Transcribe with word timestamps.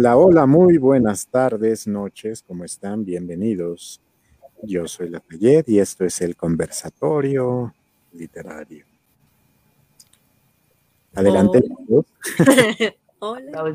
Hola, 0.00 0.16
hola, 0.16 0.46
muy 0.46 0.78
buenas 0.78 1.26
tardes, 1.26 1.88
noches, 1.88 2.44
¿cómo 2.46 2.62
están? 2.62 3.04
Bienvenidos. 3.04 4.00
Yo 4.62 4.86
soy 4.86 5.08
La 5.08 5.20
y 5.66 5.80
esto 5.80 6.04
es 6.04 6.20
el 6.20 6.36
conversatorio 6.36 7.74
literario. 8.12 8.86
Adelante. 11.14 11.64
Hola. 13.18 13.74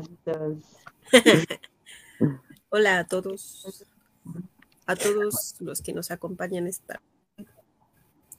Hola 2.70 2.98
a 3.00 3.06
todos. 3.06 3.84
A 4.86 4.96
todos 4.96 5.56
los 5.60 5.82
que 5.82 5.92
nos 5.92 6.10
acompañan 6.10 6.66
esta 6.66 7.02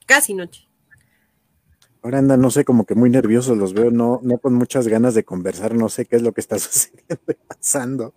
casi 0.06 0.34
noche. 0.34 0.66
Ahora 2.06 2.18
andan, 2.20 2.40
no 2.40 2.52
sé, 2.52 2.64
como 2.64 2.84
que 2.84 2.94
muy 2.94 3.10
nerviosos 3.10 3.58
los 3.58 3.74
veo, 3.74 3.90
no, 3.90 4.20
no 4.22 4.38
con 4.38 4.54
muchas 4.54 4.86
ganas 4.86 5.14
de 5.14 5.24
conversar, 5.24 5.74
no 5.74 5.88
sé 5.88 6.06
qué 6.06 6.14
es 6.14 6.22
lo 6.22 6.30
que 6.30 6.40
está 6.40 6.56
sucediendo 6.60 7.24
y 7.26 7.34
pasando. 7.34 8.14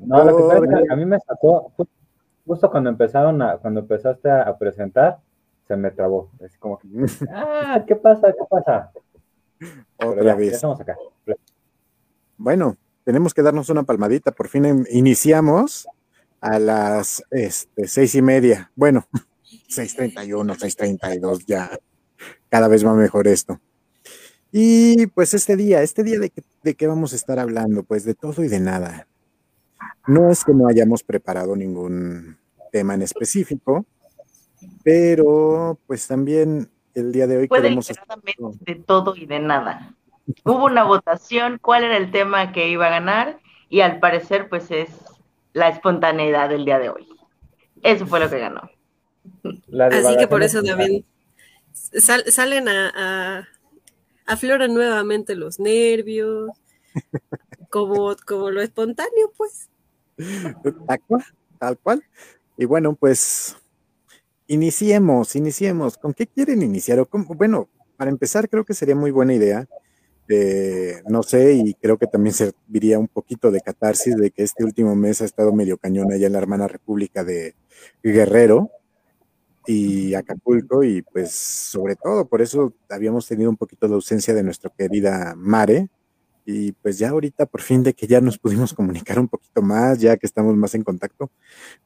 No, 0.00 0.24
lo 0.24 0.62
que 0.62 0.90
a 0.90 0.96
mí 0.96 1.04
me 1.04 1.18
sacó, 1.20 1.74
justo 2.46 2.70
cuando 2.70 2.88
empezaron 2.88 3.42
a, 3.42 3.58
cuando 3.58 3.80
empezaste 3.80 4.30
a, 4.30 4.56
presentar, 4.56 5.18
se 5.68 5.76
me 5.76 5.90
trabó. 5.90 6.30
Es 6.40 6.56
como 6.56 6.78
que, 6.78 6.88
ah, 7.34 7.84
¿qué 7.86 7.96
pasa? 7.96 8.32
¿Qué 8.32 8.44
pasa? 8.48 8.90
Otra 10.02 10.34
vez. 10.34 10.64
acá. 10.64 10.96
Bueno, 12.38 12.78
tenemos 13.04 13.34
que 13.34 13.42
darnos 13.42 13.68
una 13.68 13.82
palmadita. 13.82 14.32
Por 14.32 14.48
fin 14.48 14.86
iniciamos 14.90 15.86
a 16.40 16.58
las 16.58 17.22
este, 17.30 17.86
seis 17.88 18.14
y 18.14 18.22
media. 18.22 18.72
Bueno, 18.74 19.04
6.31, 19.68 20.56
6.32 20.56 21.44
ya 21.46 21.78
cada 22.52 22.68
vez 22.68 22.86
va 22.86 22.92
mejor 22.92 23.28
esto. 23.28 23.58
Y 24.52 25.06
pues 25.06 25.32
este 25.32 25.56
día, 25.56 25.80
este 25.80 26.02
día 26.04 26.18
de, 26.18 26.30
de 26.62 26.74
qué 26.74 26.86
vamos 26.86 27.14
a 27.14 27.16
estar 27.16 27.38
hablando, 27.38 27.82
pues 27.82 28.04
de 28.04 28.14
todo 28.14 28.44
y 28.44 28.48
de 28.48 28.60
nada. 28.60 29.06
No 30.06 30.30
es 30.30 30.44
que 30.44 30.52
no 30.52 30.68
hayamos 30.68 31.02
preparado 31.02 31.56
ningún 31.56 32.36
tema 32.70 32.92
en 32.92 33.00
específico, 33.00 33.86
pero 34.84 35.78
pues 35.86 36.06
también 36.06 36.68
el 36.94 37.10
día 37.10 37.26
de 37.26 37.38
hoy 37.38 37.48
Puede 37.48 37.62
queremos 37.62 37.88
de 37.88 38.74
todo 38.74 39.16
y 39.16 39.24
de 39.24 39.40
nada. 39.40 39.94
Hubo 40.44 40.66
una 40.66 40.84
votación, 40.84 41.58
cuál 41.58 41.84
era 41.84 41.96
el 41.96 42.10
tema 42.10 42.52
que 42.52 42.68
iba 42.68 42.86
a 42.88 42.90
ganar 42.90 43.40
y 43.70 43.80
al 43.80 43.98
parecer 43.98 44.50
pues 44.50 44.70
es 44.70 44.90
la 45.54 45.70
espontaneidad 45.70 46.50
del 46.50 46.66
día 46.66 46.78
de 46.78 46.90
hoy. 46.90 47.08
Eso 47.82 48.06
fue 48.06 48.20
lo 48.20 48.28
que 48.28 48.40
ganó. 48.40 48.68
Así 49.90 50.16
que 50.18 50.28
por 50.28 50.42
eso 50.42 50.62
también 50.62 51.06
salen 51.72 52.68
a, 52.68 53.48
afloran 54.26 54.74
nuevamente 54.74 55.34
los 55.34 55.58
nervios, 55.58 56.50
como, 57.70 58.14
como 58.26 58.50
lo 58.50 58.60
espontáneo, 58.60 59.32
pues. 59.36 59.68
Tal 60.86 61.00
cual, 61.06 61.24
tal 61.58 61.78
cual. 61.78 62.04
Y 62.56 62.64
bueno, 62.64 62.94
pues 62.94 63.56
iniciemos, 64.46 65.34
iniciemos. 65.36 65.96
¿Con 65.96 66.12
qué 66.12 66.26
quieren 66.26 66.62
iniciar? 66.62 67.00
O 67.00 67.08
bueno, 67.34 67.68
para 67.96 68.10
empezar, 68.10 68.48
creo 68.48 68.64
que 68.64 68.74
sería 68.74 68.94
muy 68.94 69.10
buena 69.10 69.34
idea. 69.34 69.66
no 71.08 71.22
sé, 71.22 71.54
y 71.54 71.74
creo 71.74 71.98
que 71.98 72.06
también 72.06 72.34
serviría 72.34 72.98
un 72.98 73.08
poquito 73.08 73.50
de 73.50 73.60
catarsis 73.60 74.16
de 74.16 74.30
que 74.30 74.42
este 74.42 74.64
último 74.64 74.94
mes 74.94 75.20
ha 75.20 75.24
estado 75.24 75.52
medio 75.52 75.76
cañón 75.78 76.12
allá 76.12 76.26
en 76.26 76.32
la 76.32 76.38
hermana 76.38 76.68
República 76.68 77.24
de 77.24 77.54
Guerrero 78.02 78.70
y 79.66 80.14
Acapulco 80.14 80.82
y 80.82 81.02
pues 81.02 81.32
sobre 81.32 81.96
todo 81.96 82.26
por 82.26 82.42
eso 82.42 82.72
habíamos 82.90 83.26
tenido 83.26 83.50
un 83.50 83.56
poquito 83.56 83.88
de 83.88 83.94
ausencia 83.94 84.34
de 84.34 84.42
nuestra 84.42 84.70
querida 84.76 85.34
Mare 85.36 85.88
y 86.44 86.72
pues 86.72 86.98
ya 86.98 87.10
ahorita 87.10 87.46
por 87.46 87.60
fin 87.60 87.82
de 87.82 87.94
que 87.94 88.06
ya 88.06 88.20
nos 88.20 88.38
pudimos 88.38 88.74
comunicar 88.74 89.18
un 89.18 89.28
poquito 89.28 89.62
más, 89.62 90.00
ya 90.00 90.16
que 90.16 90.26
estamos 90.26 90.56
más 90.56 90.74
en 90.74 90.82
contacto, 90.82 91.30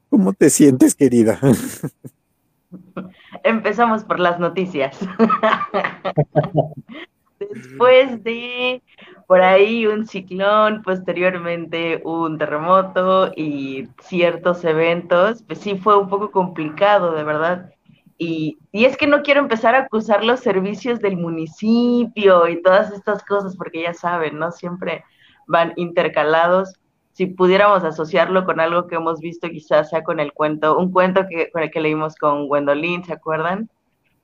¿cómo 0.09 0.33
te 0.33 0.51
sientes 0.51 0.95
querida? 0.95 1.39
Empezamos 3.45 4.05
por 4.05 4.19
las 4.19 4.41
noticias. 4.41 4.97
Después 7.53 8.23
de 8.23 8.83
por 9.27 9.41
ahí 9.41 9.87
un 9.87 10.07
ciclón, 10.07 10.83
posteriormente 10.83 12.01
un 12.05 12.39
terremoto 12.39 13.33
y 13.37 13.89
ciertos 14.01 14.65
eventos, 14.65 15.43
pues 15.43 15.59
sí 15.59 15.77
fue 15.77 15.99
un 15.99 16.09
poco 16.09 16.31
complicado, 16.31 17.13
de 17.13 17.25
verdad. 17.25 17.71
Y, 18.19 18.59
y, 18.73 18.87
es 18.87 18.97
que 18.97 19.07
no 19.07 19.23
quiero 19.23 19.41
empezar 19.41 19.75
a 19.75 19.81
acusar 19.81 20.25
los 20.25 20.41
servicios 20.41 21.01
del 21.01 21.17
municipio 21.19 22.49
y 22.49 22.63
todas 22.63 22.91
estas 22.93 23.23
cosas, 23.25 23.57
porque 23.57 23.83
ya 23.83 23.93
saben, 23.93 24.39
¿no? 24.39 24.53
Siempre 24.53 25.05
van 25.47 25.73
intercalados. 25.77 26.75
Si 27.13 27.27
pudiéramos 27.27 27.85
asociarlo 27.85 28.45
con 28.45 28.61
algo 28.61 28.87
que 28.87 28.97
hemos 28.97 29.21
visto, 29.21 29.49
quizás 29.49 29.91
sea 29.91 30.03
con 30.03 30.21
el 30.21 30.33
cuento, 30.33 30.79
un 30.79 30.93
cuento 30.93 31.27
que, 31.29 31.51
con 31.51 31.63
el 31.63 31.71
que 31.71 31.81
leímos 31.81 32.15
con 32.17 32.47
Gwendolyn, 32.49 33.05
¿se 33.05 33.13
acuerdan? 33.13 33.69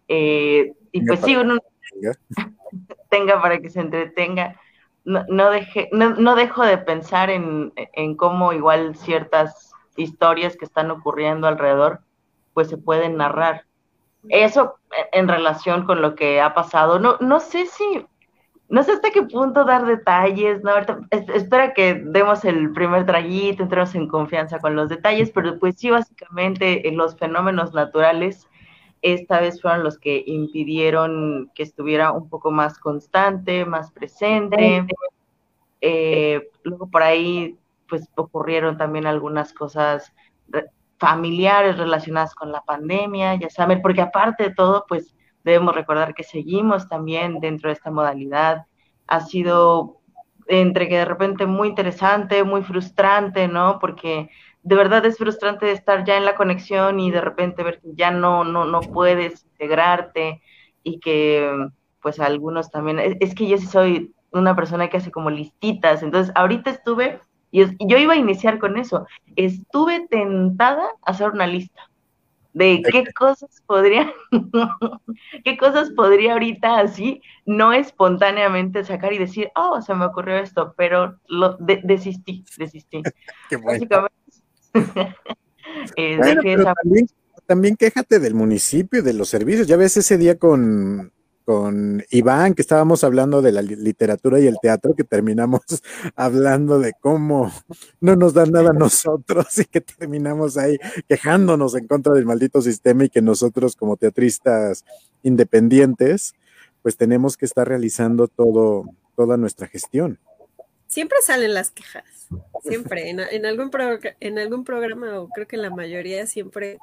Eh, 0.08 0.72
y 0.92 1.06
pues 1.06 1.20
sí, 1.20 1.36
uno 1.36 1.58
tenga 3.08 3.40
para 3.40 3.60
que 3.60 3.70
se 3.70 3.80
entretenga 3.80 4.56
no, 5.04 5.24
no, 5.28 5.50
no, 6.16 6.34
dejo 6.36 6.64
de 6.64 6.78
pensar 6.78 7.30
en, 7.30 7.72
en, 7.76 8.16
cómo 8.16 8.52
igual 8.52 8.94
ciertas 8.94 9.72
historias 9.96 10.56
que 10.56 10.64
están 10.64 10.90
ocurriendo 10.90 11.46
alrededor, 11.46 12.00
pues 12.54 12.68
se 12.68 12.78
pueden 12.78 13.16
narrar. 13.16 13.64
Eso 14.28 14.76
en 15.12 15.26
relación 15.26 15.84
con 15.84 16.00
lo 16.00 16.14
que 16.14 16.40
ha 16.40 16.54
pasado. 16.54 17.00
No, 17.00 17.16
no 17.20 17.40
sé 17.40 17.66
si, 17.66 18.06
no 18.68 18.82
sé 18.84 18.92
hasta 18.92 19.10
qué 19.10 19.22
punto 19.22 19.64
dar 19.64 19.84
detalles, 19.84 20.62
¿no? 20.62 20.72
espera 21.10 21.74
que 21.74 21.94
demos 21.94 22.44
el 22.44 22.72
primer 22.72 23.04
traguito, 23.04 23.64
entremos 23.64 23.94
en 23.96 24.06
confianza 24.06 24.60
con 24.60 24.76
los 24.76 24.88
detalles, 24.88 25.32
pero 25.32 25.58
pues 25.58 25.76
sí, 25.76 25.90
básicamente 25.90 26.88
en 26.88 26.96
los 26.96 27.16
fenómenos 27.16 27.74
naturales 27.74 28.48
esta 29.02 29.40
vez 29.40 29.60
fueron 29.60 29.82
los 29.82 29.98
que 29.98 30.22
impidieron 30.26 31.50
que 31.54 31.64
estuviera 31.64 32.12
un 32.12 32.28
poco 32.28 32.50
más 32.50 32.78
constante, 32.78 33.64
más 33.64 33.90
presente. 33.90 34.86
Eh, 35.80 36.48
luego 36.62 36.88
por 36.88 37.02
ahí 37.02 37.58
pues 37.88 38.08
ocurrieron 38.14 38.78
también 38.78 39.06
algunas 39.06 39.52
cosas 39.52 40.12
familiares 40.98 41.78
relacionadas 41.78 42.32
con 42.34 42.52
la 42.52 42.60
pandemia, 42.62 43.34
ya 43.34 43.50
saben, 43.50 43.82
porque 43.82 44.00
aparte 44.00 44.44
de 44.44 44.54
todo, 44.54 44.84
pues 44.88 45.16
debemos 45.42 45.74
recordar 45.74 46.14
que 46.14 46.22
seguimos 46.22 46.88
también 46.88 47.40
dentro 47.40 47.68
de 47.68 47.74
esta 47.74 47.90
modalidad. 47.90 48.66
Ha 49.08 49.20
sido 49.20 49.98
entre 50.46 50.88
que 50.88 50.98
de 50.98 51.04
repente 51.04 51.44
muy 51.44 51.68
interesante, 51.68 52.44
muy 52.44 52.62
frustrante, 52.62 53.48
¿no? 53.48 53.78
Porque 53.80 54.30
de 54.62 54.76
verdad 54.76 55.04
es 55.04 55.18
frustrante 55.18 55.70
estar 55.70 56.04
ya 56.04 56.16
en 56.16 56.24
la 56.24 56.36
conexión 56.36 57.00
y 57.00 57.10
de 57.10 57.20
repente 57.20 57.62
ver 57.62 57.80
que 57.80 57.94
ya 57.94 58.10
no, 58.10 58.44
no, 58.44 58.64
no 58.64 58.80
puedes 58.80 59.44
integrarte 59.44 60.40
y 60.82 61.00
que 61.00 61.50
pues 62.00 62.20
algunos 62.20 62.70
también, 62.70 62.98
es, 62.98 63.34
que 63.34 63.46
yo 63.46 63.56
sí 63.58 63.66
soy 63.66 64.14
una 64.32 64.56
persona 64.56 64.88
que 64.88 64.96
hace 64.96 65.10
como 65.10 65.30
listitas, 65.30 66.02
entonces 66.02 66.32
ahorita 66.34 66.70
estuve, 66.70 67.20
y, 67.50 67.64
yo 67.86 67.96
iba 67.96 68.14
a 68.14 68.16
iniciar 68.16 68.58
con 68.58 68.76
eso, 68.76 69.06
estuve 69.36 70.06
tentada 70.08 70.84
a 71.02 71.10
hacer 71.10 71.30
una 71.30 71.46
lista 71.46 71.88
de 72.54 72.82
qué 72.90 73.04
cosas 73.14 73.62
podría, 73.66 74.12
qué 75.44 75.56
cosas 75.56 75.90
podría 75.90 76.32
ahorita 76.32 76.80
así, 76.80 77.22
no 77.46 77.72
espontáneamente 77.72 78.84
sacar 78.84 79.12
y 79.12 79.18
decir, 79.18 79.50
oh, 79.54 79.80
se 79.80 79.94
me 79.94 80.04
ocurrió 80.04 80.36
esto, 80.36 80.74
pero 80.76 81.16
lo 81.28 81.56
desistí, 81.58 82.44
desistí. 82.58 83.02
Básicamente 83.64 84.21
Eh, 85.96 86.18
también, 87.46 87.76
quéjate 87.76 88.18
del 88.18 88.34
municipio, 88.34 89.02
de 89.02 89.12
los 89.12 89.28
servicios. 89.28 89.66
Ya 89.66 89.76
ves 89.76 89.96
ese 89.96 90.16
día 90.16 90.38
con, 90.38 91.12
con 91.44 92.04
Iván, 92.10 92.54
que 92.54 92.62
estábamos 92.62 93.04
hablando 93.04 93.42
de 93.42 93.52
la 93.52 93.62
literatura 93.62 94.38
y 94.38 94.46
el 94.46 94.58
teatro, 94.60 94.94
que 94.94 95.04
terminamos 95.04 95.62
hablando 96.16 96.78
de 96.78 96.92
cómo 97.00 97.50
no 98.00 98.16
nos 98.16 98.34
dan 98.34 98.52
nada 98.52 98.70
a 98.70 98.74
nosotros 98.74 99.58
y 99.58 99.64
que 99.64 99.80
terminamos 99.80 100.56
ahí 100.56 100.78
quejándonos 101.08 101.74
en 101.74 101.86
contra 101.86 102.14
del 102.14 102.26
maldito 102.26 102.62
sistema 102.62 103.04
y 103.04 103.08
que 103.08 103.22
nosotros 103.22 103.76
como 103.76 103.96
teatristas 103.96 104.84
independientes, 105.22 106.34
pues 106.82 106.96
tenemos 106.96 107.36
que 107.36 107.46
estar 107.46 107.66
realizando 107.66 108.28
todo, 108.28 108.84
toda 109.16 109.36
nuestra 109.36 109.66
gestión. 109.66 110.18
Siempre 110.92 111.16
salen 111.22 111.54
las 111.54 111.70
quejas, 111.70 112.28
siempre, 112.60 113.08
en, 113.08 113.46
algún 113.46 113.70
en 114.20 114.38
algún 114.38 114.62
programa 114.62 115.20
o 115.20 115.28
creo 115.30 115.48
que 115.48 115.56
en 115.56 115.62
la 115.62 115.70
mayoría 115.70 116.26
siempre 116.26 116.78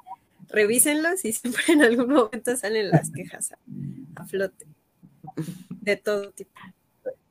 revísenlos 0.47 1.23
y 1.25 1.31
siempre 1.31 1.61
en 1.67 1.83
algún 1.83 2.11
momento 2.15 2.57
salen 2.57 2.89
las 2.89 3.11
quejas 3.11 3.51
a, 4.15 4.25
flote, 4.25 4.65
de 5.81 5.95
todo 5.95 6.31
tipo. 6.31 6.49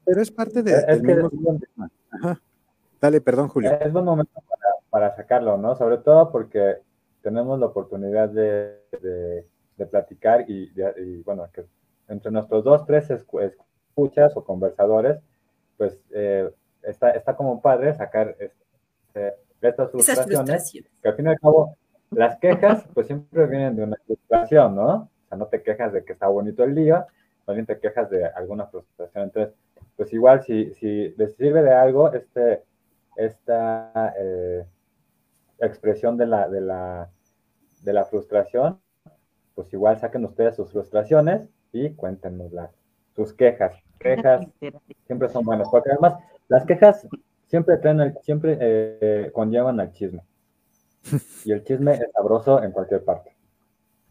Pero 0.05 0.23
es 0.23 0.31
parte 0.31 0.63
de... 0.63 0.85
Es 0.87 1.03
que 1.03 2.39
Dale, 3.01 3.21
perdón, 3.23 3.49
Julio. 3.49 3.73
Es 3.81 3.93
buen 3.93 4.05
momento 4.05 4.41
para, 4.89 5.17
sacarlo, 5.17 5.59
¿no? 5.59 5.75
Sobre 5.75 5.99
todo 5.99 6.31
porque 6.31 6.77
tenemos 7.23 7.59
la 7.59 7.67
oportunidad 7.67 8.29
de, 8.29 9.45
platicar 9.91 10.49
y, 10.49 10.71
bueno, 11.25 11.51
que 11.53 11.65
entre 12.07 12.31
nuestros 12.31 12.63
dos, 12.63 12.87
tres 12.87 13.11
escuchas 13.11 14.37
o 14.37 14.45
conversadores, 14.45 15.19
pues 15.77 16.01
eh, 16.13 16.49
está, 16.91 17.11
está 17.11 17.37
como 17.37 17.61
padre 17.61 17.95
sacar 17.95 18.37
este, 18.39 19.35
estas 19.61 19.91
frustraciones, 19.91 20.73
que 21.03 21.09
al 21.09 21.15
fin 21.15 21.27
y 21.27 21.29
al 21.31 21.41
cabo, 21.41 21.77
las 22.11 22.39
quejas 22.39 22.87
pues 22.95 23.07
siempre 23.07 23.47
vienen 23.47 23.77
de 23.77 23.85
una 23.85 23.97
frustración, 24.07 24.75
¿no? 24.75 24.89
O 24.95 25.29
sea, 25.29 25.39
no 25.39 25.47
te 25.47 25.63
quejas 25.63 25.93
de 25.93 26.05
que 26.05 26.13
está 26.13 26.29
bonito 26.29 26.65
el 26.65 26.75
día, 26.75 27.07
también 27.45 27.67
te 27.67 27.79
quejas 27.79 28.09
de 28.11 28.27
alguna 28.27 28.67
frustración. 28.67 29.25
Entonces, 29.25 29.55
pues 29.97 30.13
igual 30.13 30.43
si, 30.43 30.73
si 30.75 31.15
les 31.17 31.35
sirve 31.37 31.63
de 31.63 31.73
algo 31.73 32.13
este, 32.13 32.63
esta 33.17 34.15
eh, 34.19 34.65
expresión 35.59 36.17
de 36.17 36.27
la, 36.27 36.49
de, 36.49 36.61
la, 36.61 37.11
de 37.83 37.93
la 37.93 38.05
frustración, 38.05 38.81
pues 39.55 39.73
igual 39.73 39.99
saquen 39.99 40.25
ustedes 40.25 40.57
sus 40.57 40.71
frustraciones 40.71 41.49
y 41.73 41.91
cuéntenoslas, 41.91 42.71
sus 43.15 43.33
quejas. 43.35 43.75
Quejas 43.99 44.47
siempre 45.07 45.29
son 45.29 45.45
buenas, 45.45 45.69
porque 45.69 45.91
además 45.91 46.15
las 46.49 46.65
quejas 46.65 47.07
siempre 47.47 47.77
traen 47.79 48.15
siempre 48.23 48.59
eh, 48.61 49.31
conllevan 49.33 49.81
al 49.81 49.93
chisme. 49.93 50.23
Y 51.45 51.53
el 51.53 51.65
chisme 51.65 51.95
es 51.95 52.07
sabroso 52.13 52.63
en 52.63 52.73
cualquier 52.73 53.05
parte. 53.05 53.37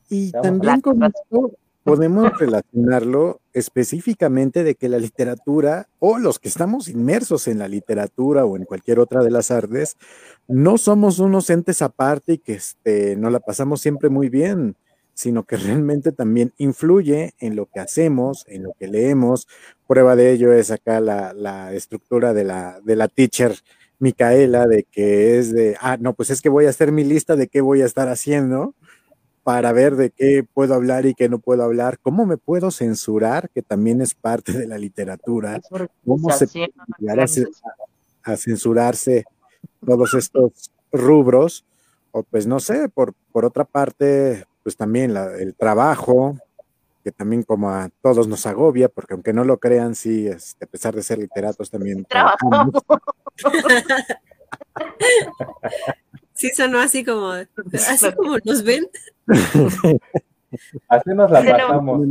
Y 0.10 0.31
también 0.31 0.81
con 0.81 1.04
esto 1.04 1.51
podemos 1.84 2.38
relacionarlo 2.38 3.39
específicamente 3.54 4.63
de 4.63 4.75
que 4.75 4.89
la 4.89 4.98
literatura 4.98 5.88
o 6.00 6.18
los 6.18 6.38
que 6.38 6.50
estamos 6.50 6.89
inmersos 6.89 7.48
en 7.48 7.60
la 7.60 7.69
literatura 7.69 8.45
o 8.45 8.57
en 8.57 8.66
cualquier 8.66 9.00
otra 9.00 9.24
de 9.24 9.31
las 9.31 9.51
artes, 9.51 9.95
no 10.48 10.78
somos 10.78 11.19
unos 11.19 11.50
entes 11.50 11.81
aparte 11.81 12.33
y 12.33 12.38
que 12.40 12.54
este, 12.54 13.16
no 13.16 13.30
la 13.30 13.40
pasamos 13.40 13.80
siempre 13.80 14.10
muy 14.10 14.28
bien, 14.28 14.75
sino 15.18 15.46
que 15.46 15.58
realmente 15.58 16.12
también 16.12 16.54
influye 16.58 17.34
en 17.40 17.56
lo 17.56 17.66
que 17.66 17.80
hacemos, 17.80 18.46
en 18.48 18.62
lo 18.62 18.74
que 18.80 18.88
leemos. 18.88 19.48
Prueba 19.88 20.16
de 20.16 20.31
ello 20.31 20.54
es 20.54 20.69
acá 20.69 21.00
la, 21.00 21.34
la 21.34 21.74
estructura 21.74 22.36
de 22.36 22.44
la, 22.44 22.80
de 22.84 22.96
la 22.96 23.08
teacher 23.08 23.56
Micaela, 23.98 24.68
de 24.68 24.84
que 24.84 25.40
es 25.40 25.52
de, 25.52 25.75
ah, 25.81 25.98
no, 26.00 26.14
pues 26.14 26.30
es 26.30 26.40
que 26.40 26.50
voy 26.50 26.68
a 26.68 26.69
hacer 26.69 26.92
mi 26.92 27.04
lista 27.04 27.36
de 27.36 27.48
qué 27.48 27.62
voy 27.62 27.81
a 27.81 27.88
estar 27.88 28.10
haciendo 28.10 28.75
para 29.42 29.72
ver 29.72 29.96
de 29.96 30.12
qué 30.12 30.46
puedo 30.54 30.75
hablar 30.75 31.08
y 31.08 31.16
qué 31.16 31.30
no 31.30 31.40
puedo 31.40 31.64
hablar, 31.64 31.98
cómo 32.00 32.28
me 32.28 32.38
puedo 32.38 32.69
censurar, 32.69 33.50
que 33.50 33.64
también 33.64 34.02
es 34.02 34.14
parte 34.14 34.52
de 34.52 34.68
la 34.68 34.78
literatura, 34.78 35.60
cómo 36.06 36.30
se 36.30 36.48
puede 36.48 36.69
llegar 37.00 37.22
a, 37.22 38.38
censurarse 38.38 39.25
todos 39.84 40.14
estos 40.14 40.69
rubros, 40.92 41.66
o 42.12 42.22
pues 42.22 42.46
no 42.46 42.60
sé, 42.60 42.88
por, 42.90 43.16
por 43.31 43.46
otra 43.46 43.64
parte, 43.66 44.46
pues 44.68 44.75
también 44.75 45.16
el 45.16 45.56
trabajo, 45.56 46.38
que 47.02 47.14
también 47.14 47.44
como 47.44 47.69
a 47.69 47.90
todos 48.02 48.28
nos 48.28 48.46
agobia, 48.46 48.90
porque 48.90 49.14
aunque 49.14 49.31
no 49.31 49.46
lo 49.46 49.60
crean, 49.60 49.96
sí, 49.96 50.28
este, 50.28 50.66
a 50.66 50.68
pesar 50.68 50.94
de 50.94 51.04
ser 51.04 51.19
literatos 51.19 51.72
también 51.72 52.04
trabajamos. 52.04 52.74
Sí, 56.34 56.50
sonó 56.54 56.80
así 56.80 57.06
como, 57.06 57.31
así 57.31 58.12
como 58.14 58.38
nos 58.44 58.62
ven. 58.64 58.90
así 60.90 61.10
nos 61.12 61.31
la 61.31 61.44
pasamos. 61.44 62.02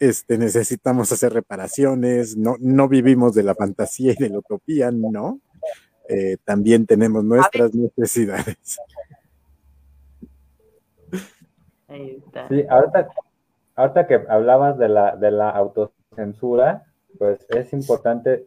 este, 0.00 0.38
necesitamos 0.38 1.12
hacer 1.12 1.32
reparaciones, 1.32 2.36
no, 2.36 2.56
no 2.58 2.88
vivimos 2.88 3.34
de 3.34 3.44
la 3.44 3.54
fantasía 3.54 4.12
y 4.12 4.16
de 4.16 4.28
la 4.28 4.38
utopía, 4.40 4.90
¿no? 4.90 5.40
Eh, 6.08 6.36
también 6.44 6.84
tenemos 6.84 7.22
nuestras 7.22 7.72
necesidades. 7.74 8.80
Sí, 12.48 12.64
ahorita, 12.68 14.06
que 14.06 14.24
hablabas 14.28 14.78
de 14.78 14.88
la, 14.88 15.16
de 15.16 15.30
la 15.30 15.50
autocensura, 15.50 16.84
pues 17.18 17.46
es 17.50 17.72
importante 17.72 18.46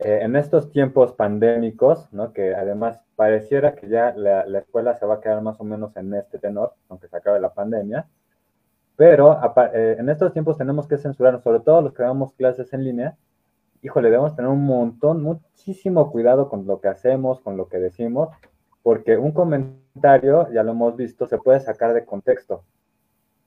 eh, 0.00 0.20
en 0.22 0.34
estos 0.34 0.70
tiempos 0.70 1.12
pandémicos, 1.12 2.12
¿no? 2.12 2.32
que 2.32 2.54
además 2.54 3.00
pareciera 3.14 3.76
que 3.76 3.88
ya 3.88 4.12
la, 4.16 4.58
escuela 4.58 4.94
se 4.94 5.06
va 5.06 5.14
a 5.14 5.20
quedar 5.20 5.42
más 5.42 5.60
o 5.60 5.64
menos 5.64 5.96
en 5.96 6.12
este 6.14 6.38
tenor, 6.38 6.74
aunque 6.88 7.06
se 7.06 7.16
acabe 7.16 7.38
la 7.38 7.54
pandemia, 7.54 8.08
pero 8.96 9.40
eh, 9.74 9.96
en 9.98 10.08
estos 10.08 10.32
tiempos 10.32 10.58
tenemos 10.58 10.88
que 10.88 10.98
censurarnos, 10.98 11.44
sobre 11.44 11.60
todo 11.60 11.82
los 11.82 11.94
que 11.94 12.02
damos 12.02 12.32
clases 12.32 12.72
en 12.72 12.82
línea, 12.82 13.16
híjole, 13.82 14.10
debemos 14.10 14.34
tener 14.34 14.50
un 14.50 14.64
montón, 14.64 15.22
muchísimo 15.22 16.10
cuidado 16.10 16.48
con 16.48 16.66
lo 16.66 16.80
que 16.80 16.88
hacemos, 16.88 17.40
con 17.40 17.56
lo 17.56 17.68
que 17.68 17.78
decimos, 17.78 18.30
porque 18.82 19.16
un 19.16 19.32
comentario, 19.32 20.50
ya 20.52 20.62
lo 20.62 20.72
hemos 20.72 20.96
visto, 20.96 21.26
se 21.28 21.38
puede 21.38 21.60
sacar 21.60 21.94
de 21.94 22.04
contexto, 22.04 22.64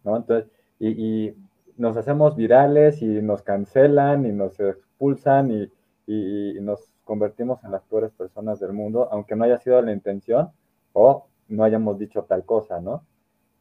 Entonces, 0.06 0.50
y, 0.80 1.34
nos 1.78 1.98
hacemos 1.98 2.38
virales 2.38 3.02
y 3.02 3.06
nos 3.22 3.42
cancelan 3.42 4.26
y 4.26 4.32
nos 4.32 4.58
expulsan 4.62 5.52
y 5.52 5.70
y, 6.08 6.58
nos 6.62 6.92
convertimos 7.04 7.64
en 7.64 7.72
las 7.72 7.84
peores 7.84 8.12
personas 8.12 8.60
del 8.60 8.74
mundo, 8.74 9.08
aunque 9.12 9.36
no 9.36 9.44
haya 9.44 9.58
sido 9.58 9.82
la 9.82 9.92
intención 9.92 10.50
o 10.94 11.28
no 11.48 11.64
hayamos 11.64 12.00
dicho 12.00 12.24
tal 12.24 12.46
cosa, 12.46 12.80
¿no? 12.82 13.06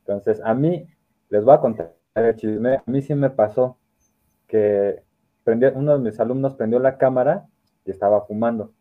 Entonces, 0.00 0.40
a 0.44 0.54
mí, 0.54 0.86
les 1.28 1.44
voy 1.44 1.54
a 1.54 1.60
contar 1.60 1.94
el 2.14 2.36
chisme, 2.36 2.76
a 2.76 2.82
mí 2.86 3.02
sí 3.02 3.14
me 3.14 3.30
pasó 3.30 3.76
que 4.46 5.02
uno 5.46 5.98
de 5.98 5.98
mis 5.98 6.18
alumnos 6.20 6.54
prendió 6.54 6.78
la 6.78 6.96
cámara 6.96 7.46
y 7.84 7.90
estaba 7.90 8.22
fumando. 8.22 8.72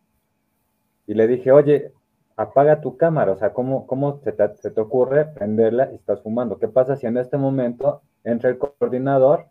Y 1.06 1.14
le 1.14 1.26
dije, 1.26 1.52
oye, 1.52 1.92
apaga 2.36 2.80
tu 2.80 2.96
cámara, 2.96 3.32
o 3.32 3.36
sea, 3.36 3.52
¿cómo, 3.52 3.86
cómo 3.86 4.20
se, 4.24 4.32
te, 4.32 4.80
ocurre 4.80 5.26
prenderla 5.26 5.90
y 5.92 5.94
estás 5.94 6.20
fumando? 6.22 6.58
¿Qué 6.58 6.68
pasa 6.68 6.96
si 6.96 7.06
en 7.06 7.16
este 7.16 7.36
momento 7.36 8.02
entra 8.24 8.50
el 8.50 8.58
coordinador 8.58 9.46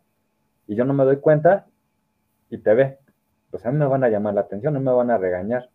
y 0.68 0.76
yo 0.76 0.86
no 0.86 0.94
me 0.94 1.06
doy 1.06 1.18
cuenta 1.18 1.68
y 2.50 2.58
te 2.58 2.74
ve? 2.74 2.98
pues 3.54 3.64
a 3.68 3.72
mí 3.72 3.78
me 3.78 3.86
van 3.86 4.04
a 4.04 4.10
llamar 4.10 4.34
la 4.34 4.42
atención, 4.42 4.74
no 4.74 4.80
me 4.80 4.92
van 4.92 5.12
a 5.12 5.20
regañar. 5.20 5.70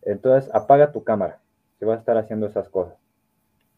Entonces, 0.00 0.50
apaga 0.54 0.90
tu 0.90 1.04
cámara 1.04 1.38
si 1.78 1.84
vas 1.84 1.96
a 1.96 2.00
estar 2.00 2.16
haciendo 2.16 2.46
esas 2.46 2.70
cosas. 2.70 2.96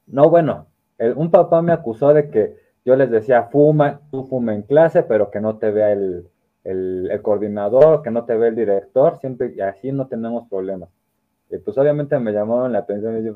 No, 0.07 0.31
bueno, 0.31 0.69
un 1.17 1.33
papá 1.33 1.61
me 1.61 1.73
acusó 1.73 2.15
de 2.15 2.31
que 2.31 2.57
yo 2.85 2.95
les 2.95 3.11
decía, 3.11 3.49
fuma, 3.51 4.01
tú 4.13 4.23
fuma 4.27 4.55
en 4.55 4.63
clase, 4.63 5.03
pero 5.03 5.33
que 5.33 5.41
no 5.41 5.57
te 5.57 5.73
vea 5.73 5.91
el, 5.91 6.31
coordinador, 7.21 8.03
que 8.03 8.13
no 8.13 8.25
te 8.27 8.37
vea 8.37 8.51
el 8.51 8.55
director, 8.55 9.19
siempre, 9.19 9.53
y 9.57 9.61
así 9.61 9.91
no 9.91 10.07
tenemos 10.07 10.49
problemas. 10.49 10.89
Pues 11.59 11.77
obviamente 11.79 12.19
me 12.19 12.33
llamaron 12.33 12.73
la 12.73 12.81
atención 12.81 13.27
y 13.27 13.31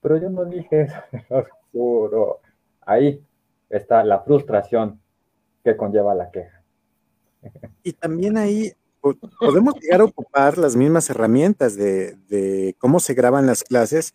pero 0.00 0.16
yo 0.16 0.30
no 0.30 0.44
dije 0.44 0.82
eso, 0.82 0.96
juro. 1.72 2.40
Ahí 2.80 3.24
está 3.70 4.02
la 4.04 4.20
frustración 4.20 5.00
que 5.64 5.76
conlleva 5.76 6.14
la 6.14 6.30
queja. 6.30 6.62
Y 7.82 7.92
también 7.92 8.36
ahí 8.36 8.72
podemos 9.00 9.74
llegar 9.80 10.00
a 10.00 10.04
ocupar 10.04 10.58
las 10.58 10.76
mismas 10.76 11.10
herramientas 11.10 11.76
de, 11.76 12.74
cómo 12.78 13.00
se 13.00 13.14
graban 13.14 13.46
las 13.46 13.64
clases, 13.64 14.14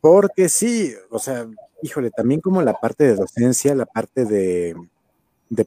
porque 0.00 0.48
sí, 0.48 0.94
o 1.10 1.18
sea, 1.18 1.46
híjole, 1.82 2.10
también 2.10 2.40
como 2.40 2.62
la 2.62 2.74
parte 2.74 3.04
de 3.04 3.14
docencia, 3.14 3.74
la 3.74 3.86
parte 3.86 4.24
de, 4.24 4.74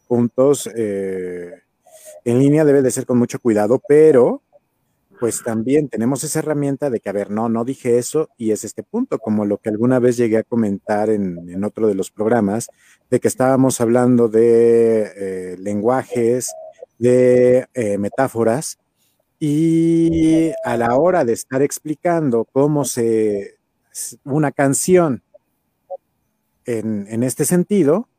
puntos 0.08 0.68
eh, 0.76 1.52
en 2.24 2.40
línea 2.40 2.66
debe 2.66 2.82
de 2.82 2.92
ser 2.92 3.06
con 3.06 3.20
mucho 3.20 3.40
cuidado, 3.40 3.80
pero 3.88 4.42
pues 5.20 5.44
también 5.44 5.90
tenemos 5.90 6.24
esa 6.24 6.40
herramienta 6.40 6.90
de 6.90 7.00
que, 7.00 7.10
a 7.10 7.14
ver, 7.14 7.32
no, 7.32 7.50
no 7.50 7.64
dije 7.64 7.98
eso 7.98 8.30
y 8.38 8.52
es 8.52 8.64
este 8.64 8.84
punto, 8.84 9.20
como 9.20 9.46
lo 9.46 9.58
que 9.58 9.70
alguna 9.70 10.00
vez 10.00 10.18
llegué 10.18 10.38
a 10.38 10.44
comentar 10.44 11.10
en, 11.10 11.64
otro 11.64 11.88
de 11.88 11.96
los 11.96 12.12
programas, 12.12 12.68
de 13.10 13.20
que 13.20 13.28
estábamos 13.28 13.82
hablando 13.82 14.28
de 14.28 15.12
eh, 15.16 15.58
lenguajes, 15.60 16.52
de 16.98 17.68
eh, 17.74 17.98
metáforas 17.98 18.78
y 19.40 20.52
a 20.64 20.78
la 20.78 20.96
hora 20.96 21.26
de 21.26 21.34
estar 21.34 21.62
explicando 21.62 22.46
cómo 22.46 22.86
se 22.86 23.58
una 24.24 24.52
canción 24.52 25.24
en, 26.66 27.24
este 27.24 27.46
sentido 27.46 28.10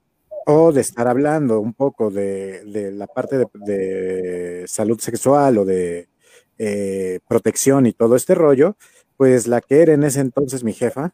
o 0.47 0.73
de 0.73 0.81
estar 0.81 1.09
hablando 1.09 1.61
un 1.61 1.75
poco 1.75 2.11
de, 2.11 2.62
la 2.95 3.07
parte 3.07 3.45
de, 3.55 4.65
salud 4.67 5.00
sexual 5.00 5.59
o 5.59 5.65
de 5.65 6.09
eh, 6.58 7.20
protección 7.28 7.86
y 7.86 7.92
todo 7.92 8.16
este 8.16 8.34
rollo, 8.34 8.76
pues 9.16 9.46
la 9.46 9.60
que 9.60 9.82
era 9.82 9.94
en 9.94 10.04
ese 10.04 10.20
entonces 10.20 10.64
mi 10.64 10.72
jefa, 10.72 11.12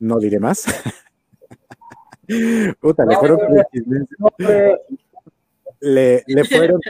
no 0.00 0.18
diré 0.18 0.38
más. 0.38 0.64
Puta, 2.80 3.04
le 3.04 3.16
fueron 3.16 3.40
le, 5.80 6.44
fueron 6.44 6.80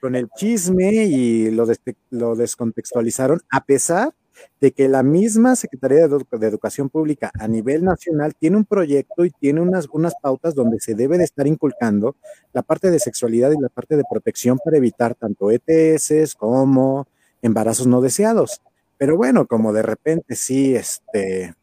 con 0.00 0.16
el, 0.16 0.28
chisme 0.36 1.04
y 1.04 1.50
lo, 1.50 1.66
lo, 2.10 2.36
descontextualizaron, 2.36 3.40
a 3.50 3.64
pesar 3.64 4.12
de 4.60 4.72
que 4.72 4.88
la 4.88 5.02
misma 5.02 5.56
Secretaría 5.56 6.08
de, 6.08 6.46
Educación 6.46 6.88
Pública 6.88 7.30
a 7.38 7.48
nivel 7.48 7.84
nacional 7.84 8.34
tiene 8.34 8.56
un 8.56 8.64
proyecto 8.64 9.24
y 9.24 9.30
tiene 9.30 9.60
unas, 9.60 9.86
unas 9.92 10.14
pautas 10.20 10.54
donde 10.54 10.80
se 10.80 10.94
debe 10.94 11.18
de 11.18 11.24
estar 11.24 11.46
inculcando 11.46 12.16
la 12.52 12.62
parte 12.62 12.90
de 12.90 12.98
sexualidad 12.98 13.52
y 13.52 13.60
la 13.60 13.68
parte 13.68 13.96
de 13.96 14.04
protección 14.10 14.58
para 14.64 14.76
evitar 14.76 15.14
tanto 15.14 15.50
ETS 15.50 16.34
como 16.36 17.06
embarazos 17.42 17.86
no 17.86 18.00
deseados. 18.00 18.60
Pero 18.96 19.16
bueno, 19.16 19.46
como 19.46 19.72
de 19.72 19.82
repente 19.82 20.34
sí, 20.34 20.74
este, 20.74 21.54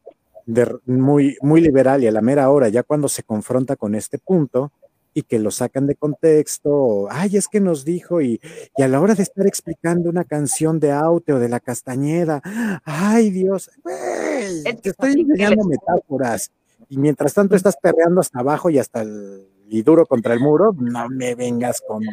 muy, 0.85 1.37
muy 1.41 1.61
liberal 1.61 2.03
y 2.03 2.07
a 2.07 2.11
la 2.11 2.21
mera 2.21 2.49
hora, 2.49 2.69
ya 2.69 2.83
cuando 2.83 3.09
se 3.09 3.23
confronta 3.23 3.75
con 3.75 3.95
este 3.95 4.17
punto, 4.19 4.71
y 5.17 5.23
que 5.23 5.39
lo 5.39 5.49
sacan 5.49 5.87
de 5.87 5.95
contexto, 5.95 7.07
ay, 7.09 7.37
es 7.37 7.47
que 7.47 7.61
nos 7.61 7.85
dijo, 7.85 8.19
y, 8.21 8.41
y, 8.77 8.83
a 8.83 8.89
la 8.89 8.99
hora 8.99 9.15
de 9.15 9.23
estar 9.23 9.47
explicando 9.47 10.09
una 10.09 10.25
canción 10.25 10.77
de 10.81 10.91
Aute 10.91 11.31
o 11.31 11.39
de 11.39 11.47
la 11.47 11.61
Castañeda, 11.61 12.41
ay 12.83 13.29
Dios, 13.29 13.71
güey, 13.81 14.75
te 14.81 14.89
estoy 14.89 15.13
enseñando 15.13 15.63
metáforas, 15.63 16.51
y 16.89 16.97
mientras 16.97 17.33
tanto 17.33 17.55
estás 17.55 17.77
perreando 17.81 18.19
hasta 18.19 18.39
abajo 18.39 18.69
y 18.69 18.77
hasta 18.77 19.03
el, 19.03 19.47
y 19.69 19.81
duro 19.83 20.05
contra 20.05 20.33
el 20.33 20.41
muro, 20.41 20.75
no 20.77 21.07
me 21.07 21.33
vengas 21.33 21.81
con 21.87 22.03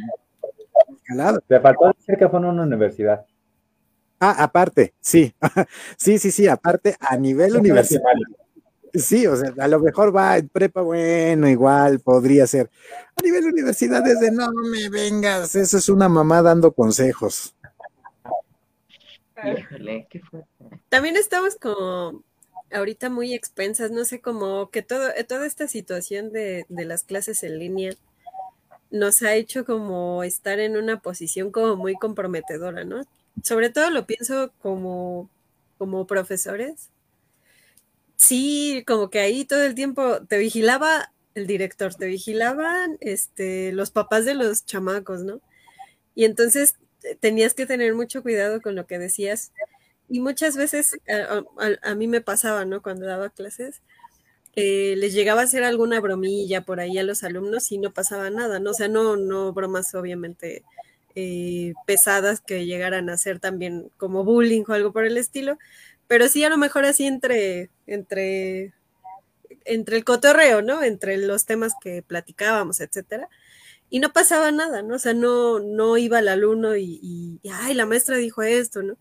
Te 1.48 1.58
faltó 1.58 1.88
decir 1.88 2.16
que 2.16 2.28
fue 2.28 2.38
en 2.38 2.46
una 2.46 2.62
universidad. 2.62 3.26
Ah, 4.20 4.44
aparte, 4.44 4.94
sí, 5.00 5.34
sí, 5.96 6.20
sí, 6.20 6.30
sí, 6.30 6.46
aparte 6.46 6.94
a 7.00 7.16
nivel 7.16 7.56
universitario. 7.56 8.26
Sí, 8.94 9.26
o 9.26 9.36
sea, 9.36 9.54
a 9.58 9.68
lo 9.68 9.80
mejor 9.80 10.14
va 10.14 10.36
en 10.36 10.48
prepa, 10.48 10.82
bueno, 10.82 11.48
igual 11.48 12.00
podría 12.00 12.46
ser. 12.46 12.70
A 13.16 13.22
nivel 13.22 13.46
universidad 13.46 14.06
es 14.06 14.20
de 14.20 14.30
no 14.30 14.50
me 14.52 14.88
vengas, 14.90 15.54
eso 15.54 15.78
es 15.78 15.88
una 15.88 16.08
mamá 16.08 16.42
dando 16.42 16.72
consejos. 16.72 17.54
Híjole, 19.44 20.06
qué 20.10 20.20
fuerte. 20.20 20.48
También 20.88 21.16
estamos 21.16 21.56
como 21.56 22.22
ahorita 22.70 23.10
muy 23.10 23.34
expensas, 23.34 23.90
no 23.90 24.04
sé, 24.04 24.20
como 24.20 24.70
que 24.70 24.82
todo, 24.82 25.08
toda 25.26 25.46
esta 25.46 25.68
situación 25.68 26.32
de, 26.32 26.66
de 26.68 26.84
las 26.84 27.02
clases 27.02 27.42
en 27.42 27.58
línea 27.58 27.94
nos 28.90 29.22
ha 29.22 29.34
hecho 29.34 29.64
como 29.64 30.22
estar 30.22 30.60
en 30.60 30.76
una 30.76 31.00
posición 31.00 31.50
como 31.50 31.76
muy 31.76 31.94
comprometedora, 31.94 32.84
¿no? 32.84 33.04
Sobre 33.42 33.70
todo 33.70 33.90
lo 33.90 34.06
pienso 34.06 34.52
como, 34.60 35.30
como 35.78 36.06
profesores, 36.06 36.90
sí, 38.16 38.84
como 38.86 39.10
que 39.10 39.20
ahí 39.20 39.44
todo 39.44 39.62
el 39.64 39.74
tiempo 39.74 40.22
te 40.26 40.38
vigilaba 40.38 41.12
el 41.34 41.46
director, 41.46 41.94
te 41.94 42.06
vigilaban 42.06 42.98
este, 43.00 43.72
los 43.72 43.90
papás 43.90 44.24
de 44.24 44.34
los 44.34 44.66
chamacos, 44.66 45.22
¿no? 45.22 45.40
Y 46.14 46.24
entonces 46.24 46.76
eh, 47.04 47.16
tenías 47.18 47.54
que 47.54 47.66
tener 47.66 47.94
mucho 47.94 48.22
cuidado 48.22 48.60
con 48.60 48.74
lo 48.74 48.86
que 48.86 48.98
decías. 48.98 49.52
Y 50.08 50.20
muchas 50.20 50.56
veces 50.56 50.98
a, 51.08 51.94
mí 51.94 52.06
me 52.06 52.20
pasaba, 52.20 52.64
¿no? 52.66 52.82
Cuando 52.82 53.06
daba 53.06 53.30
clases, 53.30 53.80
eh, 54.56 54.94
les 54.98 55.14
llegaba 55.14 55.40
a 55.40 55.44
hacer 55.44 55.64
alguna 55.64 56.00
bromilla 56.00 56.62
por 56.62 56.80
ahí 56.80 56.98
a 56.98 57.02
los 57.02 57.24
alumnos 57.24 57.72
y 57.72 57.78
no 57.78 57.92
pasaba 57.94 58.28
nada, 58.28 58.58
¿no? 58.58 58.70
O 58.72 58.74
sea, 58.74 58.88
no, 58.88 59.16
no 59.16 59.52
bromas 59.54 59.94
obviamente 59.94 60.64
eh, 61.14 61.74
pesadas 61.86 62.40
que 62.40 62.66
llegaran 62.66 63.10
a 63.10 63.18
ser 63.18 63.38
también 63.38 63.90
como 63.96 64.24
bullying 64.24 64.64
o 64.68 64.72
algo 64.72 64.92
por 64.92 65.04
el 65.06 65.18
estilo, 65.18 65.58
pero 66.12 66.28
sí 66.28 66.44
a 66.44 66.50
lo 66.50 66.58
mejor 66.58 66.84
así 66.84 67.06
entre, 67.06 67.70
entre, 67.86 68.74
entre 69.64 69.96
el 69.96 70.04
cotorreo, 70.04 70.60
¿no? 70.60 70.82
Entre 70.82 71.16
los 71.16 71.46
temas 71.46 71.72
que 71.82 72.02
platicábamos, 72.02 72.82
etcétera. 72.82 73.30
Y 73.88 73.98
no 73.98 74.12
pasaba 74.12 74.52
nada, 74.52 74.82
¿no? 74.82 74.96
O 74.96 74.98
sea, 74.98 75.14
no, 75.14 75.58
no 75.58 75.96
iba 75.96 76.18
el 76.18 76.28
alumno 76.28 76.76
y, 76.76 77.40
ay, 77.50 77.72
la 77.72 77.86
maestra 77.86 78.18
dijo 78.18 78.42
esto, 78.42 78.82
¿no? 78.82 78.98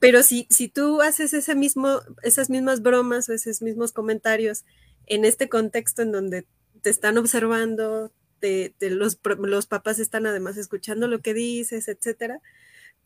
Pero 0.00 0.24
si, 0.24 0.48
si 0.50 0.66
tú 0.66 1.02
haces 1.02 1.34
ese 1.34 1.54
mismo, 1.54 2.00
esas 2.24 2.50
mismas 2.50 2.82
bromas 2.82 3.28
o 3.28 3.32
esos 3.32 3.62
mismos 3.62 3.92
comentarios 3.92 4.64
en 5.06 5.24
este 5.24 5.48
contexto 5.48 6.02
en 6.02 6.10
donde 6.10 6.46
te 6.82 6.90
están 6.90 7.16
observando, 7.16 8.10
te, 8.40 8.74
los, 8.80 9.20
los 9.38 9.66
papás 9.68 10.00
están 10.00 10.26
además 10.26 10.56
escuchando 10.56 11.06
lo 11.06 11.20
que 11.20 11.32
dices, 11.32 11.86
etcétera, 11.86 12.40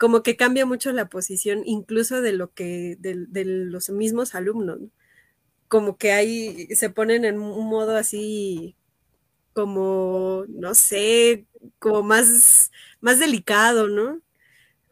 como 0.02 0.25
que 0.25 0.35
cambia 0.37 0.66
mucho 0.66 0.90
la 0.90 1.09
posición 1.09 1.62
incluso 1.64 2.23
de 2.23 2.32
lo 2.32 2.52
que, 2.52 2.97
de, 2.99 3.44
los 3.44 3.88
mismos 3.88 4.35
alumnos, 4.35 4.80
como 5.68 5.97
que 5.97 6.11
ahí 6.11 6.66
se 6.75 6.90
ponen 6.90 7.25
en 7.25 7.38
un 7.38 7.68
modo 7.68 7.97
así 7.97 8.75
como, 9.52 10.44
no 10.49 10.75
sé, 10.75 11.47
como 11.78 12.02
más, 12.02 12.73
más 13.00 13.21
delicado, 13.21 13.87
¿no? 13.87 14.21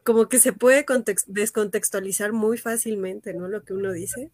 Como 0.05 0.29
que 0.29 0.38
se 0.38 0.52
puede 0.52 0.87
descontextualizar 1.26 2.33
muy 2.33 2.57
fácilmente, 2.57 3.35
¿no? 3.35 3.49
Lo 3.49 3.64
que 3.64 3.73
uno 3.73 3.90
dice. 3.90 4.31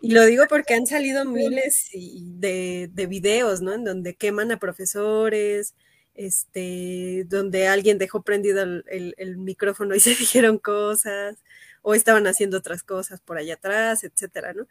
Y 0.00 0.12
lo 0.12 0.24
digo 0.24 0.44
porque 0.48 0.72
han 0.72 0.86
salido 0.86 1.26
miles 1.26 1.90
de, 1.92 2.88
de 2.90 3.06
videos, 3.06 3.60
¿no? 3.60 3.74
En 3.74 3.84
donde 3.84 4.14
queman 4.14 4.50
a 4.50 4.58
profesores, 4.58 5.74
este, 6.14 7.24
donde 7.28 7.68
alguien 7.68 7.98
dejó 7.98 8.22
prendido 8.22 8.62
el, 8.62 9.36
micrófono 9.38 9.94
y 9.94 10.00
se 10.00 10.10
dijeron 10.10 10.58
cosas, 10.58 11.36
o 11.82 11.94
estaban 11.94 12.26
haciendo 12.26 12.58
otras 12.58 12.82
cosas 12.82 13.20
por 13.20 13.38
allá 13.38 13.54
atrás, 13.54 14.04
etcétera, 14.04 14.52
¿no? 14.52 14.66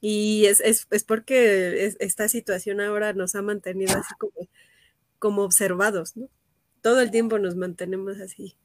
Y 0.00 0.46
es, 0.46 0.60
es, 0.60 0.86
es 0.90 1.04
porque 1.04 1.94
esta 1.98 2.28
situación 2.28 2.80
ahora 2.80 3.12
nos 3.12 3.34
ha 3.34 3.42
mantenido 3.42 3.96
así 3.98 4.14
como, 4.18 4.48
como 5.18 5.42
observados, 5.42 6.16
¿no? 6.16 6.28
Todo 6.82 7.00
el 7.00 7.10
tiempo 7.10 7.38
nos 7.38 7.56
mantenemos 7.56 8.20
así, 8.20 8.56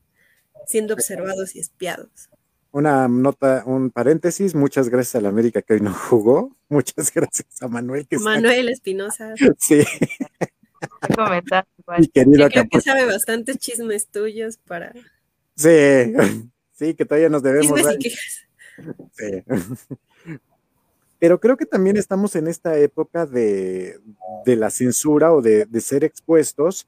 siendo 0.68 0.94
observados 0.94 1.56
y 1.56 1.60
espiados. 1.60 2.30
Una 2.74 3.10
nota, 3.10 3.64
un 3.66 3.92
paréntesis, 3.92 4.56
muchas 4.56 4.88
gracias 4.88 5.16
a 5.16 5.22
la 5.22 5.30
América 5.30 5.62
que 5.62 5.74
hoy 5.74 5.82
no 5.82 5.94
jugó, 5.94 6.56
muchas 6.70 7.12
gracias 7.14 7.62
a 7.62 7.68
Manuel 7.68 8.08
que 8.08 8.18
Manuel 8.20 8.70
Espinosa. 8.70 9.34
Sí. 9.58 9.84
comentar. 11.16 11.68
Mi 11.98 12.08
querido 12.08 12.48
creo 12.50 12.68
que 12.70 12.82
sabe 12.82 13.06
bastantes 13.06 13.58
chismes 13.58 14.08
tuyos 14.08 14.58
para. 14.58 14.94
Sí, 15.56 15.70
sí, 16.72 16.94
que 16.96 17.06
todavía 17.06 17.30
nos 17.30 17.44
debemos. 17.44 17.80
Sí. 19.14 19.44
Pero 21.20 21.40
creo 21.40 21.56
que 21.56 21.68
también 21.68 21.98
estamos 21.98 22.36
en 22.36 22.48
esta 22.48 22.78
época 22.78 23.28
de, 23.28 24.00
de 24.44 24.56
la 24.56 24.72
censura 24.72 25.32
o 25.34 25.42
de, 25.42 25.66
de, 25.66 25.82
ser 25.82 26.04
expuestos. 26.04 26.88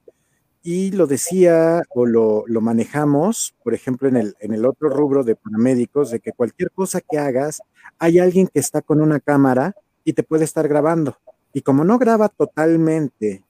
Y 0.60 0.90
lo 0.90 1.06
decía 1.06 1.82
o 1.90 2.06
lo, 2.06 2.42
lo, 2.48 2.60
manejamos, 2.60 3.54
por 3.62 3.74
ejemplo, 3.74 4.08
en 4.08 4.16
el, 4.16 4.34
en 4.40 4.54
el 4.54 4.64
otro 4.64 4.88
rubro 4.88 5.22
de 5.22 5.36
paramédicos, 5.36 6.10
de 6.10 6.20
que 6.20 6.32
cualquier 6.32 6.70
cosa 6.72 7.00
que 7.00 7.18
hagas, 7.18 7.62
hay 7.98 8.18
alguien 8.18 8.48
que 8.48 8.58
está 8.58 8.82
con 8.82 9.00
una 9.00 9.20
cámara 9.20 9.76
y 10.04 10.14
te 10.14 10.22
puede 10.22 10.44
estar 10.44 10.66
grabando. 10.66 11.16
Y 11.52 11.62
como 11.62 11.84
no 11.84 11.98
graba 11.98 12.28
totalmente 12.28 13.43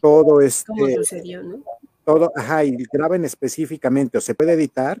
todo 0.00 0.40
este... 0.40 0.72
sucedió, 0.96 1.42
no? 1.42 1.62
Todo, 2.04 2.32
ajá, 2.34 2.64
y 2.64 2.74
graben 2.90 3.24
específicamente 3.24 4.16
o 4.16 4.20
se 4.20 4.34
puede 4.34 4.52
editar, 4.52 4.98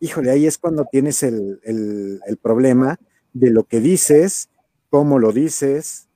híjole, 0.00 0.30
ahí 0.30 0.46
es 0.46 0.58
cuando 0.58 0.86
tienes 0.90 1.22
el, 1.22 1.60
el, 1.64 2.36
problema 2.38 2.98
de 3.34 3.50
lo 3.50 3.64
que 3.64 3.80
dices, 3.80 4.48
cómo 4.88 5.18
lo 5.18 5.32
dices, 5.32 6.08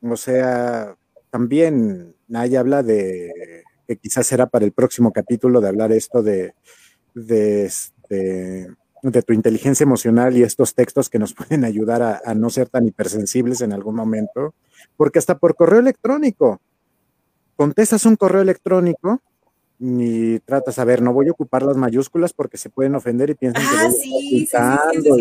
o 0.00 0.16
sea, 0.16 0.96
también 1.30 2.14
nadie 2.26 2.56
habla 2.56 2.82
de 2.82 3.64
que 3.86 3.96
quizás 3.96 4.26
será 4.26 4.46
para 4.46 4.64
el 4.64 4.72
próximo 4.72 5.12
capítulo 5.12 5.60
de 5.60 5.68
hablar 5.68 5.92
esto 5.92 6.22
de, 6.22 6.54
de, 7.14 7.66
este, 7.66 8.68
de 9.02 9.22
tu 9.22 9.32
inteligencia 9.32 9.84
emocional 9.84 10.36
y 10.36 10.42
estos 10.42 10.74
textos 10.74 11.10
que 11.10 11.18
nos 11.18 11.34
pueden 11.34 11.64
ayudar 11.64 12.02
a, 12.02 12.22
a, 12.24 12.34
no 12.34 12.48
ser 12.50 12.68
tan 12.68 12.86
hipersensibles 12.86 13.60
en 13.60 13.72
algún 13.72 13.94
momento, 13.94 14.54
porque 14.96 15.18
hasta 15.18 15.36
por 15.36 15.54
correo 15.54 15.80
electrónico, 15.80 16.60
contestas 17.56 18.04
un 18.06 18.16
correo 18.16 18.42
electrónico 18.42 19.20
y 19.78 20.38
tratas, 20.40 20.78
a 20.78 20.84
ver, 20.84 21.02
no 21.02 21.12
voy 21.12 21.28
a 21.28 21.32
ocupar 21.32 21.64
las 21.64 21.76
mayúsculas 21.76 22.32
porque 22.32 22.56
se 22.56 22.70
pueden 22.70 22.94
ofender 22.94 23.30
y 23.30 23.34
piensan 23.34 23.62
que 23.62 23.84
voy 23.84 23.94
sí, 23.94 24.48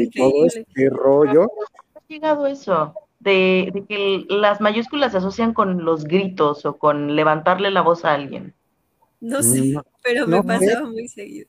y 0.04 0.10
todo 0.12 0.46
este 0.46 0.90
rollo. 0.90 1.48
¿Ha 1.96 2.08
llegado 2.08 2.46
eso? 2.46 2.94
De, 3.20 3.86
que 3.88 4.26
las 4.30 4.62
mayúsculas 4.62 5.12
se 5.12 5.18
asocian 5.18 5.54
con 5.54 5.84
los 5.84 6.04
gritos 6.04 6.66
o 6.66 6.78
con 6.78 7.16
levantarle 7.16 7.72
la 7.72 7.82
voz 7.82 8.06
a 8.06 8.14
alguien. 8.14 8.54
No 9.20 9.42
sé, 9.42 9.76
pero 10.04 10.28
me 10.28 10.44
pasaba 10.44 10.88
muy 10.88 11.08
seguido. 11.08 11.48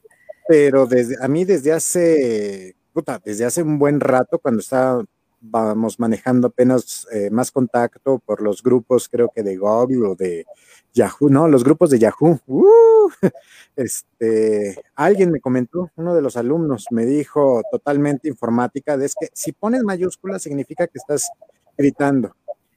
Pero 0.49 0.87
desde, 0.87 1.17
a 1.23 1.29
mí 1.29 1.45
desde 1.45 1.73
hace, 1.73 2.77
puta, 2.93 3.21
desde 3.23 3.45
hace 3.45 3.62
un 3.62 3.79
buen 3.79 4.01
rato, 4.01 4.39
cuando 4.39 4.61
estaba 4.61 5.05
vamos 5.43 5.99
manejando 5.99 6.47
apenas 6.47 7.07
eh, 7.13 7.29
más 7.31 7.51
contacto 7.51 8.21
por 8.25 8.41
los 8.41 8.63
grupos, 8.63 9.09
creo 9.09 9.31
que 9.35 9.43
de 9.43 9.57
Google 9.57 10.09
o 10.09 10.15
de 10.15 10.47
Yahoo, 10.95 11.29
no, 11.29 11.49
los 11.49 11.65
grupos 11.65 11.91
de 11.91 11.99
Yahoo. 11.99 12.41
Uh, 12.47 13.11
este, 13.77 14.81
alguien 14.95 15.33
me 15.33 15.41
comentó, 15.41 15.91
uno 15.97 16.15
de 16.15 16.23
los 16.23 16.37
alumnos 16.37 16.87
me 16.91 17.05
dijo 17.05 17.63
totalmente 17.71 18.29
informática, 18.29 18.97
de 18.97 19.07
es 19.07 19.15
que 19.19 19.29
si 19.33 19.53
pones 19.53 19.83
mayúsculas 19.83 20.43
significa 20.43 20.87
que 20.87 20.99
estás 20.99 21.29
gritando. 21.77 22.35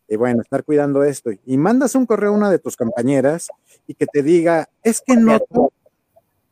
Y 0.08 0.18
bueno, 0.18 0.42
estar 0.42 0.64
cuidando 0.64 1.04
esto. 1.04 1.32
Y 1.46 1.58
mandas 1.58 1.96
un 1.96 2.06
correo 2.06 2.32
a 2.32 2.38
una 2.38 2.52
de 2.52 2.60
tus 2.60 2.78
compañeras 2.78 3.48
y 3.88 3.96
que 3.96 4.06
te 4.06 4.22
diga, 4.22 4.70
es 4.84 5.02
que 5.02 5.16
no 5.16 5.40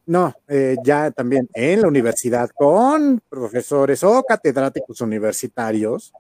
no, 0.06 0.34
eh, 0.48 0.76
ya 0.84 1.12
también 1.12 1.50
en 1.54 1.82
la 1.82 1.88
universidad 1.88 2.50
con 2.50 3.22
profesores 3.30 4.04
o 4.04 4.24
catedráticos 4.24 5.02
universitarios, 5.02 6.14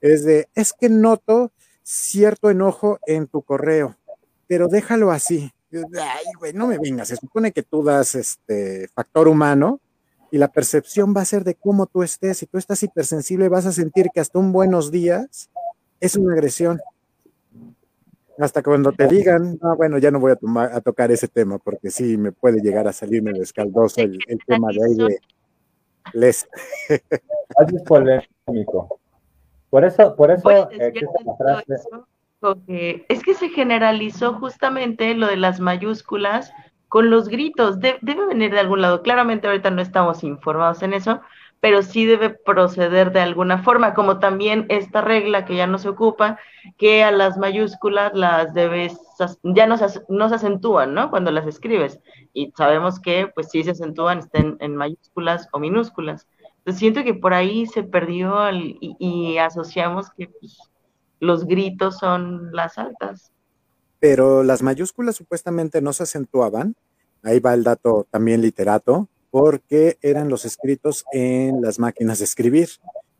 es 0.00 0.24
de, 0.24 0.48
es 0.54 0.72
que 0.72 0.88
noto 0.88 1.52
cierto 1.82 2.50
enojo 2.50 2.98
en 3.06 3.26
tu 3.26 3.42
correo, 3.42 3.96
pero 4.46 4.68
déjalo 4.68 5.10
así. 5.10 5.52
Ay, 5.72 6.24
güey, 6.38 6.52
no 6.52 6.66
me 6.66 6.78
vengas, 6.78 7.08
se 7.08 7.16
supone 7.16 7.52
que 7.52 7.62
tú 7.62 7.82
das 7.84 8.14
este 8.14 8.88
factor 8.88 9.28
humano 9.28 9.80
y 10.30 10.38
la 10.38 10.48
percepción 10.48 11.14
va 11.16 11.22
a 11.22 11.26
ser 11.26 11.44
de 11.44 11.54
cómo 11.54 11.86
tú 11.86 12.02
estés. 12.02 12.38
Si 12.38 12.46
tú 12.46 12.58
estás 12.58 12.82
hipersensible, 12.82 13.48
vas 13.48 13.66
a 13.66 13.72
sentir 13.72 14.08
que 14.12 14.20
hasta 14.20 14.38
un 14.38 14.52
buenos 14.52 14.90
días 14.90 15.50
es 16.00 16.16
una 16.16 16.32
agresión. 16.34 16.80
Hasta 18.38 18.62
cuando 18.62 18.92
te 18.92 19.08
digan, 19.08 19.58
ah, 19.62 19.74
bueno, 19.76 19.98
ya 19.98 20.10
no 20.10 20.20
voy 20.20 20.32
a, 20.32 20.36
tomar, 20.36 20.72
a 20.72 20.80
tocar 20.80 21.10
ese 21.10 21.28
tema 21.28 21.58
porque 21.58 21.90
sí 21.90 22.16
me 22.16 22.32
puede 22.32 22.60
llegar 22.60 22.86
a 22.86 22.92
salirme 22.92 23.32
descaldoso 23.32 24.00
el, 24.00 24.18
el 24.28 24.38
tema 24.46 24.68
de 24.68 24.84
ahí 24.84 24.94
de 24.94 25.18
les. 26.12 26.48
es 26.88 27.82
polémico. 27.86 29.00
Por 29.70 29.84
eso, 29.84 30.16
por 30.16 30.30
eso, 30.30 30.70
eh, 30.70 30.92
es 33.08 33.22
que 33.22 33.34
se 33.34 33.48
generalizó 33.50 34.34
justamente 34.34 35.14
lo 35.14 35.26
de 35.26 35.36
las 35.36 35.60
mayúsculas 35.60 36.52
con 36.88 37.10
los 37.10 37.28
gritos. 37.28 37.78
debe 37.80 38.26
venir 38.26 38.52
de 38.52 38.60
algún 38.60 38.80
lado. 38.80 39.02
Claramente 39.02 39.46
ahorita 39.46 39.70
no 39.70 39.82
estamos 39.82 40.24
informados 40.24 40.82
en 40.82 40.94
eso, 40.94 41.20
pero 41.60 41.82
sí 41.82 42.06
debe 42.06 42.30
proceder 42.30 43.12
de 43.12 43.20
alguna 43.20 43.62
forma, 43.62 43.94
como 43.94 44.18
también 44.18 44.66
esta 44.68 45.00
regla 45.00 45.44
que 45.44 45.56
ya 45.56 45.66
no 45.66 45.78
se 45.78 45.88
ocupa, 45.88 46.38
que 46.76 47.02
a 47.02 47.10
las 47.10 47.36
mayúsculas 47.36 48.12
las 48.14 48.54
debes, 48.54 48.96
ya 49.42 49.66
no 49.66 49.76
se, 49.76 50.00
no 50.08 50.28
se 50.28 50.36
acentúan, 50.36 50.94
¿no? 50.94 51.10
Cuando 51.10 51.32
las 51.32 51.46
escribes. 51.46 51.98
Y 52.32 52.52
sabemos 52.56 53.00
que, 53.00 53.28
pues 53.34 53.48
sí 53.50 53.64
se 53.64 53.72
acentúan, 53.72 54.18
estén 54.18 54.56
en 54.60 54.76
mayúsculas 54.76 55.48
o 55.52 55.58
minúsculas. 55.58 56.28
Entonces 56.58 56.78
siento 56.78 57.02
que 57.02 57.14
por 57.14 57.34
ahí 57.34 57.66
se 57.66 57.82
perdió 57.82 58.36
y, 58.52 59.38
asociamos 59.38 60.10
que 60.16 60.28
pues, 60.28 60.58
los 61.18 61.44
gritos 61.44 61.98
son 61.98 62.52
las 62.52 62.78
altas. 62.78 63.32
Pero 63.98 64.44
las 64.44 64.62
mayúsculas 64.62 65.16
supuestamente 65.16 65.80
no 65.80 65.92
se 65.92 66.04
acentuaban. 66.04 66.76
Ahí 67.24 67.40
va 67.40 67.54
el 67.54 67.64
dato 67.64 68.06
también 68.10 68.42
literato 68.42 69.08
porque 69.30 69.98
eran 70.02 70.28
los 70.28 70.44
escritos 70.44 71.04
en 71.12 71.60
las 71.60 71.78
máquinas 71.78 72.18
de 72.18 72.24
escribir. 72.24 72.68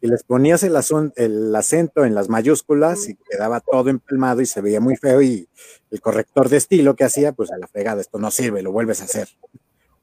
Y 0.01 0.07
les 0.07 0.23
ponías 0.23 0.63
el, 0.63 0.77
el 1.17 1.57
acento 1.57 2.05
en 2.05 2.15
las 2.15 2.29
mayúsculas 2.29 3.09
y 3.09 3.17
quedaba 3.17 3.61
todo 3.61 3.91
empalmado 3.91 4.41
y 4.41 4.47
se 4.47 4.61
veía 4.61 4.81
muy 4.81 4.97
feo 4.97 5.21
y 5.21 5.49
el 5.91 6.01
corrector 6.01 6.49
de 6.49 6.59
estilo 6.59 6.95
que 6.95 7.05
hacía, 7.05 7.33
pues 7.33 7.51
a 7.51 7.59
la 7.59 7.67
fregada, 7.67 8.01
esto 8.01 8.19
no 8.19 8.31
sirve, 8.31 8.63
lo 8.63 8.71
vuelves 8.71 9.01
a 9.01 9.05
hacer. 9.05 9.29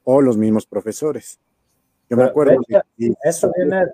O 0.04 0.20
los 0.20 0.36
mismos 0.36 0.66
profesores. 0.66 1.40
Yo 2.10 2.16
me 2.16 2.24
acuerdo. 2.24 2.60
eso 3.24 3.50
viene 3.56 3.86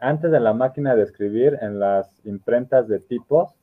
antes 0.00 0.30
de 0.30 0.40
la 0.40 0.52
máquina 0.52 0.96
de 0.96 1.04
escribir 1.04 1.58
en 1.62 1.78
las 1.78 2.10
imprentas 2.24 2.88
de 2.88 2.98
tipos. 2.98 3.54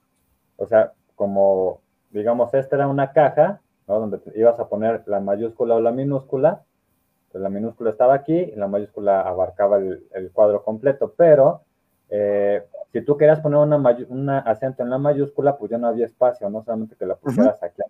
O 0.56 0.68
sea, 0.68 0.94
como, 1.16 1.82
digamos, 2.12 2.54
esta 2.54 2.78
era 2.78 2.88
una 2.88 3.12
caja, 3.12 3.60
¿no? 3.88 4.00
Donde 4.00 4.20
ibas 4.36 4.60
a 4.60 4.70
poner 4.70 5.04
la 5.06 5.20
mayúscula 5.20 5.76
o 5.76 5.82
la 5.82 5.92
minúscula 5.92 6.64
la 7.34 7.50
minúscula 7.50 7.92
estaba 7.92 8.14
aquí 8.14 8.36
y 8.36 8.56
la 8.56 8.68
mayúscula 8.68 9.22
abarcaba 9.22 9.78
el, 9.78 10.32
cuadro 10.34 10.64
completo, 10.64 11.14
pero 11.16 11.62
eh, 12.10 12.64
si 12.92 13.02
tú 13.02 13.18
querías 13.18 13.40
poner 13.42 13.60
una, 13.60 14.40
acento 14.40 14.84
en 14.84 14.90
la 14.90 14.98
mayúscula, 14.98 15.58
pues 15.58 15.72
ya 15.72 15.78
no 15.78 15.88
había 15.88 16.06
espacio, 16.06 16.50
no 16.50 16.64
solamente 16.64 16.96
que 16.96 17.06
la 17.06 17.16
pusieras 17.16 17.62
aquí 17.62 17.82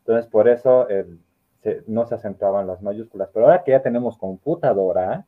Entonces, 0.00 0.30
por 0.30 0.48
eso 0.48 0.86
no 1.86 2.06
se 2.06 2.14
acentuaban 2.14 2.66
las 2.66 2.82
mayúsculas. 2.82 3.30
Pero 3.32 3.46
ahora 3.46 3.62
que 3.64 3.72
ya 3.72 3.82
tenemos 3.82 4.16
computadora, 4.16 5.26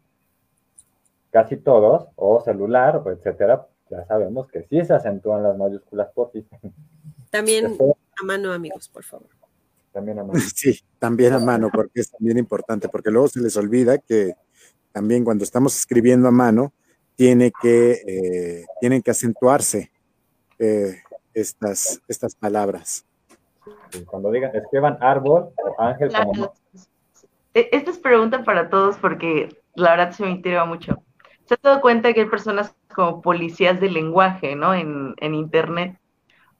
casi 1.30 1.56
todos, 1.56 2.08
o 2.16 2.40
celular, 2.40 2.96
o 2.96 3.10
etcétera, 3.10 3.66
ya 3.90 4.04
sabemos 4.06 4.49
que 4.49 4.62
sí 4.64 4.84
se 4.84 4.94
acentúan 4.94 5.42
las 5.42 5.56
mayúsculas 5.56 6.10
por 6.12 6.30
ti. 6.30 6.46
También 7.30 7.76
a 8.20 8.25
mano, 8.25 8.52
amigos, 8.52 8.88
por 8.88 9.04
favor. 9.04 9.28
También 9.92 10.18
a 10.18 10.25
mano. 10.25 10.40
Sí, 10.54 10.80
también 10.99 11.32
a 11.32 11.38
mano, 11.38 11.70
porque 11.73 12.00
es 12.00 12.11
también 12.11 12.38
importante, 12.38 12.88
porque 12.88 13.11
luego 13.11 13.28
se 13.28 13.40
les 13.40 13.56
olvida 13.56 13.99
que 13.99 14.35
también 14.92 15.25
cuando 15.25 15.44
estamos 15.44 15.76
escribiendo 15.76 16.28
a 16.28 16.32
mano, 16.32 16.73
tiene 17.16 17.52
que, 17.61 18.02
eh, 18.06 18.64
tienen 18.80 19.02
que 19.02 19.11
acentuarse 19.11 19.92
eh, 20.59 21.02
estas, 21.35 22.00
estas 22.08 22.34
palabras. 22.34 23.04
Cuando 24.06 24.30
digan, 24.30 24.54
escriban 24.54 24.97
árbol 25.00 25.50
o 25.56 25.82
ángel 25.82 26.10
como... 26.12 26.54
E, 27.52 27.69
esta 27.73 27.91
es 27.91 27.99
pregunta 27.99 28.43
para 28.43 28.71
todos 28.71 28.97
porque 28.97 29.49
la 29.75 29.91
verdad 29.91 30.12
se 30.12 30.23
me 30.23 30.30
intriga 30.30 30.64
mucho. 30.64 31.02
¿Se 31.45 31.54
ha 31.54 31.58
dado 31.62 31.80
cuenta 31.80 32.12
que 32.14 32.21
hay 32.21 32.26
personas 32.26 32.75
como 32.95 33.21
policías 33.21 33.80
de 33.80 33.91
lenguaje, 33.91 34.56
¿no? 34.56 34.73
En, 34.73 35.14
en 35.19 35.34
Internet 35.34 36.00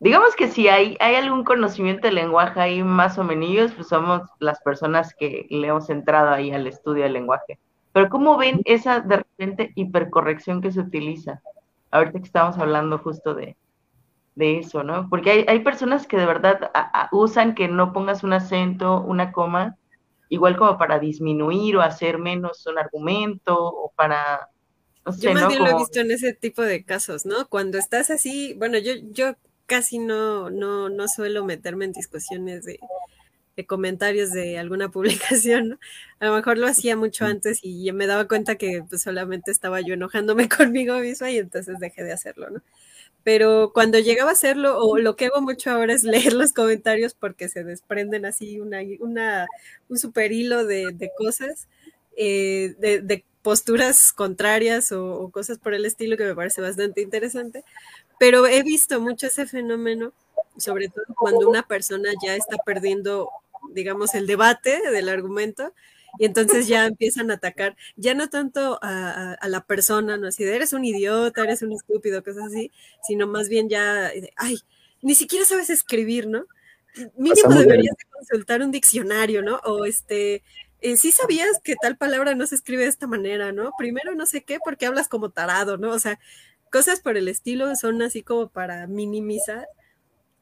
digamos 0.01 0.35
que 0.35 0.49
si 0.49 0.67
hay, 0.69 0.97
hay 0.99 1.15
algún 1.15 1.45
conocimiento 1.45 2.09
de 2.09 2.15
lenguaje 2.15 2.59
ahí 2.59 2.83
más 2.83 3.19
o 3.19 3.25
menos, 3.25 3.73
pues 3.73 3.89
somos 3.89 4.23
las 4.39 4.61
personas 4.63 5.15
que 5.15 5.47
le 5.51 5.69
hemos 5.69 5.91
entrado 5.91 6.31
ahí 6.31 6.51
al 6.51 6.67
estudio 6.67 7.05
del 7.05 7.13
lenguaje. 7.13 7.59
Pero 7.93 8.09
¿cómo 8.09 8.39
ven 8.39 8.63
esa 8.65 9.01
de 9.01 9.19
repente 9.19 9.73
hipercorrección 9.75 10.63
que 10.63 10.73
se 10.73 10.81
utiliza? 10.81 11.43
Ahorita 11.91 12.19
que 12.19 12.25
estamos 12.25 12.57
hablando 12.57 12.99
justo 12.99 13.35
de, 13.35 13.57
eso, 14.37 14.83
¿no? 14.83 15.07
Porque 15.11 15.31
hay, 15.31 15.45
hay 15.49 15.59
personas 15.59 16.07
que 16.07 16.17
de 16.17 16.25
verdad 16.25 16.71
usan 17.13 17.55
que 17.55 17.69
no 17.69 17.93
pongas 17.93 18.25
un 18.25 18.33
acento, 18.33 19.03
una 19.03 19.33
coma, 19.33 19.77
igual 20.31 20.57
como 20.57 20.79
para 20.79 20.99
disminuir 20.99 21.77
o 21.77 21.83
hacer 21.83 22.17
menos 22.17 22.65
un 22.67 22.79
argumento 22.79 23.55
o 23.59 23.93
para... 23.95 24.49
No 25.05 25.13
sé, 25.13 25.21
yo 25.21 25.35
más 25.35 25.49
bien 25.49 25.63
lo 25.63 25.69
he 25.69 25.75
visto 25.75 26.01
en 26.01 26.11
ese 26.11 26.33
tipo 26.33 26.63
de 26.63 26.85
casos, 26.87 27.27
¿no? 27.27 27.49
Cuando 27.49 27.77
estás 27.77 28.11
así, 28.11 28.55
bueno, 28.55 28.79
yo, 28.79 28.93
yo 29.11 29.35
casi 29.71 30.01
no, 30.01 30.51
no, 30.51 30.89
no 30.89 31.07
suelo 31.07 31.45
meterme 31.45 31.85
en 31.85 31.93
discusiones 31.93 32.65
de, 32.65 32.81
comentarios 33.69 34.33
de 34.33 34.59
alguna 34.59 34.89
publicación, 34.91 35.79
A 36.19 36.27
lo 36.27 36.35
mejor 36.35 36.59
lo 36.59 36.67
hacía 36.67 36.97
mucho 36.97 37.25
antes 37.25 37.61
y 37.63 37.93
me 37.93 38.09
daba 38.09 38.27
cuenta 38.27 38.57
que 38.57 38.83
pues, 38.89 39.03
solamente 39.03 39.53
estaba 39.53 39.81
yo 39.81 39.95
enojándome 39.95 40.49
conmigo 40.59 40.99
misma 40.99 41.31
y 41.31 41.39
entonces 41.39 41.79
dejé 41.79 42.03
de 42.03 42.13
hacerlo, 42.13 42.51
¿no? 42.51 42.63
Pero 43.23 43.71
cuando 43.73 43.99
llegaba 44.01 44.31
a 44.31 44.33
hacerlo, 44.33 44.79
o 44.79 44.99
lo 44.99 45.15
que 45.15 45.27
hago 45.27 45.41
mucho 45.41 45.71
ahora 45.71 45.93
es 45.93 46.03
leer 46.33 46.33
los 46.33 46.53
comentarios 46.53 47.15
porque 47.15 47.49
se 47.49 47.63
desprenden 47.63 48.27
así 48.27 48.59
una, 48.59 48.81
una 48.99 49.47
un 49.89 49.99
super 49.99 50.33
hilo 50.33 50.67
de, 50.67 51.11
cosas, 51.17 51.69
eh, 52.17 52.75
de, 52.81 53.25
posturas 53.43 54.13
contrarias 54.13 54.93
o, 54.93 55.15
o, 55.21 55.31
cosas 55.31 55.59
por 55.59 55.75
el 55.75 55.87
estilo 55.87 56.17
que 56.17 56.25
me 56.25 56.35
parece 56.35 56.61
bastante 56.61 57.01
interesante. 57.03 57.65
Pero 58.21 58.47
he 58.47 58.63
visto 58.63 59.01
mucho 59.01 59.29
ese 59.29 59.47
fenómeno, 59.47 60.13
sobre 60.59 60.89
todo 60.89 61.07
cuando 61.17 61.49
una 61.49 61.63
persona 61.63 62.11
ya 62.23 62.37
está 62.37 62.59
perdiendo, 62.59 63.31
digamos, 63.73 64.15
el 64.15 64.27
debate 64.27 64.91
del 64.91 65.09
argumento 65.09 65.73
y 66.19 66.27
entonces 66.27 66.69
ya 66.69 66.85
empiezan 66.85 67.31
a 67.31 67.35
atacar, 67.37 67.79
ya 67.97 68.13
no 68.13 68.29
tanto 68.29 68.79
a, 68.83 69.39
la 69.49 69.65
persona, 69.65 70.19
no 70.19 70.29
así 70.29 70.45
de 70.45 70.55
eres 70.55 70.75
un 70.75 70.85
idiota, 70.85 71.45
eres 71.45 71.63
un 71.63 71.73
estúpido, 71.73 72.23
cosas 72.23 72.49
así, 72.49 72.71
sino 73.03 73.27
más 73.27 73.49
bien 73.49 73.71
ya, 73.71 74.11
ay, 74.37 74.59
ni 75.01 75.15
siquiera 75.15 75.47
sabes 75.47 75.71
escribir, 75.71 76.27
¿no? 76.27 76.45
Mínimo 77.17 77.55
deberías 77.55 77.97
consultar 78.13 78.61
un 78.61 78.71
diccionario, 78.71 79.41
¿no? 79.41 79.61
O 79.65 79.87
este, 79.87 80.43
eh, 80.83 80.99
sí 80.99 81.11
sabías 81.11 81.59
que 81.65 81.75
tal 81.81 81.97
palabra 81.97 82.35
no 82.35 82.47
se 82.47 82.57
escribe 82.57 82.83
de 82.83 82.91
esta 82.91 83.07
manera, 83.07 83.51
¿no? 83.51 83.73
Primero 83.79 84.15
no 84.15 84.27
sé 84.27 84.43
qué, 84.43 84.59
porque 84.63 84.85
hablas 84.85 85.09
como 85.09 85.31
tarado, 85.31 85.79
¿no? 85.79 85.91
O 85.93 85.99
sea, 85.99 86.19
cosas 86.71 87.01
por 87.01 87.17
el 87.17 87.29
estilo 87.29 87.75
son 87.77 88.03
así 88.03 88.23
como 88.23 88.49
para 88.49 88.87
minimizar 88.87 89.67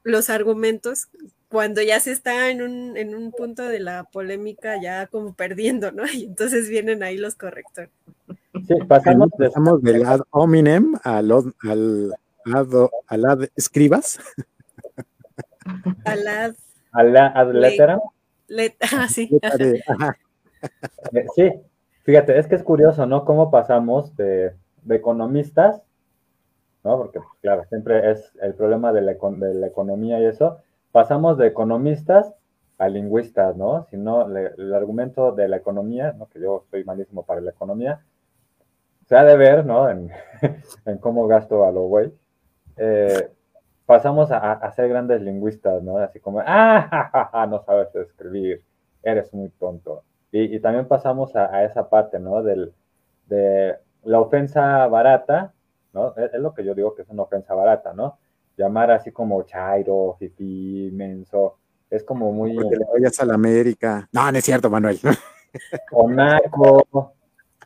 los 0.05 0.31
argumentos 0.31 1.09
cuando 1.49 1.81
ya 1.83 1.99
se 2.01 2.13
está 2.13 2.51
en 2.51 2.63
un, 2.63 2.97
en 2.97 3.15
un 3.15 3.33
punto 3.33 3.67
de 3.67 3.81
la 3.81 4.05
polémica 4.05 4.81
ya 4.81 5.07
como 5.07 5.35
perdiendo, 5.35 5.93
¿no? 5.93 6.05
Y 6.13 6.25
entonces 6.25 6.69
vienen 6.69 7.03
ahí 7.03 7.17
los 7.17 7.35
correctores. 7.35 7.91
Sí, 8.67 8.75
pasamos, 8.87 9.83
del 9.83 10.05
ad 10.05 10.21
hominem 10.31 10.95
al, 11.05 11.31
al, 11.33 12.15
ad, 12.53 12.69
al 13.07 13.25
ad 13.25 13.49
escribas. 13.57 14.19
Al 16.05 16.29
ad... 16.29 16.55
Al 16.93 17.17
ad 17.17 17.53
letera. 17.53 18.01
ah, 18.93 19.09
sí. 19.09 19.31
Eh, 21.13 21.25
sí, 21.37 21.53
fíjate, 22.03 22.37
es 22.37 22.49
que 22.49 22.57
es 22.57 22.65
curioso, 22.65 23.07
¿no? 23.07 23.25
Cómo 23.25 23.53
pasamos 23.53 24.17
de, 24.17 24.57
de 24.83 24.97
economistas 24.97 25.83
porque, 26.83 27.19
pues, 27.19 27.31
claro, 27.41 27.65
siempre 27.69 28.11
es 28.11 28.33
el 28.41 28.55
problema 28.55 28.93
de 28.93 29.03
la, 29.03 29.13
de 29.15 29.55
la, 29.55 29.67
economía 29.67 30.21
y 30.21 30.27
eso. 30.27 30.59
Pasamos 30.93 31.37
de 31.39 31.47
economistas 31.47 32.35
a 32.79 32.89
lingüistas, 32.89 33.57
¿no? 33.57 33.87
Si 33.91 33.97
no, 33.97 34.27
el 34.37 34.75
argumento 34.75 35.33
de 35.33 35.49
la 35.49 35.57
economía, 35.57 36.13
¿no? 36.13 36.29
Que 36.29 36.41
yo 36.41 36.65
soy 36.71 36.85
malísimo 36.85 37.25
para 37.25 37.41
la 37.41 37.51
economía, 37.51 38.01
se 39.07 39.17
ha 39.17 39.25
de 39.25 39.37
ver, 39.37 39.65
¿no? 39.67 39.89
En, 39.91 40.11
cómo 41.01 41.27
gasto 41.27 41.65
a 41.65 41.73
lo 41.73 41.87
güey. 41.87 42.13
Eh, 42.77 43.31
pasamos 43.87 44.31
a, 44.31 44.71
ser 44.73 44.89
grandes 44.89 45.21
lingüistas, 45.23 45.83
¿no? 45.83 45.99
Así 45.99 46.21
como, 46.21 46.43
ah, 46.47 47.47
no 47.51 47.63
sabes 47.65 47.95
escribir, 47.95 48.63
eres 49.03 49.33
muy 49.33 49.49
tonto. 49.49 50.05
Y, 50.31 50.61
también 50.61 50.87
pasamos 50.87 51.35
a, 51.35 51.65
esa 51.65 51.89
parte, 51.89 52.19
¿no? 52.19 52.43
Del, 52.43 52.75
de 53.27 53.77
la 54.05 54.21
ofensa 54.21 54.87
barata, 54.89 55.55
¿no? 55.99 56.15
Es, 56.17 56.33
lo 56.35 56.55
que 56.55 56.65
yo 56.65 56.75
digo 56.75 56.95
que 56.95 57.03
es 57.03 57.09
una 57.09 57.25
ofensa 57.25 57.55
barata, 57.55 57.93
¿no? 57.93 58.19
Llamar 58.57 58.91
así 58.91 59.13
como 59.13 59.43
chairo, 59.43 60.17
hippie, 60.19 60.91
menso, 60.93 61.59
es 61.91 62.05
como 62.05 62.33
muy... 62.33 62.55
Porque 62.55 62.77
le 62.77 62.87
vayas 62.93 63.21
a 63.21 63.25
la 63.25 63.35
América. 63.35 64.09
No, 64.13 64.31
no 64.31 64.39
es 64.39 64.45
cierto, 64.45 64.71
Manuel. 64.71 64.99
O 65.93 66.09
naco, 66.11 66.87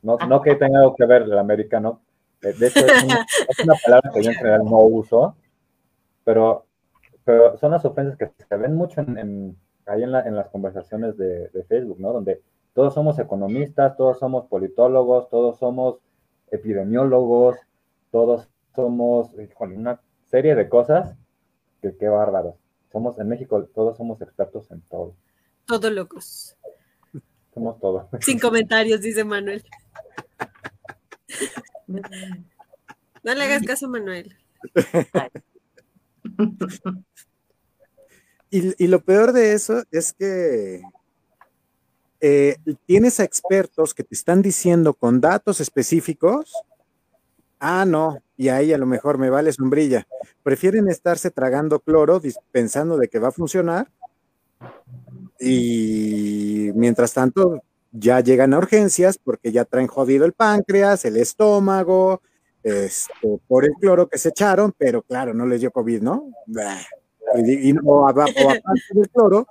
no, 0.02 0.16
no 0.16 0.40
que 0.40 0.54
tenga 0.54 0.78
algo 0.78 0.94
que 0.94 1.04
ver 1.04 1.22
el 1.22 1.36
americano. 1.36 2.00
De 2.40 2.50
hecho, 2.50 2.86
es 2.86 3.64
una, 3.64 3.74
palabra 3.84 4.10
que 4.14 4.22
yo 4.22 4.30
en 4.30 4.36
general 4.36 4.64
no 4.64 4.78
uso, 4.78 5.36
pero 6.24 6.64
pero 7.24 7.56
son 7.56 7.70
las 7.70 7.84
ofensas 7.84 8.16
que 8.16 8.30
se 8.48 8.56
ven 8.56 8.74
mucho 8.74 9.00
en, 9.00 9.56
ahí 9.86 10.02
en, 10.02 10.12
las 10.12 10.48
conversaciones 10.48 11.16
de, 11.16 11.64
Facebook, 11.68 12.00
¿no? 12.00 12.12
Donde 12.12 12.42
todos 12.74 12.94
somos 12.94 13.18
economistas, 13.18 13.96
todos 13.96 14.18
somos 14.18 14.46
politólogos, 14.46 15.28
todos 15.28 15.58
somos 15.58 15.98
epidemiólogos, 16.50 17.56
todos 18.12 18.48
somos, 18.76 19.30
con 19.54 19.76
una 19.76 20.00
serie 20.30 20.54
de 20.54 20.68
cosas 20.68 21.16
que 21.80 21.96
qué 21.96 22.06
bárbaros. 22.08 22.54
Somos, 22.92 23.18
en 23.18 23.28
México 23.28 23.64
todos 23.74 23.96
somos 23.96 24.20
expertos 24.20 24.70
en 24.70 24.82
todo. 24.82 25.16
Todo 25.66 25.90
locos. 25.90 26.56
Somos 27.52 27.80
todos. 27.80 28.06
Sin 28.20 28.38
comentarios, 28.38 29.00
dice 29.00 29.24
Manuel. 29.24 29.64
No 33.24 33.34
le 33.34 33.44
hagas 33.44 33.62
caso, 33.62 33.88
Manuel. 33.88 34.36
Y, 38.50 38.86
lo 38.88 39.00
peor 39.00 39.32
de 39.32 39.52
eso 39.52 39.82
es 39.90 40.12
que 40.12 40.82
eh, 42.20 42.56
tienes 42.84 43.20
a 43.20 43.24
expertos 43.24 43.94
que 43.94 44.04
te 44.04 44.14
están 44.14 44.42
diciendo 44.42 44.92
con 44.92 45.20
datos 45.20 45.60
específicos, 45.60 46.52
ah, 47.62 47.84
no, 47.86 48.18
y 48.36 48.48
ahí 48.48 48.72
a 48.72 48.78
lo 48.78 48.86
mejor 48.86 49.18
me 49.18 49.30
vale 49.30 49.52
sombrilla. 49.52 50.06
Prefieren 50.42 50.88
estarse 50.88 51.30
tragando 51.30 51.80
cloro 51.80 52.20
pensando 52.50 52.98
de 52.98 53.08
que 53.08 53.20
va 53.20 53.28
a 53.28 53.32
funcionar 53.32 53.88
y 55.38 56.70
mientras 56.74 57.14
tanto 57.14 57.62
ya 57.92 58.20
llegan 58.20 58.52
a 58.52 58.58
urgencias 58.58 59.16
porque 59.16 59.52
ya 59.52 59.64
traen 59.64 59.86
jodido 59.86 60.24
el 60.24 60.32
páncreas, 60.32 61.04
el 61.04 61.16
estómago, 61.16 62.20
este, 62.64 63.40
por 63.46 63.64
el 63.64 63.72
cloro 63.80 64.08
que 64.08 64.18
se 64.18 64.30
echaron, 64.30 64.74
pero 64.76 65.02
claro, 65.02 65.32
no 65.32 65.46
les 65.46 65.60
dio 65.60 65.70
COVID, 65.70 66.02
¿no? 66.02 66.30
Y, 67.46 67.74
o, 67.84 68.08
aparte 68.08 68.44
del 68.92 69.08
cloro, 69.08 69.46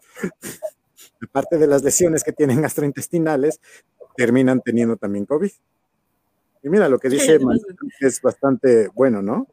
aparte 1.23 1.57
de 1.57 1.67
las 1.67 1.81
lesiones 1.81 2.23
que 2.23 2.33
tienen 2.33 2.61
gastrointestinales, 2.61 3.61
terminan 4.17 4.59
teniendo 4.59 4.97
también 4.97 5.25
COVID. 5.25 5.51
Y 6.63 6.69
mira, 6.69 6.87
lo 6.89 6.99
que 6.99 7.09
dice 7.09 7.39
es 7.99 8.21
bastante 8.21 8.87
bueno, 8.89 9.21
¿no? 9.21 9.47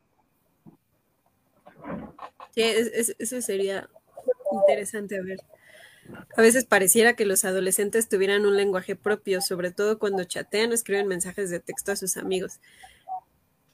Sí, 2.55 2.63
eso 3.19 3.41
sería 3.41 3.89
interesante 4.53 5.21
ver. 5.23 5.41
A 6.37 6.43
veces 6.43 6.65
pareciera 6.65 7.15
que 7.15 7.27
los 7.27 7.45
adolescentes 7.45 8.09
tuvieran 8.09 8.47
un 8.47 8.57
lenguaje 8.57 8.97
propio, 8.97 9.41
sobre 9.41 9.71
todo 9.71 9.99
cuando 9.99 10.25
chatean 10.25 10.71
o 10.71 10.75
escriben 10.75 11.07
mensajes 11.07 11.51
de 11.51 11.61
texto 11.61 11.93
a 11.93 11.97
sus 11.97 12.17
amigos. 12.17 12.61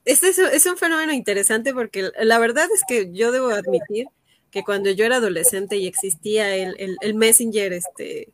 Este 0.05 0.29
es, 0.29 0.66
un 0.66 0.77
fenómeno 0.77 1.12
interesante 1.12 1.73
porque 1.73 2.11
la 2.20 2.38
verdad 2.38 2.66
es 2.75 2.83
que 2.87 3.11
yo 3.12 3.33
debo 3.33 3.49
admitir 3.49 4.09
que 4.51 4.62
cuando 4.62 4.90
yo 4.90 5.07
era 5.07 5.16
adolescente 5.16 5.77
y 5.77 5.87
existía 5.87 6.55
el, 6.55 7.14
Messenger 7.14 7.73
este, 7.73 8.29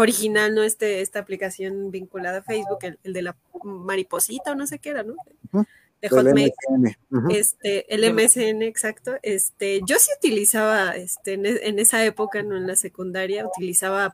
original, 0.00 0.54
¿no? 0.54 0.62
Este, 0.62 1.00
esta 1.00 1.20
aplicación 1.20 1.90
vinculada 1.90 2.38
a 2.38 2.42
Facebook, 2.42 2.78
el, 3.02 3.12
de 3.12 3.22
la 3.22 3.36
mariposita 3.64 4.52
o 4.52 4.54
no 4.54 4.66
sé 4.66 4.78
qué 4.78 4.90
era, 4.90 5.02
¿no? 5.02 5.16
De 6.02 6.08
Hotmail. 6.10 6.52
Este, 7.30 7.92
el 7.94 8.12
MSN, 8.12 8.62
exacto. 8.62 9.14
Este, 9.22 9.80
yo 9.86 9.96
sí 9.98 10.10
utilizaba, 10.18 10.96
este, 10.96 11.32
en, 11.34 11.78
esa 11.78 12.04
época, 12.04 12.42
¿no? 12.42 12.56
En 12.56 12.66
la 12.66 12.76
secundaria, 12.76 13.46
utilizaba 13.46 14.12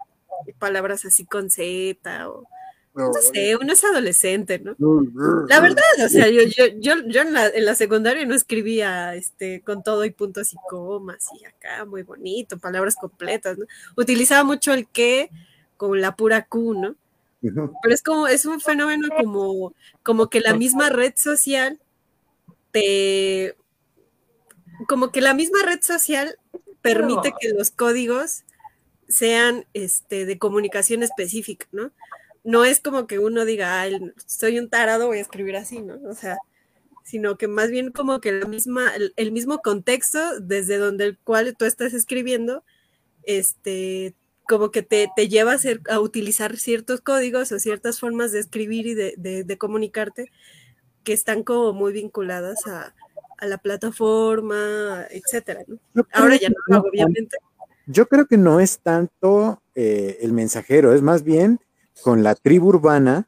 palabras 0.58 1.04
así 1.04 1.24
con 1.24 1.50
Z 1.50 2.28
o 2.28 2.46
no 2.94 3.12
sé, 3.14 3.56
uno 3.56 3.72
es 3.72 3.82
adolescente, 3.84 4.58
¿no? 4.58 4.76
La 5.48 5.60
verdad, 5.60 5.82
o 6.04 6.08
sea, 6.08 6.28
yo, 6.28 6.42
yo, 6.42 6.66
yo, 6.78 6.94
yo 7.06 7.22
en, 7.22 7.32
la, 7.32 7.48
en, 7.48 7.64
la, 7.64 7.74
secundaria 7.74 8.26
no 8.26 8.34
escribía 8.34 9.14
este, 9.14 9.62
con 9.62 9.82
todo 9.82 10.04
y 10.04 10.10
puntos 10.10 10.52
y 10.52 10.56
comas 10.68 11.26
y 11.40 11.46
acá, 11.46 11.86
muy 11.86 12.02
bonito, 12.02 12.58
palabras 12.58 12.96
completas, 12.96 13.56
¿no? 13.56 13.64
Utilizaba 13.96 14.44
mucho 14.44 14.74
el 14.74 14.86
que 14.86 15.30
con 15.82 16.00
la 16.00 16.14
pura 16.14 16.46
Q, 16.46 16.74
¿no? 16.74 16.94
Pero 17.40 17.94
es 17.94 18.02
como, 18.02 18.28
es 18.28 18.46
un 18.46 18.60
fenómeno 18.60 19.08
como, 19.16 19.74
como 20.04 20.28
que 20.28 20.40
la 20.40 20.54
misma 20.54 20.90
red 20.90 21.12
social 21.16 21.80
te, 22.70 23.56
como 24.86 25.10
que 25.10 25.20
la 25.20 25.34
misma 25.34 25.58
red 25.64 25.80
social 25.82 26.38
permite 26.82 27.34
que 27.40 27.48
los 27.48 27.72
códigos 27.72 28.44
sean 29.08 29.66
este, 29.74 30.24
de 30.24 30.38
comunicación 30.38 31.02
específica, 31.02 31.66
¿no? 31.72 31.90
no 32.44 32.64
es 32.64 32.80
como 32.80 33.06
que 33.06 33.18
uno 33.18 33.44
diga, 33.44 33.84
soy 34.26 34.58
un 34.58 34.68
tarado, 34.68 35.06
voy 35.06 35.18
a 35.18 35.22
escribir 35.22 35.56
así, 35.56 35.80
¿no? 35.80 36.00
O 36.08 36.14
sea, 36.14 36.38
sino 37.04 37.36
que 37.36 37.48
más 37.48 37.70
bien 37.70 37.90
como 37.92 38.20
que 38.20 38.32
la 38.32 38.46
misma, 38.46 38.92
el, 39.16 39.32
mismo 39.32 39.60
contexto 39.60 40.40
desde 40.40 40.78
donde 40.78 41.04
el 41.04 41.18
cual 41.18 41.56
tú 41.56 41.64
estás 41.64 41.94
escribiendo, 41.94 42.64
este, 43.24 44.14
como 44.46 44.70
que 44.70 44.82
te, 44.82 45.08
lleva 45.28 45.52
a, 45.52 45.58
ser, 45.58 45.80
a, 45.88 46.00
utilizar 46.00 46.56
ciertos 46.56 47.00
códigos 47.00 47.52
o 47.52 47.58
ciertas 47.58 48.00
formas 48.00 48.32
de 48.32 48.40
escribir 48.40 48.86
y 48.86 48.94
de, 48.94 49.58
comunicarte 49.58 50.30
que 51.04 51.12
están 51.12 51.42
como 51.42 51.72
muy 51.72 51.92
vinculadas 51.92 52.66
a, 52.66 52.94
la 53.40 53.58
plataforma, 53.58 55.04
etcétera, 55.10 55.64
¿no? 55.66 56.06
Ahora 56.12 56.36
ya 56.36 56.48
no, 56.68 56.78
obviamente. 56.78 57.36
Yo 57.86 58.06
creo 58.06 58.26
que 58.26 58.36
no 58.36 58.60
es 58.60 58.78
tanto 58.78 59.60
eh, 59.74 60.18
el 60.20 60.32
mensajero, 60.32 60.94
es 60.94 61.02
más 61.02 61.24
bien 61.24 61.58
con 62.02 62.22
la 62.22 62.36
tribu 62.36 62.68
urbana 62.68 63.26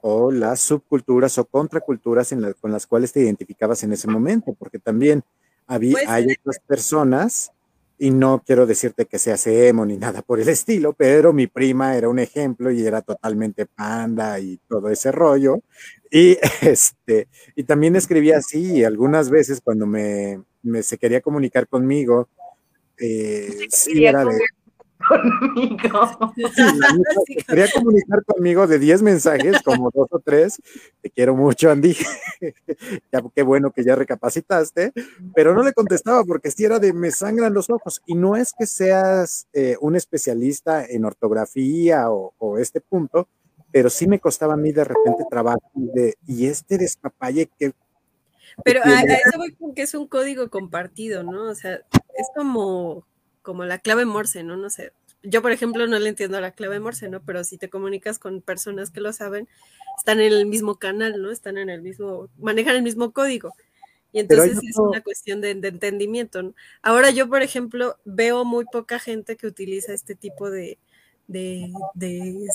o 0.00 0.30
las 0.32 0.60
subculturas 0.60 1.36
o 1.38 1.44
contraculturas 1.44 2.32
en 2.32 2.54
con 2.54 2.72
las 2.72 2.86
cuales 2.86 3.12
te 3.12 3.20
identificabas 3.20 3.82
en 3.82 3.92
ese 3.92 4.08
momento, 4.08 4.54
porque 4.58 4.78
también 4.78 5.22
había, 5.66 5.98
hay 6.06 6.26
otras 6.40 6.58
personas, 6.66 7.52
y 8.02 8.10
no 8.10 8.42
quiero 8.44 8.64
decirte 8.64 9.04
que 9.04 9.18
sea 9.18 9.36
emo 9.44 9.84
ni 9.84 9.98
nada 9.98 10.22
por 10.22 10.40
el 10.40 10.48
estilo, 10.48 10.94
pero 10.94 11.34
mi 11.34 11.46
prima 11.48 11.94
era 11.98 12.08
un 12.08 12.18
ejemplo 12.18 12.70
y 12.70 12.82
era 12.82 13.02
totalmente 13.02 13.66
panda 13.66 14.40
y 14.40 14.58
todo 14.66 14.88
ese 14.88 15.12
rollo. 15.12 15.60
Y, 16.10 16.38
este, 16.62 17.28
y 17.54 17.64
también 17.64 17.96
escribía 17.96 18.38
así, 18.38 18.78
y 18.78 18.84
algunas 18.84 19.28
veces 19.28 19.60
cuando 19.62 19.86
me, 19.86 20.40
se 20.82 20.96
quería 20.96 21.20
comunicar 21.20 21.68
conmigo, 21.68 22.30
eh, 22.98 23.66
sí, 23.68 24.06
era 24.06 24.24
de, 24.24 24.38
conmigo. 25.10 26.34
quería 27.46 27.66
comunicar 27.72 28.24
conmigo 28.24 28.66
de 28.66 28.78
10 28.78 29.02
mensajes, 29.02 29.60
como 29.62 29.90
dos 29.90 30.08
o 30.10 30.20
tres. 30.20 30.60
Te 31.02 31.10
quiero 31.10 31.34
mucho, 31.34 31.70
Andy. 31.70 31.96
ya, 33.12 33.22
qué 33.34 33.42
bueno 33.42 33.72
que 33.72 33.84
ya 33.84 33.96
recapacitaste, 33.96 34.92
pero 35.34 35.54
no 35.54 35.62
le 35.62 35.72
contestaba 35.72 36.24
porque 36.24 36.50
si 36.50 36.64
era 36.64 36.78
de 36.78 36.92
me 36.92 37.10
sangran 37.10 37.54
los 37.54 37.70
ojos. 37.70 38.02
Y 38.06 38.14
no 38.14 38.36
es 38.36 38.52
que 38.56 38.66
seas 38.66 39.48
eh, 39.52 39.76
un 39.80 39.96
especialista 39.96 40.84
en 40.84 41.04
ortografía 41.04 42.10
o, 42.10 42.58
este 42.58 42.80
punto, 42.80 43.28
pero 43.72 43.90
sí 43.90 44.06
me 44.06 44.18
costaba 44.18 44.54
a 44.54 44.56
mí 44.56 44.72
de 44.72 44.84
repente 44.84 45.24
trabajo 45.30 45.70
de, 45.74 46.14
y 46.26 46.46
este 46.46 46.78
despapalle 46.78 47.48
que 47.58 47.72
pero 48.64 48.80
a, 48.84 49.02
eso 49.02 49.38
voy 49.38 49.52
con 49.52 49.74
que 49.74 49.82
es 49.82 49.94
un 49.94 50.06
código 50.06 50.50
compartido, 50.50 51.22
¿no? 51.22 51.44
O 51.44 51.54
sea, 51.54 51.74
es 51.74 52.28
como, 52.34 53.06
como 53.42 53.64
la 53.64 53.78
clave 53.78 54.04
Morse, 54.04 54.42
¿no? 54.42 54.56
No 54.56 54.70
sé, 54.70 54.92
yo, 55.22 55.42
por 55.42 55.52
ejemplo, 55.52 55.86
no 55.86 55.98
le 55.98 56.08
entiendo 56.08 56.40
la 56.40 56.52
clave 56.52 56.80
Morse, 56.80 57.08
¿no? 57.08 57.22
Pero 57.22 57.44
si 57.44 57.58
te 57.58 57.68
comunicas 57.68 58.18
con 58.18 58.40
personas 58.40 58.90
que 58.90 59.00
lo 59.00 59.12
saben, 59.12 59.48
están 59.98 60.20
en 60.20 60.32
el 60.32 60.46
mismo 60.46 60.76
canal, 60.76 61.20
¿no? 61.20 61.30
Están 61.30 61.58
en 61.58 61.68
el 61.70 61.82
mismo, 61.82 62.28
manejan 62.38 62.76
el 62.76 62.82
mismo 62.82 63.12
código. 63.12 63.54
Y 64.12 64.20
entonces 64.20 64.58
es 64.62 64.76
una 64.76 65.02
cuestión 65.02 65.40
de, 65.40 65.50
entendimiento. 65.50 66.42
¿no? 66.42 66.54
Ahora 66.82 67.10
yo, 67.10 67.28
por 67.28 67.42
ejemplo, 67.42 67.96
veo 68.04 68.44
muy 68.44 68.64
poca 68.64 68.98
gente 68.98 69.36
que 69.36 69.46
utiliza 69.46 69.92
este 69.92 70.14
tipo 70.14 70.50
de, 70.50 70.78
de, 71.28 71.70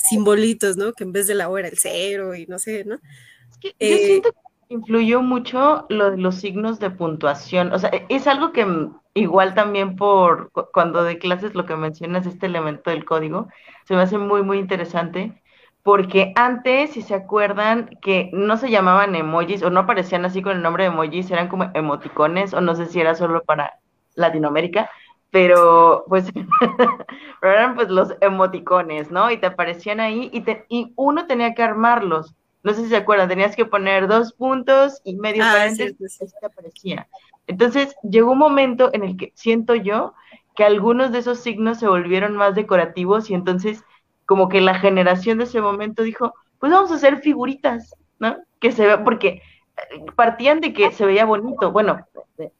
simbolitos, 0.08 0.76
¿no? 0.76 0.92
Que 0.92 1.04
en 1.04 1.12
vez 1.12 1.26
de 1.26 1.34
la 1.34 1.48
O 1.48 1.56
era 1.56 1.68
el 1.68 1.78
cero 1.78 2.34
y 2.34 2.46
no 2.46 2.58
sé, 2.58 2.84
¿no? 2.84 2.96
Es 2.96 3.58
que 3.58 3.68
yo 3.80 3.96
siento 3.96 4.32
que 4.32 4.45
influyó 4.68 5.22
mucho 5.22 5.86
lo 5.88 6.10
de 6.10 6.18
los 6.18 6.36
signos 6.36 6.78
de 6.80 6.90
puntuación. 6.90 7.72
O 7.72 7.78
sea, 7.78 7.90
es 8.08 8.26
algo 8.26 8.52
que 8.52 8.66
igual 9.14 9.54
también 9.54 9.96
por 9.96 10.50
cuando 10.72 11.04
de 11.04 11.18
clases 11.18 11.54
lo 11.54 11.66
que 11.66 11.76
mencionas, 11.76 12.26
este 12.26 12.46
elemento 12.46 12.90
del 12.90 13.04
código, 13.04 13.48
se 13.84 13.94
me 13.96 14.02
hace 14.02 14.18
muy, 14.18 14.42
muy 14.42 14.58
interesante, 14.58 15.42
porque 15.82 16.32
antes, 16.36 16.90
si 16.92 17.02
se 17.02 17.14
acuerdan, 17.14 17.90
que 18.02 18.30
no 18.32 18.56
se 18.56 18.70
llamaban 18.70 19.14
emojis 19.14 19.62
o 19.62 19.70
no 19.70 19.80
aparecían 19.80 20.24
así 20.24 20.42
con 20.42 20.56
el 20.56 20.62
nombre 20.62 20.84
de 20.84 20.90
emojis, 20.90 21.30
eran 21.30 21.48
como 21.48 21.70
emoticones, 21.74 22.52
o 22.54 22.60
no 22.60 22.74
sé 22.74 22.86
si 22.86 23.00
era 23.00 23.14
solo 23.14 23.42
para 23.44 23.78
Latinoamérica, 24.14 24.90
pero 25.30 26.04
pues 26.08 26.30
eran 27.42 27.74
pues 27.74 27.88
los 27.88 28.14
emoticones, 28.20 29.10
¿no? 29.10 29.30
Y 29.30 29.38
te 29.38 29.46
aparecían 29.46 30.00
ahí 30.00 30.28
y, 30.32 30.40
te, 30.42 30.64
y 30.68 30.92
uno 30.96 31.26
tenía 31.26 31.54
que 31.54 31.62
armarlos. 31.62 32.34
No 32.66 32.74
sé 32.74 32.82
si 32.82 32.88
se 32.88 32.96
acuerdan, 32.96 33.28
tenías 33.28 33.54
que 33.54 33.64
poner 33.64 34.08
dos 34.08 34.32
puntos 34.32 35.00
y 35.04 35.14
medio 35.14 35.44
ah, 35.44 35.52
paréntesis, 35.52 36.20
y 36.20 36.40
te 36.40 36.46
aparecía. 36.46 37.06
Entonces 37.46 37.94
llegó 38.02 38.32
un 38.32 38.38
momento 38.38 38.90
en 38.92 39.04
el 39.04 39.16
que 39.16 39.30
siento 39.36 39.76
yo 39.76 40.14
que 40.56 40.64
algunos 40.64 41.12
de 41.12 41.20
esos 41.20 41.38
signos 41.38 41.78
se 41.78 41.86
volvieron 41.86 42.34
más 42.34 42.56
decorativos 42.56 43.30
y 43.30 43.34
entonces 43.34 43.84
como 44.24 44.48
que 44.48 44.60
la 44.60 44.74
generación 44.80 45.38
de 45.38 45.44
ese 45.44 45.60
momento 45.60 46.02
dijo, 46.02 46.34
pues 46.58 46.72
vamos 46.72 46.90
a 46.90 46.96
hacer 46.96 47.20
figuritas, 47.20 47.94
¿no? 48.18 48.36
Que 48.58 48.72
se 48.72 48.84
vea, 48.84 49.04
porque 49.04 49.28
eh, 49.76 50.04
partían 50.16 50.60
de 50.60 50.72
que 50.72 50.90
se 50.90 51.06
veía 51.06 51.24
bonito. 51.24 51.70
Bueno, 51.70 52.04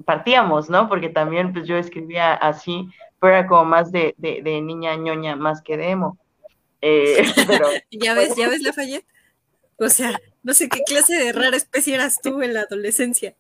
partíamos, 0.05 0.71
¿no? 0.71 0.89
Porque 0.89 1.09
también 1.09 1.53
pues 1.53 1.67
yo 1.67 1.77
escribía 1.77 2.33
así, 2.33 2.89
pero 3.19 3.35
era 3.35 3.49
como 3.49 3.65
más 3.65 3.91
de, 3.91 4.15
de, 4.19 4.61
niña 4.61 4.95
ñoña 4.95 5.35
más 5.35 5.63
que 5.63 5.77
de 5.77 5.91
emo. 5.91 6.17
Eh, 6.81 7.25
pero, 7.49 7.67
ya 7.91 8.15
ves, 8.15 8.37
ya 8.37 8.49
ves, 8.49 8.63
Lafayette. 8.63 9.16
O 9.79 9.89
sea, 9.89 10.19
no 10.43 10.55
sé 10.55 10.69
qué 10.69 10.81
clase 10.87 11.15
de 11.15 11.33
rara 11.33 11.57
especie 11.57 11.95
eras 11.95 12.21
tú 12.23 12.43
en 12.43 12.55
la 12.55 12.63
adolescencia. 12.63 13.35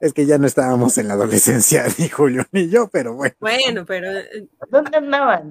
Es 0.00 0.12
que 0.12 0.26
ya 0.26 0.38
no 0.38 0.46
estábamos 0.46 0.98
en 0.98 1.08
la 1.08 1.14
adolescencia, 1.14 1.84
ni 1.98 2.08
Julio 2.08 2.44
ni 2.52 2.68
yo, 2.68 2.88
pero 2.88 3.14
bueno. 3.14 3.34
Bueno, 3.40 3.84
pero. 3.86 4.10
Eh, 4.10 4.46
¿Dónde 4.70 4.96
andaban? 4.96 5.50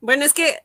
Bueno, 0.00 0.24
es 0.24 0.32
que. 0.32 0.58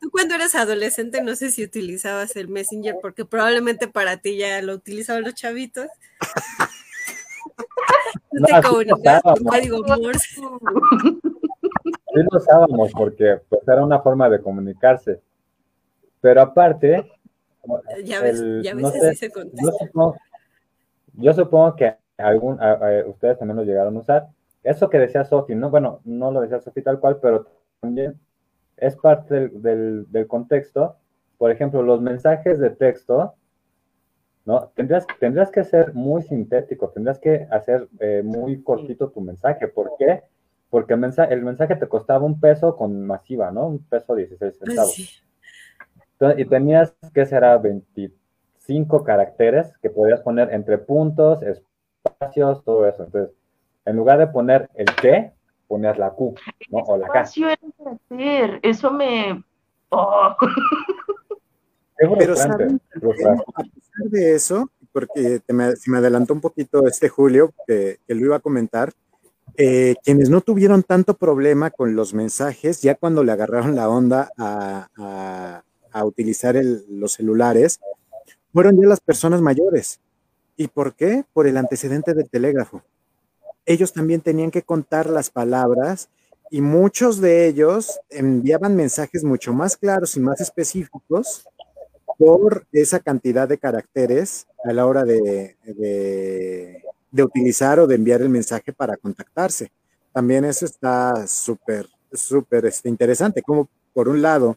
Tú 0.00 0.10
cuando 0.10 0.34
eras 0.34 0.56
adolescente 0.56 1.22
no 1.22 1.36
sé 1.36 1.50
si 1.50 1.62
utilizabas 1.62 2.34
el 2.34 2.48
Messenger, 2.48 2.96
porque 3.00 3.24
probablemente 3.24 3.86
para 3.86 4.16
ti 4.16 4.36
ya 4.36 4.60
lo 4.62 4.74
utilizaban 4.74 5.22
los 5.22 5.34
chavitos. 5.34 5.86
no, 8.32 8.46
te 8.46 8.68
comunicabas 8.68 9.22
con 9.22 9.44
código 9.44 9.84
Morse. 9.86 10.34
Sí 10.34 10.42
lo 12.30 12.38
usábamos 12.38 12.92
porque 12.92 13.40
pues, 13.48 13.66
era 13.66 13.84
una 13.84 14.00
forma 14.00 14.28
de 14.28 14.42
comunicarse. 14.42 15.20
Pero 16.22 16.40
aparte, 16.40 17.04
ya 18.04 18.22
ves, 18.22 18.40
ya 18.62 18.74
ves 18.74 18.84
así 18.86 19.16
se 19.16 19.30
contesta. 19.30 19.72
Yo 21.14 21.34
supongo, 21.34 21.76
que 21.76 21.96
algún, 22.16 22.58
ustedes 23.06 23.38
también 23.38 23.56
lo 23.56 23.64
llegaron 23.64 23.96
a 23.96 24.00
usar. 24.00 24.28
Eso 24.62 24.88
que 24.88 25.00
decía 25.00 25.24
Sofi, 25.24 25.56
no, 25.56 25.68
bueno, 25.68 26.00
no 26.04 26.30
lo 26.30 26.40
decía 26.40 26.60
Sofi 26.60 26.80
tal 26.80 27.00
cual, 27.00 27.18
pero 27.20 27.48
también 27.80 28.20
es 28.76 28.96
parte 28.96 29.48
del, 29.48 30.06
contexto. 30.28 30.96
Por 31.38 31.50
ejemplo, 31.50 31.82
los 31.82 32.00
mensajes 32.00 32.60
de 32.60 32.70
texto, 32.70 33.34
¿no? 34.44 34.70
Tendrías, 34.76 35.04
tendrías 35.18 35.50
que 35.50 35.64
ser 35.64 35.92
muy 35.92 36.22
sintético, 36.22 36.90
tendrías 36.90 37.18
que 37.18 37.48
hacer 37.50 37.88
eh, 37.98 38.22
muy 38.24 38.62
cortito 38.62 39.10
tu 39.10 39.20
mensaje. 39.20 39.66
¿Por 39.66 39.90
qué? 39.98 40.22
Porque 40.70 40.94
el 40.94 41.00
mensaje, 41.00 41.34
el 41.34 41.42
mensaje 41.42 41.74
te 41.74 41.88
costaba 41.88 42.24
un 42.24 42.38
peso 42.38 42.76
con 42.76 43.04
masiva, 43.04 43.50
¿no? 43.50 43.66
Un 43.66 43.80
peso 43.80 44.14
16 44.14 44.58
centavos. 44.58 45.24
Y 46.36 46.44
tenías 46.44 46.94
que 47.12 47.26
ser 47.26 47.44
a 47.44 47.58
25 47.58 49.04
caracteres 49.04 49.72
que 49.82 49.90
podías 49.90 50.20
poner 50.20 50.52
entre 50.52 50.78
puntos, 50.78 51.40
espacios, 51.42 52.64
todo 52.64 52.86
eso. 52.86 53.04
Entonces, 53.04 53.34
en 53.84 53.96
lugar 53.96 54.18
de 54.18 54.26
poner 54.28 54.70
el 54.74 54.86
qué, 55.00 55.32
ponías 55.66 55.98
la 55.98 56.10
Q, 56.10 56.34
¿no? 56.70 56.78
O 56.78 56.96
la 56.96 57.08
K. 57.08 57.24
Eso 58.62 58.90
me... 58.92 59.42
Oh. 59.90 60.34
Pero 62.18 62.36
¿saben? 62.36 62.80
a 62.94 63.62
pesar 63.62 64.10
de 64.10 64.34
eso, 64.34 64.70
porque 64.92 65.40
te 65.44 65.52
me, 65.52 65.72
me 65.86 65.98
adelantó 65.98 66.34
un 66.34 66.40
poquito 66.40 66.86
este 66.86 67.08
Julio, 67.08 67.52
que, 67.66 67.98
lo 68.08 68.26
iba 68.26 68.36
a 68.36 68.40
comentar, 68.40 68.92
eh, 69.56 69.94
quienes 70.02 70.30
no 70.30 70.40
tuvieron 70.40 70.82
tanto 70.82 71.14
problema 71.14 71.70
con 71.70 71.94
los 71.94 72.14
mensajes, 72.14 72.82
ya 72.82 72.94
cuando 72.94 73.22
le 73.22 73.32
agarraron 73.32 73.76
la 73.76 73.88
onda 73.88 74.30
a, 74.38 75.62
utilizar 76.04 76.56
los 76.88 77.12
celulares, 77.12 77.80
fueron 78.52 78.80
ya 78.80 78.86
las 78.88 79.00
personas 79.00 79.40
mayores. 79.40 80.00
¿Y 80.56 80.68
por 80.68 80.94
qué? 80.94 81.24
Por 81.32 81.46
el 81.46 81.56
antecedente 81.56 82.14
del 82.14 82.28
telégrafo 82.28 82.82
ellos 83.66 83.92
también 83.92 84.20
tenían 84.20 84.50
que 84.50 84.62
contar 84.62 85.08
las 85.08 85.30
palabras 85.30 86.08
y 86.50 86.60
muchos 86.60 87.20
de 87.20 87.46
ellos 87.46 88.00
enviaban 88.10 88.76
mensajes 88.76 89.24
mucho 89.24 89.52
más 89.52 89.76
claros 89.76 90.16
y 90.16 90.20
más 90.20 90.40
específicos 90.40 91.46
por 92.18 92.66
esa 92.72 93.00
cantidad 93.00 93.48
de 93.48 93.58
caracteres 93.58 94.46
a 94.64 94.72
la 94.72 94.86
hora 94.86 95.04
de, 95.04 95.56
de, 95.64 97.22
utilizar 97.22 97.80
o 97.80 97.86
de 97.86 97.94
enviar 97.94 98.20
el 98.20 98.28
mensaje 98.28 98.72
para 98.72 98.96
contactarse. 98.96 99.72
También 100.12 100.44
eso 100.44 100.66
está 100.66 101.26
súper, 101.26 101.88
súper 102.12 102.66
este, 102.66 102.88
interesante, 102.88 103.42
como 103.42 103.68
por 103.94 104.08
un 104.08 104.20
lado 104.20 104.56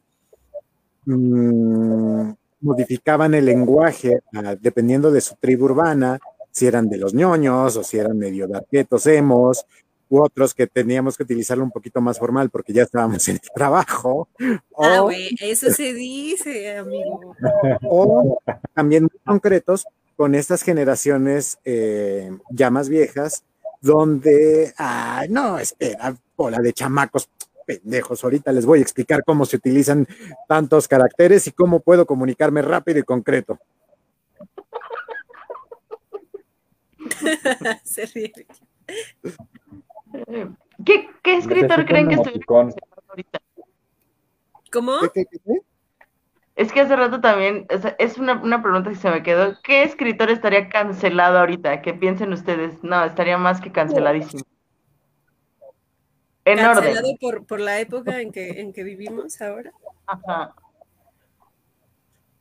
mm, 1.06 2.34
modificaban 2.62 3.34
el 3.34 3.46
lenguaje 3.46 4.20
ah, 4.34 4.56
dependiendo 4.60 5.12
de 5.12 5.22
su 5.22 5.36
tribu 5.36 5.66
urbana, 5.66 6.20
si 6.52 6.68
eran 6.68 6.90
de 6.90 6.98
los 6.98 7.14
ñoños 7.14 7.76
o 7.78 7.84
si 7.84 7.98
eran 7.98 8.18
medio 8.18 8.48
darquetos, 8.48 9.06
hemos, 9.08 9.66
u 10.10 10.22
otros 10.22 10.54
que 10.54 10.68
teníamos 10.68 11.18
que 11.18 11.24
utilizarlo 11.24 11.64
un 11.64 11.72
poquito 11.72 12.02
más 12.02 12.20
formal 12.20 12.50
porque 12.50 12.74
ya 12.74 12.84
estábamos 12.84 13.28
en 13.28 13.36
el 13.36 13.52
trabajo. 13.54 14.28
Ah, 14.78 15.00
güey, 15.00 15.30
eso 15.40 15.72
se 15.72 15.94
dice, 15.94 16.78
amigo. 16.78 17.34
O 17.84 18.42
también 18.74 19.04
muy 19.04 19.20
concretos 19.26 19.86
con 20.18 20.36
estas 20.36 20.64
generaciones 20.64 21.60
eh, 21.64 22.30
ya 22.50 22.70
más 22.70 22.90
viejas, 22.90 23.46
donde, 23.82 24.74
ay, 24.78 25.30
no, 25.30 25.58
espera, 25.58 26.16
bola 26.36 26.60
de 26.60 26.74
chamacos 26.74 27.30
pendejos, 27.66 28.24
ahorita 28.24 28.52
les 28.52 28.66
voy 28.66 28.80
a 28.80 28.82
explicar 28.82 29.24
cómo 29.26 29.46
se 29.46 29.58
utilizan 29.58 30.08
tantos 30.48 30.88
caracteres 30.88 31.48
y 31.48 31.52
cómo 31.52 31.80
puedo 31.80 32.06
comunicarme 32.06 32.62
rápido 32.62 33.00
y 33.00 33.04
concreto. 33.04 33.60
Se 37.84 38.06
ríe. 38.08 38.32
¿Qué, 40.86 41.10
qué 41.24 41.38
escritor 41.38 41.86
creen 41.86 42.08
que 42.10 42.16
estoy 42.16 42.42
ahorita? 42.48 43.40
¿Cómo? 44.72 44.94
Es 46.56 46.72
que 46.72 46.82
hace 46.82 46.96
rato 46.96 47.20
también, 47.20 47.68
es 48.00 48.18
una, 48.18 48.42
una, 48.42 48.62
pregunta 48.62 48.90
que 48.90 48.96
se 48.96 49.10
me 49.10 49.24
quedó. 49.24 49.58
¿Qué 49.62 49.84
escritor 49.84 50.30
estaría 50.30 50.70
cancelado 50.70 51.40
ahorita? 51.40 51.82
¿Qué 51.82 51.94
piensen 51.94 52.32
ustedes? 52.32 52.82
No, 52.82 53.04
estaría 53.04 53.38
más 53.38 53.60
que 53.60 53.74
canceladísimo. 53.74 54.44
En 56.46 56.58
¿Cancelado 56.60 57.16
Por, 57.20 57.46
por 57.46 57.60
la 57.60 57.80
época 57.80 58.22
en 58.22 58.32
que, 58.32 58.62
en 58.62 58.72
que 58.72 58.84
vivimos 58.84 59.42
ahora? 59.42 59.74
Ajá. 60.06 60.56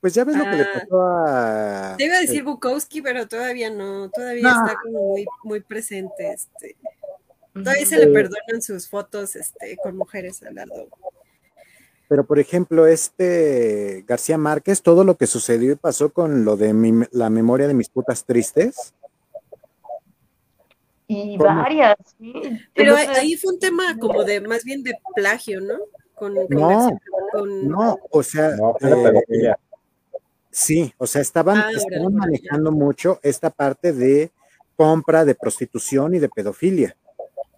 Pues 0.00 0.12
ya 0.12 0.24
ves 0.24 0.36
lo 0.36 0.44
que 0.44 0.50
le 0.50 0.62
ah. 0.62 0.70
pasó 0.74 1.02
a. 1.02 1.94
Te 1.96 2.04
iba 2.04 2.16
a 2.16 2.20
decir 2.20 2.44
Bukowski, 2.44 3.00
pero 3.00 3.26
todavía 3.26 3.70
no, 3.70 4.10
todavía 4.10 4.50
está 4.50 4.76
como 4.82 5.12
muy, 5.12 5.24
muy 5.42 5.60
presente. 5.60 6.30
Este. 6.30 6.76
Todavía 7.54 7.86
se 7.86 7.98
le 7.98 8.08
perdonan 8.08 8.60
sus 8.60 8.86
fotos 8.86 9.34
este, 9.34 9.78
con 9.82 9.96
mujeres 9.96 10.42
al 10.42 10.56
lado. 10.56 10.88
Pero, 12.06 12.24
por 12.26 12.38
ejemplo, 12.38 12.86
este 12.86 14.04
García 14.06 14.36
Márquez, 14.36 14.82
todo 14.82 15.04
lo 15.04 15.16
que 15.16 15.26
sucedió 15.26 15.72
y 15.72 15.76
pasó 15.76 16.12
con 16.12 16.44
lo 16.44 16.58
de 16.58 17.08
la 17.12 17.30
memoria 17.30 17.66
de 17.66 17.72
mis 17.72 17.88
putas 17.88 18.26
tristes. 18.26 18.92
Y 21.06 21.36
varias, 21.36 21.96
sí. 22.18 22.32
Pero 22.74 22.96
ahí 22.96 23.36
fue 23.36 23.52
un 23.52 23.58
tema 23.58 23.96
como 23.98 24.24
de, 24.24 24.40
más 24.40 24.64
bien 24.64 24.82
de 24.82 24.94
plagio, 25.14 25.60
¿no? 25.60 25.78
Con, 26.14 26.34
no, 26.48 26.90
no, 27.62 27.98
o 28.10 28.22
sea, 28.22 28.56
eh, 28.80 29.54
Sí, 30.54 30.94
o 30.98 31.06
sea, 31.08 31.20
estaban, 31.20 31.58
ah, 31.58 31.70
manejando 32.12 32.70
mucho 32.70 33.18
esta 33.24 33.50
parte 33.50 33.92
de 33.92 34.30
compra 34.76 35.24
de 35.24 35.34
prostitución 35.34 36.14
y 36.14 36.20
de 36.20 36.28
pedofilia. 36.28 36.96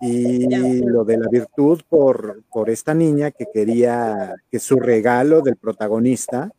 Y 0.01 0.81
lo 0.83 1.05
de 1.05 1.19
la 1.19 1.29
virtud 1.29 1.83
por, 1.91 2.43
por 2.51 2.71
esta 2.71 2.95
niña 2.95 3.33
que 3.33 3.45
quería 3.53 4.35
que 4.51 4.59
su 4.59 4.81
regalo 4.81 5.43
del 5.43 5.57
protagonista 5.57 6.51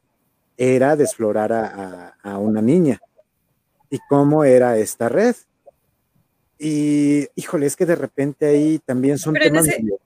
era 0.57 0.95
desflorar 0.95 1.51
a, 1.51 2.37
una 2.37 2.61
niña. 2.61 2.99
¿Y 3.89 3.97
cómo 4.07 4.43
era 4.43 4.77
esta 4.77 5.09
red? 5.09 5.35
Y 6.59 7.27
híjole, 7.35 7.65
es 7.65 7.75
que 7.75 7.85
de 7.85 7.95
repente 7.95 8.45
ahí 8.47 8.79
también 8.79 9.17
son 9.17 9.35
temas. 9.35 9.67
En 9.67 9.73
ese, 9.73 9.99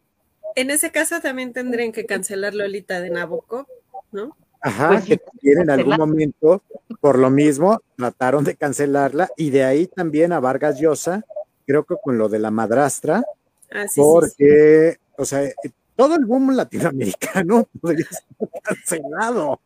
en 0.56 0.70
ese 0.70 0.92
caso 0.92 1.20
también 1.22 1.54
tendrían 1.54 1.92
que 1.92 2.06
cancelar 2.06 2.54
Lolita 2.54 3.00
de 3.00 3.10
Nabokov, 3.10 3.66
¿no? 4.12 4.36
Ajá, 4.62 4.90
pues 4.90 5.06
que 5.06 5.18
también 5.18 5.62
en 5.62 5.70
algún 5.72 5.98
momento, 5.98 6.62
por 7.00 7.18
lo 7.18 7.30
mismo, 7.32 7.82
trataron 7.98 8.44
de 8.44 8.56
cancelarla 8.56 9.30
y 9.36 9.50
de 9.50 9.64
ahí 9.64 9.88
también 9.88 10.34
a 10.34 10.40
Vargas 10.40 10.80
Llosa, 10.80 11.26
creo 11.66 11.84
que 11.84 11.96
con 12.02 12.18
lo 12.18 12.30
de 12.30 12.40
la 12.40 12.52
madrastra, 12.52 13.24
ah, 13.72 13.86
porque, 13.96 14.98
o 15.18 15.26
sea, 15.26 15.50
todo 15.96 16.16
el 16.16 16.26
boom 16.26 16.56
latinoamericano 16.56 17.68
podría 17.82 18.06
ser 18.06 18.50
cancelado. 18.62 19.60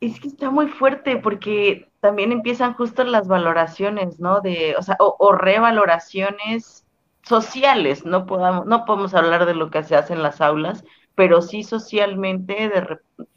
Es 0.00 0.20
que 0.20 0.28
está 0.28 0.50
muy 0.50 0.68
fuerte 0.68 1.16
porque 1.16 1.88
también 2.00 2.30
empiezan 2.30 2.74
justo 2.74 3.02
las 3.04 3.26
valoraciones, 3.26 4.20
¿no? 4.20 4.40
De, 4.40 4.76
o 4.78 4.82
sea, 4.82 4.96
o, 5.00 5.32
revaloraciones 5.32 6.86
sociales, 7.22 8.04
no 8.04 8.26
podamos, 8.26 8.66
no 8.66 8.84
podemos 8.84 9.14
hablar 9.14 9.44
de 9.44 9.54
lo 9.54 9.70
que 9.70 9.82
se 9.82 9.96
hace 9.96 10.14
en 10.14 10.22
las 10.22 10.40
aulas, 10.40 10.84
pero 11.14 11.42
sí 11.42 11.64
socialmente 11.64 12.70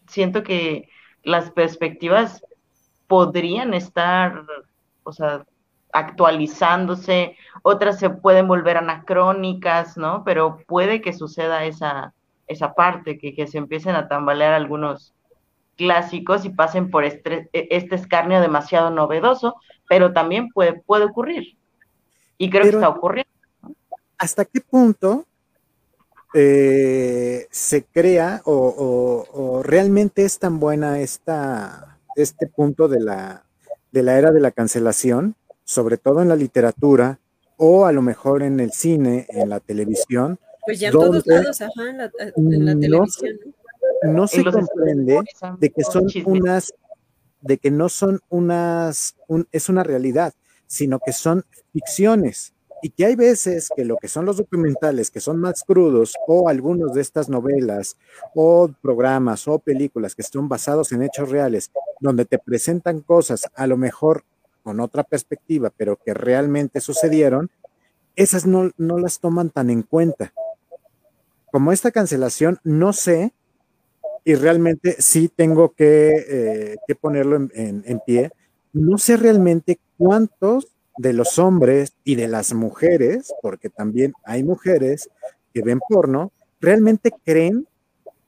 siento 0.08 0.44
que 0.44 0.88
las 1.24 1.52
perspectivas 1.52 2.46
podrían 3.08 3.74
estar, 3.74 4.46
o 5.04 5.12
sea, 5.12 5.46
actualizándose, 5.94 7.38
otras 7.64 8.00
se 8.00 8.10
pueden 8.10 8.48
volver 8.48 8.78
anacrónicas, 8.78 9.98
¿no? 9.98 10.24
Pero 10.24 10.60
puede 10.68 11.02
que 11.02 11.14
suceda 11.14 11.66
esa, 11.66 12.14
esa 12.48 12.74
parte, 12.76 13.18
que, 13.18 13.34
que 13.34 13.48
se 13.48 13.58
empiecen 13.58 13.96
a 13.96 14.08
tambalear 14.08 14.54
algunos 14.54 15.14
clásicos 15.82 16.46
y 16.46 16.50
pasen 16.50 16.92
por 16.92 17.06
este, 17.06 17.50
este 17.54 17.96
escarnio 17.96 18.40
demasiado 18.40 18.92
novedoso, 18.92 19.56
pero 19.90 20.14
también 20.14 20.50
puede, 20.50 20.74
puede 20.74 21.06
ocurrir. 21.06 21.58
Y 22.38 22.52
creo 22.52 22.62
que 22.62 22.70
está 22.70 22.90
ocurriendo. 22.90 23.32
¿Hasta 24.20 24.46
qué 24.46 24.62
punto 24.62 25.26
eh, 26.36 27.48
se 27.50 27.84
crea 27.84 28.44
o, 28.46 29.64
realmente 29.64 30.24
es 30.24 30.38
tan 30.38 30.60
buena 30.60 31.00
esta, 31.00 31.98
este 32.16 32.46
punto 32.46 32.88
de 32.88 33.00
la, 33.00 33.44
de 33.92 34.04
la 34.04 34.20
era 34.20 34.32
de 34.32 34.40
la 34.40 34.52
cancelación, 34.52 35.36
sobre 35.64 35.98
todo 35.98 36.22
en 36.22 36.30
la 36.30 36.36
literatura 36.36 37.18
o 37.58 37.88
a 37.88 37.92
lo 37.92 38.04
mejor 38.04 38.44
en 38.44 38.60
el 38.60 38.72
cine, 38.72 39.26
en 39.30 39.50
la 39.50 39.60
televisión? 39.60 40.38
Pues 40.64 40.80
ya 40.80 40.90
en 40.90 40.94
todos 40.94 41.26
lados, 41.26 41.60
ajá, 41.62 41.90
en 41.90 41.98
la, 42.66 42.76
televisión. 42.76 43.40
No, 43.44 43.54
se 44.28 44.44
comprende 44.44 45.20
de 45.60 45.70
que 45.70 45.84
son 45.84 46.08
unas, 46.26 46.74
de 47.42 47.58
que 47.58 47.72
no 47.72 47.90
son 47.90 48.20
unas, 48.30 49.16
es 49.52 49.70
una 49.70 49.84
realidad, 49.84 50.34
sino 50.68 51.00
que 51.00 51.14
son 51.14 51.44
ficciones 51.74 52.54
y 52.82 52.90
que 52.90 53.06
hay 53.06 53.16
veces 53.16 53.70
que 53.76 53.86
lo 53.86 53.98
que 53.98 54.08
son 54.08 54.26
los 54.26 54.38
documentales, 54.38 55.12
que 55.12 55.20
son 55.20 55.40
más 55.40 55.64
crudos, 55.64 56.16
o 56.28 56.50
algunos 56.50 56.94
de 56.94 57.02
estas 57.02 57.30
novelas, 57.30 57.96
o 58.34 58.70
programas, 58.82 59.48
o 59.48 59.60
películas 59.60 60.16
que 60.16 60.24
están 60.24 60.50
basados 60.50 60.92
en 60.92 61.04
hechos 61.04 61.30
reales, 61.30 61.72
donde 62.00 62.26
te 62.26 62.40
presentan 62.40 63.02
cosas 63.02 63.44
a 63.56 63.68
lo 63.68 63.78
mejor 63.78 64.24
con 64.64 64.80
otra 64.80 65.04
perspectiva, 65.04 65.72
pero 65.76 65.98
que 65.98 66.14
realmente 66.14 66.82
sucedieron, 66.82 67.52
esas 68.16 68.46
no, 68.46 68.72
no 68.78 68.98
las 68.98 69.20
toman 69.20 69.52
tan 69.52 69.70
en 69.70 69.84
cuenta. 69.84 70.34
Como 71.52 71.72
esta 71.72 71.92
cancelación, 71.92 72.60
no 72.64 72.94
sé, 72.94 73.34
y 74.24 74.36
realmente 74.36 74.96
sí 75.00 75.30
tengo 75.30 75.74
que, 75.74 76.14
eh, 76.28 76.76
que 76.88 76.96
ponerlo 76.96 77.36
en, 77.36 77.84
en 77.86 78.00
pie, 78.06 78.32
no 78.74 78.98
sé 78.98 79.18
realmente 79.18 79.80
cuántos 79.98 80.68
de 80.98 81.14
los 81.14 81.40
hombres 81.40 81.94
y 82.04 82.16
de 82.16 82.28
las 82.28 82.54
mujeres, 82.54 83.34
porque 83.42 83.70
también 83.70 84.14
hay 84.24 84.44
mujeres 84.44 85.10
que 85.54 85.62
ven 85.62 85.80
porno, 85.88 86.32
realmente 86.60 87.12
creen 87.24 87.68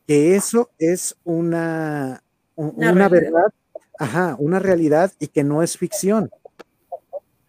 que 0.08 0.36
eso 0.36 0.70
es 0.80 1.16
una, 1.24 2.24
una, 2.56 3.10
verdad, 3.10 3.54
ajá, 4.00 4.36
una 4.40 4.60
realidad 4.60 5.12
y 5.20 5.28
que 5.28 5.44
no 5.44 5.64
es 5.64 5.78
ficción. 5.78 6.30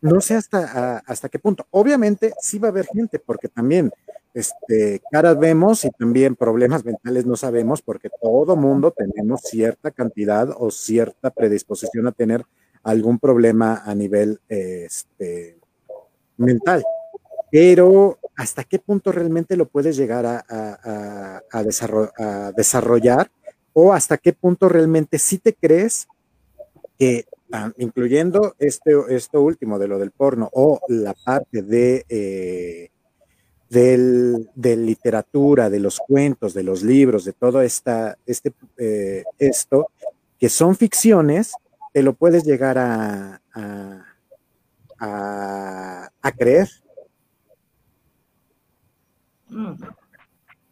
No 0.00 0.20
sé 0.20 0.35
hasta, 0.35 0.98
hasta 0.98 1.28
qué 1.30 1.38
punto. 1.38 1.66
Obviamente 1.70 2.35
sí 2.40 2.59
va 2.59 2.68
a 2.68 2.70
haber 2.70 2.87
gente, 2.87 3.18
porque 3.18 3.48
también 3.48 3.90
este, 4.35 5.01
caras 5.12 5.38
vemos 5.38 5.85
y 5.85 5.90
también 5.90 6.35
problemas 6.35 6.85
mentales 6.85 7.25
no 7.25 7.37
sabemos, 7.37 7.83
porque 7.83 8.11
todo 8.20 8.57
mundo 8.57 8.90
tenemos 8.90 9.42
cierta 9.42 9.92
cantidad 9.92 10.49
o 10.59 10.73
cierta 10.73 11.31
predisposición 11.31 12.09
a 12.09 12.12
tener 12.12 12.44
algún 12.83 13.20
problema 13.20 13.83
a 13.85 13.94
nivel 13.94 14.40
este, 14.49 15.57
mental. 16.37 16.85
Pero 17.51 18.18
hasta 18.35 18.64
qué 18.64 18.81
punto 18.81 19.12
realmente 19.12 19.57
lo 19.57 19.66
puedes 19.66 19.97
llegar 19.97 20.27
a, 20.27 21.42
desarrollar 22.57 23.31
o 23.73 23.92
hasta 23.92 24.18
qué 24.18 24.33
punto 24.33 24.68
realmente 24.68 25.20
sí 25.20 25.38
te 25.38 25.55
crees 25.55 26.09
que, 26.99 27.27
ah, 27.53 27.70
incluyendo 27.77 28.57
este, 28.59 28.97
último 29.38 29.79
de 29.79 29.88
lo 29.88 30.01
del 30.01 30.11
porno 30.11 30.51
o 30.53 30.81
la 30.88 31.14
parte 31.25 31.62
de, 31.62 32.05
eh, 32.09 32.90
de 33.68 34.77
literatura, 34.77 35.70
de 35.70 35.81
los 35.81 35.98
cuentos, 35.98 36.55
de 36.55 36.62
los 36.62 36.83
libros, 36.83 37.24
de 37.24 37.33
todo 37.33 37.61
esta, 37.61 38.16
este, 38.27 38.53
eh, 38.77 39.24
esto, 39.38 39.88
que 40.38 40.48
son 40.48 40.77
ficciones, 40.77 41.53
te 41.92 42.03
lo 42.03 42.14
puedes 42.14 42.44
llegar 42.44 42.79
a, 42.79 43.40
a, 44.98 46.33
creer. 46.37 46.68
Mm. 49.48 49.74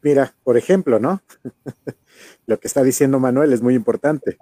Mira, 0.02 0.34
por 0.42 0.56
ejemplo, 0.56 0.98
¿no? 0.98 1.22
lo 2.46 2.58
que 2.58 2.66
está 2.66 2.82
diciendo 2.82 3.20
Manuel 3.20 3.52
es 3.52 3.62
muy 3.62 3.74
importante. 3.74 4.36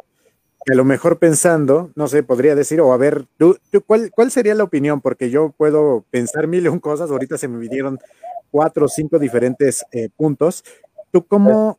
Que 0.65 0.73
a 0.75 0.77
lo 0.77 0.85
mejor 0.85 1.19
pensando, 1.19 1.91
no 1.95 2.09
sé, 2.09 2.23
podría 2.23 2.55
decir, 2.55 2.81
o 2.81 2.93
a 2.93 2.97
ver, 2.97 3.27
¿tú, 3.39 3.59
cuál, 3.87 4.11
¿cuál 4.11 4.31
sería 4.31 4.55
la 4.55 4.65
opinión? 4.65 5.01
Porque 5.01 5.31
yo 5.31 5.55
puedo 5.57 6.05
pensar 6.11 6.47
mil 6.47 6.65
y 6.65 6.69
un 6.69 6.81
cosas, 6.81 7.11
ahorita 7.11 7.39
se 7.39 7.49
me 7.49 7.67
dieron 7.69 7.99
cuatro 8.51 8.87
o 8.87 8.89
cinco 8.89 9.19
diferentes 9.19 9.85
eh, 9.93 10.09
puntos, 10.17 10.65
¿Tú 11.13 11.27
cómo, 11.27 11.79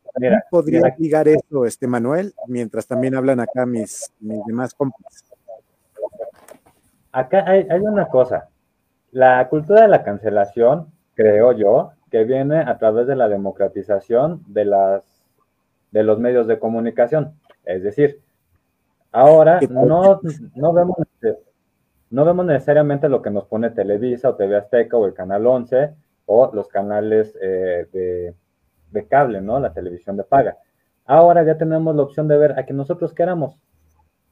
podrías 0.50 1.00
ligar 1.00 1.28
eso, 1.30 1.66
este 1.66 1.88
Manuel, 1.88 2.34
mientras 2.48 2.86
también 2.86 3.16
hablan 3.16 3.40
acá 3.40 3.66
mis, 3.66 4.12
mis 4.20 4.44
demás 4.46 4.74
compas? 4.74 5.24
Acá 7.14 7.46
hay, 7.48 7.66
una 7.80 8.08
cosa. 8.08 8.50
La 9.12 9.48
cultura 9.48 9.84
de 9.84 9.88
la 9.88 10.04
cancelación, 10.04 10.88
creo 11.14 11.54
yo, 11.54 11.92
que 12.10 12.26
viene 12.26 12.60
a 12.60 12.78
través 12.78 13.08
de 13.08 13.16
la 13.16 13.30
democratización 13.30 14.44
de, 14.48 14.66
las, 14.66 15.24
de 15.92 16.04
los 16.04 16.20
medios 16.20 16.46
de 16.48 16.60
comunicación. 16.60 17.34
Es 17.64 17.84
decir, 17.84 18.20
ahora 19.14 19.62
no, 19.70 20.20
no, 20.56 20.74
vemos, 20.74 20.98
no 22.10 22.26
vemos 22.26 22.46
necesariamente 22.46 23.08
lo 23.08 23.22
que 23.22 23.30
nos 23.30 23.46
pone 23.46 23.70
Televisa 23.70 24.30
o 24.30 24.36
TV 24.36 24.58
Azteca 24.58 24.98
o 24.98 25.06
el 25.06 25.14
Canal 25.14 25.48
11 25.48 25.94
o 26.34 26.50
los 26.54 26.70
canales 26.70 27.38
eh, 27.42 28.34
de 28.92 29.08
cable, 29.08 29.42
¿no? 29.42 29.60
La 29.60 29.74
televisión 29.74 30.16
de 30.16 30.24
paga. 30.24 30.58
Ahora 31.06 31.44
ya 31.44 31.58
tenemos 31.58 31.94
la 31.94 32.04
opción 32.04 32.30
de 32.30 32.38
ver 32.38 32.58
a 32.58 32.64
quien 32.64 32.78
nosotros 32.78 33.14
queramos, 33.14 33.58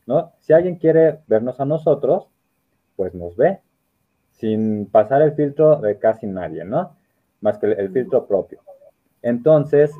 ¿no? 0.05 0.31
Si 0.39 0.53
alguien 0.53 0.77
quiere 0.77 1.19
vernos 1.27 1.59
a 1.59 1.65
nosotros, 1.65 2.29
pues 2.95 3.13
nos 3.13 3.35
ve, 3.35 3.59
sin 4.31 4.85
pasar 4.85 5.21
el 5.21 5.33
filtro 5.33 5.75
de 5.81 5.99
casi 5.99 6.25
nadie, 6.25 6.63
¿no? 6.63 6.95
Más 7.41 7.57
que 7.57 7.67
el, 7.67 7.91
filtro 7.91 8.27
propio. 8.27 8.61
Entonces, 9.21 9.91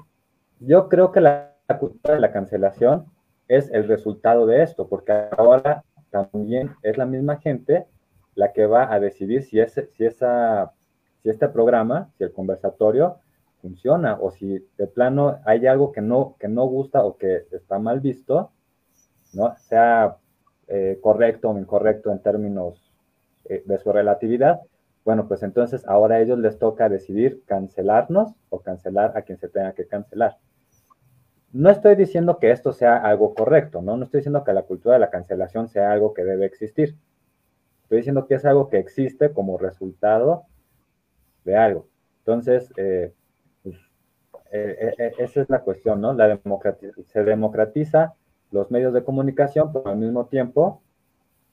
yo 0.62 0.88
creo 0.88 1.12
que 1.12 1.20
la, 1.20 1.56
cultura 1.80 2.16
de 2.16 2.22
la 2.22 2.32
cancelación 2.32 3.08
es 3.50 3.70
el 3.74 3.88
resultado 3.88 4.46
de 4.46 4.64
esto, 4.64 4.88
porque 4.88 5.12
ahora 5.38 5.84
también 6.12 6.72
es 6.82 6.98
la 6.98 7.06
misma 7.06 7.38
gente 7.38 7.86
la 8.36 8.54
que 8.54 8.66
va 8.66 8.92
a 8.92 9.02
decidir 9.02 9.44
si, 9.44 9.60
ese, 9.60 9.90
si, 9.92 10.06
esa, 10.06 10.72
si 11.22 11.30
este 11.30 11.48
programa, 11.50 12.10
si 12.18 12.24
el 12.24 12.32
conversatorio, 12.32 13.18
funciona 13.62 14.18
o 14.22 14.32
si 14.32 14.66
de 14.78 14.88
plano 14.88 15.40
hay 15.46 15.68
algo 15.68 15.92
que 15.92 16.02
no, 16.02 16.36
que 16.40 16.48
no 16.48 16.66
gusta 16.66 17.04
o 17.04 17.18
que 17.18 17.46
está 17.52 17.78
mal 17.78 18.00
visto, 18.00 18.52
¿no? 19.34 19.56
sea 19.58 20.18
eh, 20.68 21.00
correcto 21.02 21.50
o 21.50 21.60
incorrecto 21.60 22.12
en 22.12 22.20
términos 22.20 22.92
eh, 23.46 23.64
de 23.66 23.78
su 23.80 23.92
relatividad, 23.92 24.62
bueno, 25.06 25.28
pues 25.28 25.44
entonces 25.44 25.86
ahora 25.88 26.16
a 26.16 26.20
ellos 26.22 26.40
les 26.40 26.60
toca 26.60 26.90
decidir 26.90 27.44
cancelarnos 27.46 28.36
o 28.50 28.60
cancelar 28.60 29.18
a 29.18 29.24
quien 29.24 29.40
se 29.40 29.50
tenga 29.50 29.74
que 29.74 29.88
cancelar. 29.88 30.38
No 31.52 31.72
estoy 31.72 31.96
diciendo 31.96 32.38
que 32.38 32.52
esto 32.52 32.74
sea 32.74 32.98
algo 32.98 33.34
correcto, 33.34 33.82
¿no? 33.82 33.98
No 33.98 34.04
estoy 34.04 34.20
diciendo 34.20 34.44
que 34.44 34.54
la 34.54 34.64
cultura 34.64 34.94
de 34.94 35.00
la 35.00 35.10
cancelación 35.10 35.68
sea 35.68 35.92
algo 35.92 36.14
que 36.14 36.24
debe 36.24 36.46
existir. 36.46 36.96
Estoy 37.82 37.98
diciendo 37.98 38.28
que 38.28 38.36
es 38.36 38.46
algo 38.46 38.70
que 38.70 38.78
existe 38.78 39.34
como 39.34 39.58
resultado 39.58 40.44
de 41.50 41.58
algo. 41.58 41.88
Entonces, 42.20 42.72
eh, 42.78 43.14
eh, 44.52 44.78
eh, 44.82 44.94
eh, 44.98 45.12
esa 45.20 45.42
es 45.42 45.50
la 45.50 45.62
cuestión, 45.62 46.02
¿no? 46.02 46.14
La 46.14 46.40
se 47.08 47.24
democratiza 47.24 48.16
los 48.52 48.72
medios 48.72 48.94
de 48.94 49.04
comunicación, 49.04 49.72
pero 49.72 49.88
al 49.88 49.98
mismo 49.98 50.26
tiempo 50.26 50.82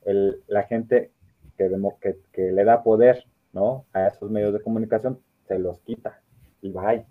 la 0.05 0.63
gente 0.63 1.11
que, 1.59 1.69
que, 2.33 2.53
le 2.53 2.65
da 2.65 2.83
poder, 2.83 3.27
¿no? 3.53 3.85
A 3.93 4.07
esos 4.07 4.31
medios 4.31 4.53
de 4.53 4.63
comunicación 4.63 5.19
se 5.49 5.59
los 5.59 5.81
quita 5.81 6.23
y 6.63 6.71
va 6.71 7.05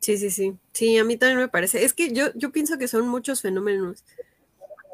Sí, 0.00 0.16
sí, 0.16 0.30
sí. 0.30 0.56
Sí, 0.72 0.96
a 0.98 1.04
mí 1.04 1.16
también 1.16 1.38
me 1.38 1.48
parece. 1.48 1.84
Es 1.84 1.92
que 1.92 2.12
yo, 2.12 2.26
yo 2.34 2.52
pienso 2.52 2.78
que 2.78 2.88
son 2.88 3.06
muchos 3.08 3.42
fenómenos. 3.42 4.04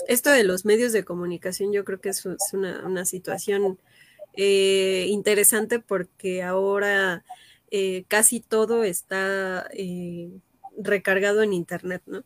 Esto 0.09 0.30
de 0.30 0.43
los 0.45 0.64
medios 0.64 0.93
de 0.93 1.05
comunicación 1.05 1.72
yo 1.72 1.85
creo 1.85 2.01
que 2.01 2.09
es, 2.09 2.26
una, 2.53 3.05
situación 3.05 3.78
interesante 4.35 5.78
porque 5.78 6.43
ahora 6.43 7.24
eh, 7.74 8.05
casi 8.07 8.41
todo 8.41 8.85
está 8.85 9.66
eh, 9.72 10.30
recargado 10.76 11.43
en 11.43 11.55
Internet, 11.55 12.03
¿no? 12.05 12.22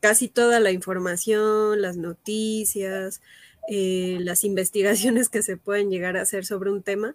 Casi 0.00 0.26
toda 0.26 0.58
la 0.58 0.72
información, 0.72 1.80
las 1.80 1.96
noticias, 1.96 3.22
eh, 3.68 4.18
las 4.20 4.42
investigaciones 4.44 5.28
que 5.28 5.42
se 5.44 5.56
pueden 5.56 5.90
llegar 5.90 6.16
a 6.16 6.22
hacer 6.22 6.44
sobre 6.44 6.72
un 6.72 6.82
tema 6.82 7.14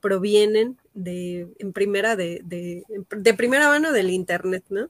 provienen 0.00 0.78
de, 0.94 1.48
en 1.58 1.72
primera, 1.72 2.14
de, 2.14 2.40
de, 2.44 3.34
primera 3.34 3.66
mano 3.66 3.90
del 3.90 4.10
Internet, 4.10 4.62
¿no? 4.68 4.88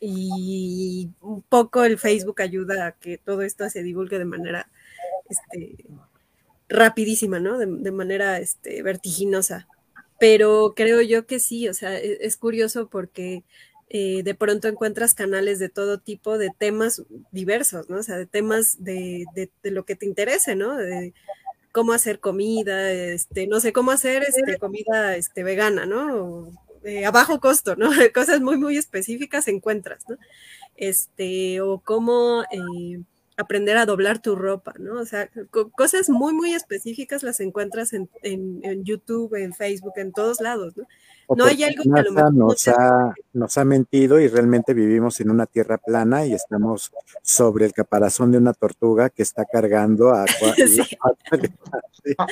Y 0.00 1.10
un 1.20 1.42
poco 1.42 1.84
el 1.84 1.98
Facebook 1.98 2.40
ayuda 2.40 2.86
a 2.86 2.92
que 2.92 3.18
todo 3.18 3.42
esto 3.42 3.68
se 3.68 3.82
divulgue 3.82 4.18
de 4.18 4.24
manera 4.24 4.70
este, 5.28 5.84
rapidísima, 6.72 7.38
¿no? 7.38 7.58
De, 7.58 7.92
manera 7.92 8.38
este, 8.38 8.82
vertiginosa 8.82 9.68
pero 10.22 10.74
creo 10.76 11.02
yo 11.02 11.26
que 11.26 11.40
sí, 11.40 11.68
o 11.68 11.74
sea, 11.74 11.98
e-, 11.98 12.18
es, 12.20 12.36
curioso 12.36 12.86
porque 12.86 13.42
eh, 13.88 14.22
de 14.22 14.34
pronto 14.36 14.68
encuentras 14.68 15.14
canales 15.14 15.58
de 15.58 15.68
todo 15.68 15.98
tipo, 15.98 16.38
de 16.38 16.50
temas 16.56 17.02
diversos, 17.32 17.90
¿no? 17.90 17.96
O 17.96 18.02
sea, 18.04 18.18
de 18.18 18.26
temas 18.26 18.84
de, 18.84 19.26
lo 19.64 19.84
que 19.84 19.96
te 19.96 20.06
interese, 20.06 20.54
¿no? 20.54 20.76
De 20.76 21.12
cómo 21.72 21.92
hacer 21.92 22.20
comida, 22.20 22.92
este, 22.92 23.48
no 23.48 23.58
sé, 23.58 23.72
cómo 23.72 23.90
hacer 23.90 24.22
este, 24.22 24.58
comida 24.58 25.16
este, 25.16 25.42
vegana, 25.42 25.86
¿no? 25.86 26.52
a 27.04 27.10
bajo 27.10 27.40
costo, 27.40 27.74
¿no? 27.74 27.90
Cosas 28.14 28.40
muy, 28.40 28.58
muy 28.58 28.76
específicas 28.76 29.48
encuentras, 29.48 30.04
¿no? 30.08 30.18
Este, 30.76 31.60
o 31.60 31.80
cómo 31.80 32.44
eh, 32.44 33.02
aprender 33.42 33.76
a 33.76 33.86
doblar 33.86 34.20
tu 34.20 34.36
ropa, 34.36 34.74
¿no? 34.78 35.00
O 35.00 35.06
sea, 35.06 35.28
cosas 35.76 36.08
muy, 36.08 36.32
muy 36.32 36.54
específicas 36.54 37.22
las 37.22 37.40
encuentras 37.40 37.92
en, 37.92 38.08
en, 38.22 38.84
YouTube, 38.84 39.34
en 39.34 39.52
Facebook, 39.52 39.94
en 39.96 40.12
todos 40.12 40.40
lados, 40.40 40.76
¿no? 40.76 40.86
no 41.36 41.46
hay 41.46 41.62
algo 41.62 41.82
que 41.82 42.00
a 42.00 42.02
lo 42.02 42.12
mejor 42.12 42.34
nos, 42.34 42.68
ha, 42.68 43.14
nos 43.32 43.56
ha 43.56 43.64
mentido 43.64 44.20
y 44.20 44.28
realmente 44.28 44.74
vivimos 44.74 45.20
en 45.20 45.30
una 45.30 45.46
tierra 45.46 45.78
plana 45.78 46.26
y 46.26 46.34
estamos 46.34 46.92
sobre 47.22 47.64
el 47.64 47.72
caparazón 47.72 48.32
de 48.32 48.38
una 48.38 48.52
tortuga 48.52 49.08
que 49.08 49.22
está 49.22 49.44
cargando 49.44 50.10
a... 50.10 50.26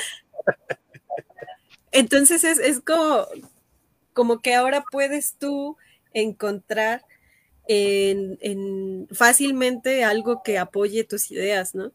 Entonces 1.93 2.45
es, 2.45 2.59
es 2.59 2.81
como, 2.81 3.27
como 4.13 4.41
que 4.41 4.55
ahora 4.55 4.85
puedes 4.91 5.35
tú 5.35 5.77
encontrar 6.13 7.05
en, 7.67 9.09
fácilmente 9.13 10.05
algo 10.05 10.43
que 10.43 10.59
apoye 10.59 11.05
tus 11.05 11.31
ideas, 11.31 11.75
¿no? 11.75 11.93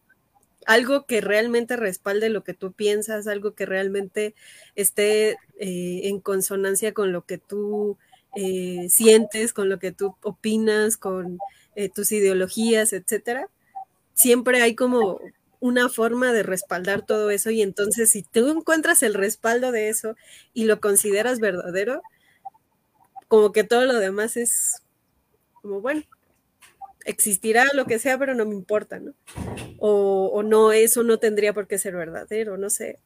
Algo 0.65 1.05
que 1.05 1.21
realmente 1.21 1.75
respalde 1.75 2.29
lo 2.29 2.43
que 2.43 2.53
tú 2.53 2.71
piensas, 2.71 3.27
algo 3.27 3.53
que 3.53 3.65
realmente 3.65 4.35
esté 4.75 5.37
eh, 5.59 6.01
en 6.03 6.19
consonancia 6.19 6.93
con 6.93 7.11
lo 7.11 7.25
que 7.25 7.37
tú 7.37 7.97
eh, 8.35 8.87
sientes, 8.89 9.53
con 9.53 9.69
lo 9.69 9.79
que 9.79 9.91
tú 9.91 10.15
opinas, 10.23 10.97
con 10.97 11.37
eh, 11.75 11.89
tus 11.89 12.11
ideologías, 12.11 12.93
etcétera. 12.93 13.49
Siempre 14.13 14.61
hay 14.61 14.75
como 14.75 15.19
una 15.59 15.89
forma 15.89 16.31
de 16.31 16.43
respaldar 16.43 17.05
todo 17.05 17.29
eso 17.29 17.49
y 17.49 17.61
entonces 17.61 18.11
si 18.11 18.23
tú 18.23 18.49
encuentras 18.49 19.03
el 19.03 19.13
respaldo 19.13 19.71
de 19.71 19.89
eso 19.89 20.15
y 20.53 20.65
lo 20.65 20.79
consideras 20.79 21.39
verdadero, 21.39 22.01
como 23.27 23.51
que 23.51 23.63
todo 23.63 23.85
lo 23.85 23.99
demás 23.99 24.37
es 24.37 24.83
como, 25.65 25.81
bueno, 25.81 26.03
existirá 27.05 27.65
lo 27.73 27.85
que 27.85 27.97
sea, 27.97 28.19
pero 28.19 28.35
no 28.35 28.45
me 28.45 28.53
importa, 28.53 28.99
¿no? 28.99 29.13
O, 29.79 30.43
no, 30.43 30.71
eso 30.71 31.01
no 31.01 31.17
tendría 31.17 31.53
por 31.53 31.67
qué 31.67 31.79
ser 31.79 31.95
verdadero, 31.95 32.55
no 32.55 32.69
sé. 32.69 32.99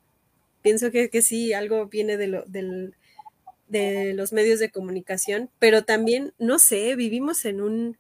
Pienso 0.62 0.92
que, 0.92 1.10
que 1.10 1.22
sí, 1.22 1.54
algo 1.54 1.88
viene 1.88 2.18
de, 2.18 2.28
lo, 2.28 2.44
del, 2.48 2.96
de 3.70 4.14
los 4.14 4.34
medios 4.34 4.60
de 4.60 4.72
comunicación, 4.72 5.50
pero 5.58 5.86
también, 5.86 6.34
no 6.38 6.60
sé, 6.60 6.98
vivimos 6.98 7.46
en, 7.46 7.62
un, 7.62 7.98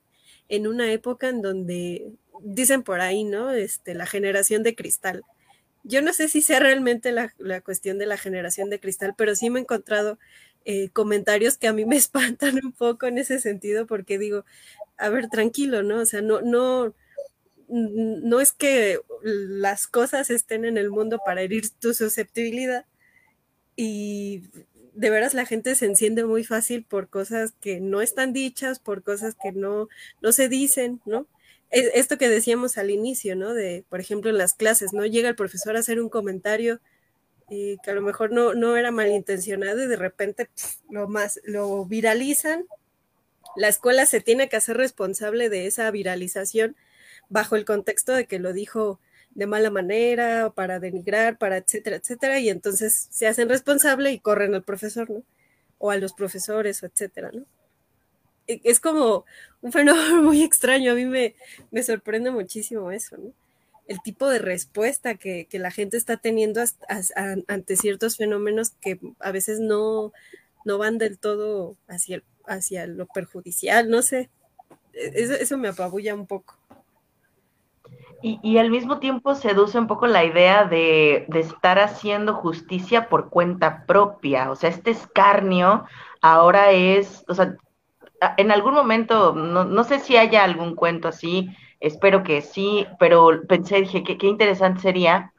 en 0.49 0.67
una 0.67 0.91
época 0.91 1.29
en 1.29 1.41
donde, 1.41 2.11
dicen 2.41 2.83
por 2.83 2.99
ahí, 2.99 3.23
¿no? 3.23 3.51
Este, 3.51 3.93
la 3.93 4.07
generación 4.07 4.61
de 4.61 4.75
cristal. 4.75 5.23
Yo 5.85 6.01
no 6.01 6.11
sé 6.11 6.27
si 6.27 6.41
sea 6.41 6.59
realmente 6.59 7.13
la, 7.13 7.33
la 7.37 7.61
cuestión 7.61 7.97
de 7.97 8.07
la 8.07 8.17
generación 8.17 8.69
de 8.69 8.81
cristal, 8.81 9.13
pero 9.17 9.35
sí 9.35 9.49
me 9.49 9.59
he 9.59 9.61
encontrado 9.61 10.19
eh, 10.65 10.89
comentarios 10.89 11.57
que 11.57 11.67
a 11.67 11.73
mí 11.73 11.85
me 11.85 11.95
espantan 11.97 12.59
un 12.63 12.71
poco 12.71 13.07
en 13.07 13.17
ese 13.17 13.39
sentido, 13.39 13.87
porque 13.87 14.17
digo, 14.17 14.45
a 14.97 15.09
ver, 15.09 15.29
tranquilo, 15.29 15.83
¿no? 15.83 16.01
O 16.01 16.05
sea, 16.05 16.21
no, 16.21 16.41
no, 16.41 16.93
no 17.67 18.39
es 18.39 18.51
que 18.51 18.99
las 19.21 19.87
cosas 19.87 20.29
estén 20.29 20.65
en 20.65 20.77
el 20.77 20.89
mundo 20.89 21.19
para 21.25 21.41
herir 21.41 21.69
tu 21.79 21.93
susceptibilidad 21.93 22.85
y 23.75 24.43
de 24.93 25.09
veras 25.09 25.33
la 25.33 25.45
gente 25.45 25.75
se 25.75 25.85
enciende 25.85 26.25
muy 26.25 26.43
fácil 26.43 26.83
por 26.83 27.07
cosas 27.07 27.53
que 27.61 27.79
no 27.79 28.01
están 28.01 28.33
dichas, 28.33 28.79
por 28.79 29.03
cosas 29.03 29.35
que 29.41 29.53
no, 29.53 29.87
no 30.21 30.31
se 30.33 30.49
dicen, 30.49 30.99
¿no? 31.05 31.27
E, 31.71 31.91
esto 31.95 32.17
que 32.17 32.27
decíamos 32.27 32.77
al 32.77 32.89
inicio, 32.89 33.35
¿no? 33.35 33.53
De, 33.53 33.85
por 33.89 34.01
ejemplo, 34.01 34.29
en 34.29 34.37
las 34.37 34.53
clases, 34.53 34.91
¿no? 34.91 35.05
Llega 35.05 35.29
el 35.29 35.35
profesor 35.35 35.77
a 35.77 35.79
hacer 35.79 36.01
un 36.01 36.09
comentario 36.09 36.81
que 37.49 37.91
a 37.91 37.93
lo 37.93 38.01
mejor 38.01 38.31
no, 38.31 38.53
no 38.53 38.77
era 38.77 38.91
malintencionado 38.91 39.83
y 39.83 39.87
de 39.87 39.95
repente 39.95 40.49
lo, 40.89 41.07
más, 41.07 41.39
lo 41.43 41.85
viralizan. 41.85 42.65
La 43.55 43.67
escuela 43.67 44.05
se 44.05 44.21
tiene 44.21 44.49
que 44.49 44.57
hacer 44.57 44.77
responsable 44.77 45.49
de 45.49 45.65
esa 45.65 45.89
viralización 45.91 46.75
bajo 47.29 47.55
el 47.55 47.65
contexto 47.65 48.13
de 48.13 48.25
que 48.25 48.39
lo 48.39 48.53
dijo 48.53 48.99
de 49.31 49.47
mala 49.47 49.69
manera 49.69 50.47
o 50.47 50.53
para 50.53 50.79
denigrar, 50.79 51.37
para 51.37 51.57
etcétera, 51.57 51.97
etcétera, 51.97 52.39
y 52.39 52.49
entonces 52.49 53.07
se 53.11 53.27
hacen 53.27 53.49
responsable 53.49 54.11
y 54.11 54.19
corren 54.19 54.55
al 54.55 54.63
profesor, 54.63 55.09
¿no? 55.09 55.23
O 55.77 55.91
a 55.91 55.97
los 55.97 56.13
profesores, 56.13 56.83
etcétera, 56.83 57.31
¿no? 57.33 57.45
E, 58.47 58.59
es 58.63 58.79
como 58.79 59.25
un 59.61 59.71
fenómeno 59.71 60.21
muy 60.23 60.43
extraño, 60.43 60.91
a 60.91 60.95
mí 60.95 61.05
me, 61.05 61.35
me 61.71 61.83
sorprende 61.83 62.31
muchísimo 62.31 62.91
eso, 62.91 63.17
¿no? 63.17 63.33
El 63.89 64.01
tipo 64.03 64.29
de 64.29 64.37
respuesta 64.37 65.15
que, 65.15 65.47
la 65.51 65.71
gente 65.71 65.97
está 65.97 66.15
teniendo 66.15 66.61
ante 67.47 67.75
ciertos 67.75 68.17
fenómenos 68.17 68.69
que 68.69 68.99
a 69.19 69.31
veces 69.31 69.59
no, 69.59 70.13
no 70.63 70.77
van 70.77 70.99
del 70.99 71.17
todo 71.17 71.75
hacia, 71.87 72.21
hacia 72.45 72.85
lo 72.85 73.07
perjudicial, 73.07 73.89
no 73.89 74.03
sé. 74.03 74.29
E, 74.93 75.39
eso, 75.41 75.57
me 75.57 75.69
apabulla 75.69 76.13
un 76.13 76.27
poco. 76.27 76.55
Y, 78.21 78.57
al 78.57 78.69
mismo 78.69 78.99
tiempo 78.99 79.33
seduce 79.33 79.79
un 79.79 79.87
poco 79.87 80.05
la 80.05 80.23
idea 80.23 80.65
de, 80.65 81.25
de, 81.27 81.39
estar 81.39 81.79
haciendo 81.79 82.35
justicia 82.35 83.09
por 83.09 83.29
cuenta 83.29 83.85
propia. 83.87 84.51
O 84.51 84.55
sea, 84.55 84.69
este 84.69 84.91
escarnio 84.91 85.85
ahora 86.21 86.71
es, 86.71 87.23
o 87.27 87.33
sea, 87.33 87.55
en 88.37 88.51
algún 88.51 88.75
momento, 88.75 89.33
no, 89.33 89.63
no 89.63 89.83
sé 89.83 89.99
si 89.99 90.15
haya 90.15 90.43
algún 90.43 90.75
cuento 90.75 91.07
así, 91.07 91.49
espero 91.79 92.23
que 92.23 92.41
sí, 92.41 92.87
pero 92.99 93.29
pensé, 93.47 93.81
dije, 93.81 94.03
qué, 94.03 94.17
qué 94.17 94.27
interesante 94.27 94.81
sería 94.81 95.33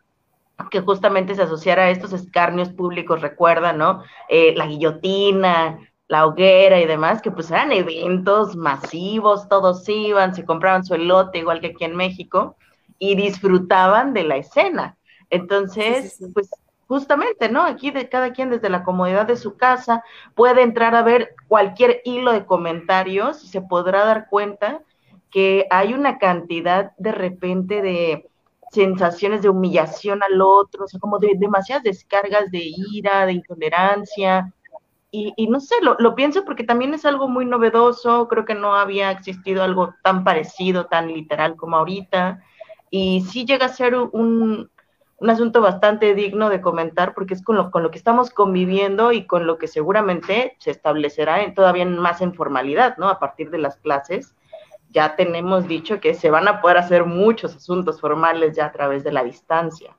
que 0.70 0.80
justamente 0.80 1.34
se 1.34 1.42
asociara 1.42 1.84
a 1.84 1.90
estos 1.90 2.12
escarnios 2.12 2.70
públicos, 2.70 3.22
recuerda, 3.22 3.72
¿no? 3.72 4.02
Eh, 4.28 4.54
la 4.56 4.66
guillotina, 4.66 5.78
la 6.08 6.26
hoguera 6.26 6.80
y 6.80 6.86
demás, 6.86 7.22
que 7.22 7.30
pues 7.30 7.50
eran 7.50 7.72
eventos 7.72 8.56
masivos, 8.56 9.48
todos 9.48 9.88
iban, 9.88 10.34
se 10.34 10.44
compraban 10.44 10.84
su 10.84 10.94
elote, 10.94 11.38
igual 11.38 11.60
que 11.60 11.68
aquí 11.68 11.84
en 11.84 11.96
México, 11.96 12.56
y 12.98 13.14
disfrutaban 13.14 14.12
de 14.12 14.24
la 14.24 14.36
escena. 14.36 14.98
Entonces, 15.30 16.18
pues 16.34 16.50
justamente, 16.88 17.48
¿no? 17.48 17.62
Aquí 17.62 17.92
de 17.92 18.08
cada 18.08 18.32
quien 18.32 18.50
desde 18.50 18.68
la 18.68 18.82
comodidad 18.82 19.24
de 19.24 19.36
su 19.36 19.56
casa 19.56 20.02
puede 20.34 20.62
entrar 20.62 20.96
a 20.96 21.02
ver 21.02 21.36
cualquier 21.46 22.02
hilo 22.04 22.32
de 22.32 22.44
comentarios 22.44 23.44
y 23.44 23.46
se 23.46 23.60
podrá 23.60 24.04
dar 24.04 24.26
cuenta 24.28 24.82
que 25.30 25.66
hay 25.70 25.94
una 25.94 26.18
cantidad 26.18 26.92
de 26.98 27.12
repente 27.12 27.82
de 27.82 28.30
sensaciones 28.70 29.42
de 29.42 29.48
humillación 29.48 30.22
al 30.22 30.40
otro, 30.40 30.84
o 30.84 30.88
sea, 30.88 31.00
como 31.00 31.18
de 31.18 31.34
demasiadas 31.36 31.82
descargas 31.82 32.50
de 32.50 32.62
ira, 32.92 33.26
de 33.26 33.32
intolerancia. 33.32 34.52
Y, 35.12 35.48
no 35.48 35.58
sé, 35.58 35.74
lo, 35.82 36.14
pienso 36.14 36.44
porque 36.44 36.62
también 36.62 36.94
es 36.94 37.04
algo 37.04 37.28
muy 37.28 37.44
novedoso, 37.44 38.28
creo 38.28 38.44
que 38.44 38.54
no 38.54 38.76
había 38.76 39.10
existido 39.10 39.64
algo 39.64 39.92
tan 40.04 40.22
parecido, 40.22 40.86
tan 40.86 41.08
literal 41.08 41.56
como 41.56 41.76
ahorita. 41.76 42.44
Y 42.90 43.22
sí 43.22 43.44
llega 43.44 43.66
a 43.66 43.70
ser 43.70 43.96
un, 43.96 44.70
un 45.16 45.30
asunto 45.30 45.60
bastante 45.60 46.14
digno 46.14 46.48
de 46.48 46.60
comentar 46.60 47.12
porque 47.12 47.34
es 47.34 47.42
con 47.42 47.56
lo, 47.56 47.72
con 47.72 47.82
lo 47.82 47.90
que 47.90 47.98
estamos 47.98 48.30
conviviendo 48.30 49.10
y 49.10 49.26
con 49.26 49.48
lo 49.48 49.58
que 49.58 49.66
seguramente 49.66 50.56
se 50.60 50.70
establecerá 50.70 51.42
en, 51.42 51.54
todavía 51.54 51.86
más 51.86 52.20
en 52.20 52.32
formalidad, 52.32 52.96
¿no? 52.96 53.08
A 53.08 53.18
partir 53.18 53.50
de 53.50 53.58
las 53.58 53.78
clases 53.78 54.36
ya 54.90 55.16
tenemos 55.16 55.68
dicho 55.68 56.00
que 56.00 56.14
se 56.14 56.30
van 56.30 56.48
a 56.48 56.60
poder 56.60 56.78
hacer 56.78 57.04
muchos 57.04 57.54
asuntos 57.54 58.00
formales 58.00 58.56
ya 58.56 58.66
a 58.66 58.72
través 58.72 59.04
de 59.04 59.12
la 59.12 59.24
distancia. 59.24 59.96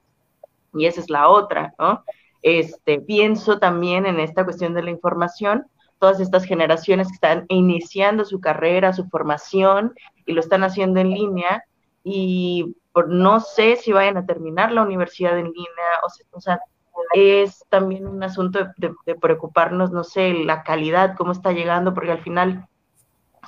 Y 0.73 0.85
esa 0.85 1.01
es 1.01 1.09
la 1.09 1.29
otra, 1.29 1.73
¿no? 1.79 2.03
Este, 2.41 2.99
pienso 2.99 3.59
también 3.59 4.05
en 4.05 4.19
esta 4.19 4.43
cuestión 4.43 4.73
de 4.73 4.83
la 4.83 4.89
información, 4.89 5.67
todas 5.99 6.19
estas 6.19 6.43
generaciones 6.43 7.07
que 7.07 7.13
están 7.13 7.45
iniciando 7.49 8.25
su 8.25 8.39
carrera, 8.41 8.93
su 8.93 9.05
formación 9.07 9.93
y 10.25 10.33
lo 10.33 10.39
están 10.39 10.63
haciendo 10.63 10.99
en 10.99 11.11
línea 11.11 11.63
y 12.03 12.75
no 13.07 13.39
sé 13.39 13.75
si 13.75 13.91
vayan 13.91 14.17
a 14.17 14.25
terminar 14.25 14.71
la 14.71 14.81
universidad 14.81 15.37
en 15.37 15.45
línea, 15.45 16.29
o 16.31 16.41
sea, 16.41 16.59
es 17.13 17.63
también 17.69 18.07
un 18.07 18.23
asunto 18.23 18.59
de, 18.77 18.93
de, 19.05 19.15
preocuparnos, 19.15 19.91
no 19.91 20.03
sé, 20.03 20.33
la 20.33 20.63
calidad, 20.63 21.15
cómo 21.15 21.31
está 21.31 21.51
llegando, 21.51 21.93
porque 21.93 22.11
al 22.11 22.21
final 22.21 22.67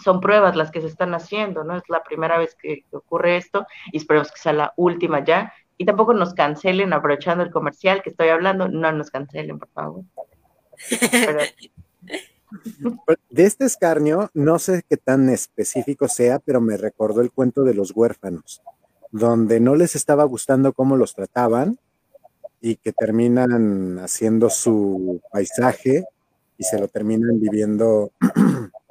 son 0.01 0.19
pruebas 0.19 0.55
las 0.55 0.71
que 0.71 0.81
se 0.81 0.87
están 0.87 1.13
haciendo, 1.13 1.63
¿no? 1.63 1.75
Es 1.77 1.83
la 1.89 2.03
primera 2.03 2.37
vez 2.37 2.55
que 2.55 2.85
ocurre 2.91 3.37
esto 3.37 3.65
y 3.91 3.97
esperemos 3.97 4.31
que 4.31 4.39
sea 4.39 4.53
la 4.53 4.73
última 4.75 5.23
ya. 5.23 5.53
Y 5.77 5.85
tampoco 5.85 6.13
nos 6.13 6.33
cancelen, 6.33 6.93
aprovechando 6.93 7.43
el 7.43 7.51
comercial 7.51 8.01
que 8.01 8.09
estoy 8.11 8.29
hablando, 8.29 8.67
no 8.67 8.91
nos 8.91 9.09
cancelen, 9.09 9.59
por 9.59 9.69
favor. 9.69 10.03
De 13.29 13.45
este 13.45 13.65
escarnio, 13.65 14.29
no 14.33 14.59
sé 14.59 14.83
qué 14.87 14.97
tan 14.97 15.29
específico 15.29 16.07
sea, 16.07 16.39
pero 16.39 16.61
me 16.61 16.77
recordó 16.77 17.21
el 17.21 17.31
cuento 17.31 17.63
de 17.63 17.73
los 17.73 17.91
huérfanos, 17.95 18.61
donde 19.11 19.59
no 19.59 19.75
les 19.75 19.95
estaba 19.95 20.23
gustando 20.23 20.73
cómo 20.73 20.95
los 20.95 21.15
trataban 21.15 21.79
y 22.61 22.75
que 22.75 22.93
terminan 22.93 23.99
haciendo 23.99 24.49
su 24.49 25.21
paisaje 25.31 26.05
y 26.57 26.63
se 26.63 26.79
lo 26.79 26.87
terminan 26.87 27.39
viviendo 27.39 28.11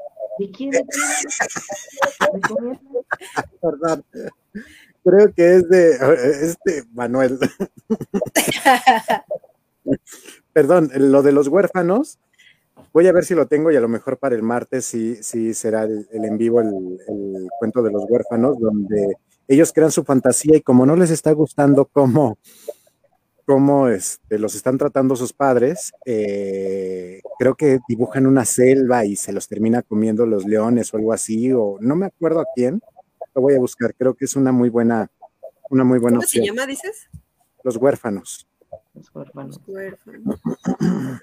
Perdón. 3.60 4.04
Creo 5.04 5.32
que 5.34 5.56
es 5.56 5.68
de 5.68 5.90
este 6.42 6.84
Manuel. 6.92 7.38
Perdón, 10.52 10.90
lo 10.94 11.22
de 11.22 11.32
los 11.32 11.48
huérfanos. 11.48 12.18
Voy 12.92 13.06
a 13.06 13.12
ver 13.12 13.24
si 13.24 13.34
lo 13.34 13.46
tengo 13.46 13.70
y 13.70 13.76
a 13.76 13.80
lo 13.80 13.88
mejor 13.88 14.18
para 14.18 14.34
el 14.34 14.42
martes 14.42 14.84
sí, 14.84 15.16
sí 15.22 15.54
será 15.54 15.84
el, 15.84 16.06
en 16.12 16.36
vivo 16.36 16.60
el, 16.60 16.98
el, 17.08 17.48
cuento 17.58 17.82
de 17.82 17.90
los 17.90 18.04
huérfanos, 18.08 18.58
donde 18.58 19.16
ellos 19.48 19.72
crean 19.72 19.90
su 19.90 20.04
fantasía 20.04 20.56
y 20.56 20.60
como 20.60 20.84
no 20.84 20.94
les 20.96 21.10
está 21.10 21.32
gustando 21.32 21.86
cómo, 21.86 22.38
cómo 23.52 23.88
este, 23.88 24.38
los 24.38 24.54
están 24.54 24.78
tratando 24.78 25.14
sus 25.14 25.34
padres, 25.34 25.92
eh, 26.06 27.20
creo 27.38 27.54
que 27.54 27.80
dibujan 27.86 28.26
una 28.26 28.46
selva 28.46 29.04
y 29.04 29.14
se 29.14 29.30
los 29.30 29.46
termina 29.46 29.82
comiendo 29.82 30.24
los 30.24 30.46
leones 30.46 30.94
o 30.94 30.96
algo 30.96 31.12
así, 31.12 31.52
o 31.52 31.76
no 31.78 31.94
me 31.94 32.06
acuerdo 32.06 32.40
a 32.40 32.46
quién, 32.54 32.80
lo 33.34 33.42
voy 33.42 33.54
a 33.54 33.58
buscar, 33.58 33.94
creo 33.94 34.14
que 34.14 34.24
es 34.24 34.36
una 34.36 34.52
muy 34.52 34.70
buena, 34.70 35.10
una 35.68 35.84
muy 35.84 35.98
buena 35.98 36.16
¿Cómo 36.16 36.26
se 36.26 36.46
llama, 36.46 36.64
dices? 36.64 37.10
Los 37.62 37.76
huérfanos. 37.76 38.48
Los 38.94 39.14
huérfanos. 39.14 39.58
Los 39.58 39.68
huérfanos. 39.68 40.40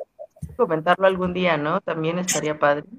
Comentarlo 0.56 1.08
algún 1.08 1.34
día, 1.34 1.58
¿no? 1.58 1.82
También 1.82 2.20
estaría 2.20 2.60
padre. 2.60 2.84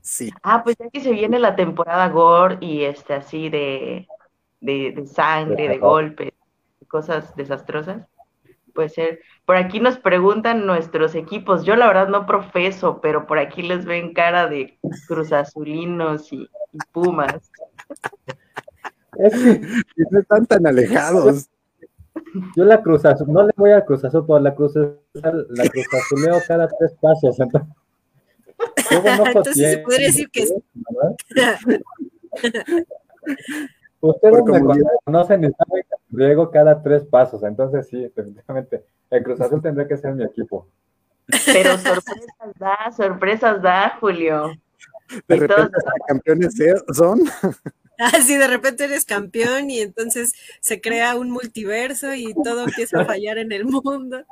Sí. 0.00 0.32
Ah, 0.42 0.62
pues 0.62 0.76
ya 0.78 0.88
que 0.88 1.00
se 1.00 1.10
viene 1.10 1.38
la 1.38 1.54
temporada 1.54 2.08
gore 2.08 2.56
y 2.60 2.84
este 2.84 3.12
así 3.12 3.50
de, 3.50 4.08
de, 4.60 4.92
de 4.96 5.06
sangre, 5.06 5.68
de 5.68 5.78
golpes, 5.78 6.32
cosas 6.88 7.36
desastrosas 7.36 8.06
puede 8.78 8.90
ser. 8.90 9.20
Por 9.44 9.56
aquí 9.56 9.80
nos 9.80 9.98
preguntan 9.98 10.64
nuestros 10.64 11.16
equipos. 11.16 11.64
Yo 11.64 11.74
la 11.74 11.88
verdad 11.88 12.06
no 12.06 12.26
profeso, 12.26 13.00
pero 13.00 13.26
por 13.26 13.40
aquí 13.40 13.62
les 13.62 13.84
ven 13.84 14.14
cara 14.14 14.46
de 14.46 14.78
cruzazulinos 15.08 16.32
y, 16.32 16.42
y 16.42 16.78
pumas. 16.92 17.50
Es 19.18 19.32
no 20.12 20.20
están 20.20 20.46
tan 20.46 20.64
alejados. 20.64 21.50
Yo 22.54 22.64
la 22.64 22.80
cruz 22.80 23.02
no 23.26 23.42
le 23.42 23.52
voy 23.56 23.72
a 23.72 23.84
cruz 23.84 24.04
azul, 24.04 24.24
pero 24.24 24.38
la 24.38 24.54
cruz 24.54 24.74
la 24.76 25.68
cruzazuleo 25.68 26.40
cada 26.46 26.68
tres 26.68 26.94
pasos. 27.00 27.40
Entonces, 27.40 27.68
entonces 29.26 29.72
se 29.72 29.78
podría 29.78 30.06
decir 30.06 30.30
que 30.30 30.46
Ustedes 34.00 34.44
me 34.44 34.60
conocen 35.04 35.44
y 35.44 35.50
saben 35.52 35.82
que 35.82 35.96
riego 36.10 36.50
cada 36.50 36.82
tres 36.82 37.04
pasos, 37.04 37.42
entonces 37.42 37.88
sí, 37.88 38.02
definitivamente, 38.14 38.84
el 39.10 39.22
Cruz 39.22 39.40
Azul 39.40 39.60
tendría 39.60 39.88
que 39.88 39.96
ser 39.96 40.14
mi 40.14 40.24
equipo. 40.24 40.68
Pero 41.46 41.76
sorpresas 41.78 42.54
da, 42.58 42.92
sorpresas 42.96 43.62
da, 43.62 43.96
Julio. 44.00 44.52
De 45.26 45.36
repente 45.36 45.72
los 45.72 46.06
campeones 46.06 46.54
son. 46.92 47.20
Ah, 48.00 48.20
sí, 48.22 48.36
de 48.36 48.46
repente 48.46 48.84
eres 48.84 49.04
campeón 49.04 49.70
y 49.70 49.80
entonces 49.80 50.32
se 50.60 50.80
crea 50.80 51.16
un 51.16 51.32
multiverso 51.32 52.14
y 52.14 52.32
todo 52.44 52.62
empieza 52.62 53.00
a 53.00 53.04
fallar 53.04 53.38
en 53.38 53.50
el 53.50 53.64
mundo. 53.64 54.24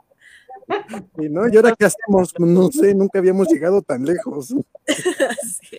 Y 1.19 1.29
no, 1.29 1.49
¿y 1.49 1.57
ahora 1.57 1.75
qué 1.77 1.87
hacemos? 1.87 2.33
No 2.39 2.71
sé, 2.71 2.95
nunca 2.95 3.19
habíamos 3.19 3.49
llegado 3.49 3.83
tan 3.83 4.05
lejos. 4.05 4.55
Sí. 4.87 5.79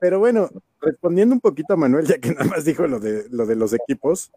Pero 0.00 0.18
bueno, 0.18 0.50
respondiendo 0.80 1.34
un 1.34 1.40
poquito 1.40 1.74
a 1.74 1.76
Manuel, 1.76 2.06
ya 2.06 2.18
que 2.18 2.30
nada 2.30 2.44
más 2.44 2.64
dijo 2.64 2.86
lo 2.86 3.00
de, 3.00 3.26
lo 3.30 3.46
de 3.46 3.56
los 3.56 3.72
equipos, 3.72 4.30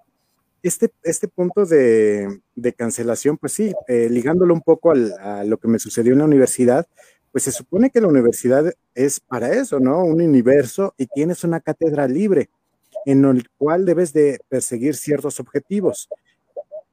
este, 0.61 0.91
este 1.03 1.27
punto 1.27 1.65
de, 1.65 2.41
de 2.55 2.73
cancelación, 2.73 3.37
pues 3.37 3.53
sí, 3.53 3.73
eh, 3.87 4.09
ligándolo 4.09 4.53
un 4.53 4.61
poco 4.61 4.91
a 4.91 5.43
lo 5.43 5.57
que 5.57 5.67
me 5.67 5.79
sucedió 5.79 6.13
en 6.13 6.19
la 6.19 6.25
universidad, 6.25 6.87
pues 7.31 7.43
se 7.43 7.51
supone 7.51 7.91
que 7.91 8.01
la 8.01 8.07
universidad 8.07 8.73
es 8.95 9.19
para 9.19 9.53
eso, 9.53 9.79
¿no? 9.79 10.03
Un 10.03 10.21
universo 10.21 10.95
y 10.97 11.05
tienes 11.05 11.43
una 11.43 11.59
cátedra 11.59 12.07
libre 12.07 12.49
en 13.05 13.23
el 13.23 13.47
cual 13.57 13.85
debes 13.85 14.13
de 14.13 14.39
perseguir 14.49 14.95
ciertos 14.95 15.39
objetivos. 15.39 16.09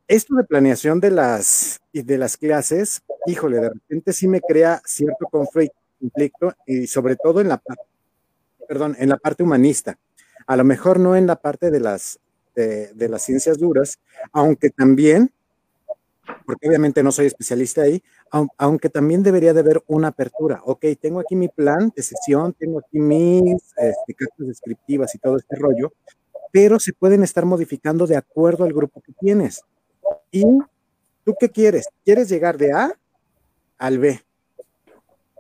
Esto 0.09 0.37
de 0.37 0.45
planeación 0.45 1.01
de 1.01 1.11
las, 1.11 1.81
de 1.93 2.19
las 2.19 2.37
clases, 2.37 3.03
híjole, 3.27 3.57
de 3.57 3.71
repente 3.71 4.13
sí 4.13 4.29
me 4.29 4.41
crea 4.41 4.81
cierto 4.85 5.27
conflicto 5.29 5.77
conflicto 6.01 6.55
y 6.67 6.87
sobre 6.87 7.17
todo 7.17 7.41
en 7.41 7.49
la, 7.49 7.63
perdón, 8.69 8.97
en 8.99 9.09
la 9.09 9.17
parte 9.17 9.43
humanista. 9.43 9.99
A 10.47 10.57
lo 10.57 10.65
mejor 10.65 11.01
no 11.01 11.17
en 11.17 11.27
la 11.27 11.37
parte 11.37 11.71
de 11.71 11.81
las, 11.81 12.19
de, 12.55 12.93
de 12.95 13.09
las 13.09 13.23
ciencias 13.23 13.59
duras, 13.59 13.99
aunque 14.33 14.71
también, 14.71 15.33
porque 16.45 16.69
obviamente 16.69 17.03
no 17.03 17.13
soy 17.13 17.27
especialista 17.27 17.83
ahí, 17.83 18.03
aunque 18.59 18.89
también 18.89 19.23
debería 19.23 19.53
de 19.53 19.61
haber 19.61 19.83
una 19.87 20.09
apertura. 20.09 20.61
Ok, 20.65 20.85
tengo 21.01 21.21
aquí 21.21 21.37
mi 21.37 21.49
plan 21.49 21.93
de 21.95 22.03
sesión, 22.03 22.53
tengo 22.55 22.81
aquí 22.81 22.99
mis 22.99 23.63
este, 23.77 24.15
cartas 24.15 24.47
descriptivas 24.47 25.15
y 25.15 25.19
todo 25.19 25.37
este 25.37 25.57
rollo, 25.57 25.93
pero 26.53 26.79
se 26.79 26.93
pueden 26.93 27.23
estar 27.23 27.45
modificando 27.45 28.07
de 28.07 28.17
acuerdo 28.17 28.65
al 28.65 28.73
grupo 28.73 29.01
que 29.01 29.13
tienes. 29.13 29.63
¿Y 30.31 30.45
tú 31.25 31.35
qué 31.39 31.49
quieres? 31.51 31.89
¿Quieres 32.05 32.29
llegar 32.29 32.59
de 32.59 32.73
A 32.73 32.93
al 33.79 33.99
B? 33.99 34.26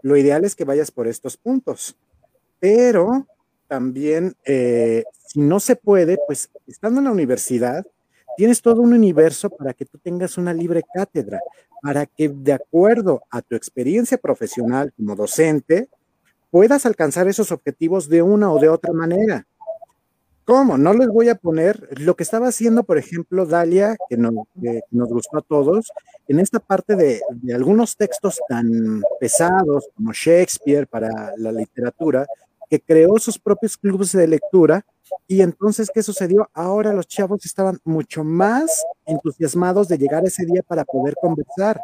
Lo 0.02 0.16
ideal 0.16 0.44
es 0.44 0.54
que 0.54 0.64
vayas 0.64 0.90
por 0.90 1.06
estos 1.06 1.36
puntos. 1.36 1.96
Pero 2.60 3.26
también, 3.68 4.34
eh, 4.44 5.04
si 5.26 5.40
no 5.40 5.60
se 5.60 5.76
puede, 5.76 6.18
pues 6.26 6.50
estando 6.66 7.00
en 7.00 7.04
la 7.04 7.12
universidad, 7.12 7.86
tienes 8.36 8.62
todo 8.62 8.82
un 8.82 8.92
universo 8.92 9.50
para 9.50 9.72
que 9.72 9.84
tú 9.84 9.98
tengas 9.98 10.38
una 10.38 10.52
libre 10.52 10.82
cátedra, 10.94 11.40
para 11.82 12.06
que 12.06 12.28
de 12.28 12.52
acuerdo 12.52 13.22
a 13.30 13.42
tu 13.42 13.54
experiencia 13.54 14.18
profesional 14.18 14.92
como 14.96 15.16
docente, 15.16 15.88
puedas 16.50 16.86
alcanzar 16.86 17.28
esos 17.28 17.52
objetivos 17.52 18.08
de 18.08 18.22
una 18.22 18.52
o 18.52 18.58
de 18.58 18.68
otra 18.68 18.92
manera. 18.92 19.46
¿Cómo? 20.46 20.78
No 20.78 20.94
les 20.94 21.08
voy 21.08 21.28
a 21.28 21.34
poner 21.34 21.88
lo 22.00 22.14
que 22.14 22.22
estaba 22.22 22.46
haciendo, 22.46 22.84
por 22.84 22.98
ejemplo, 22.98 23.46
Dalia, 23.46 23.96
que 24.08 24.16
nos, 24.16 24.32
que 24.62 24.80
nos 24.92 25.08
gustó 25.08 25.38
a 25.38 25.42
todos, 25.42 25.90
en 26.28 26.38
esta 26.38 26.60
parte 26.60 26.94
de, 26.94 27.20
de, 27.30 27.52
algunos 27.52 27.96
textos 27.96 28.38
tan 28.48 29.02
pesados 29.18 29.88
como 29.96 30.12
Shakespeare 30.12 30.86
para 30.86 31.32
la 31.36 31.50
literatura, 31.50 32.26
que 32.70 32.80
creó 32.80 33.18
sus 33.18 33.40
propios 33.40 33.76
clubes 33.76 34.12
de 34.12 34.28
lectura. 34.28 34.86
Y 35.26 35.40
entonces, 35.40 35.90
¿qué 35.92 36.00
sucedió? 36.00 36.48
Ahora 36.54 36.92
los 36.92 37.08
chavos 37.08 37.44
estaban 37.44 37.80
mucho 37.84 38.22
más 38.22 38.84
entusiasmados 39.04 39.88
de 39.88 39.98
llegar 39.98 40.24
ese 40.24 40.46
día 40.46 40.62
para 40.62 40.84
poder 40.84 41.16
conversar. 41.20 41.80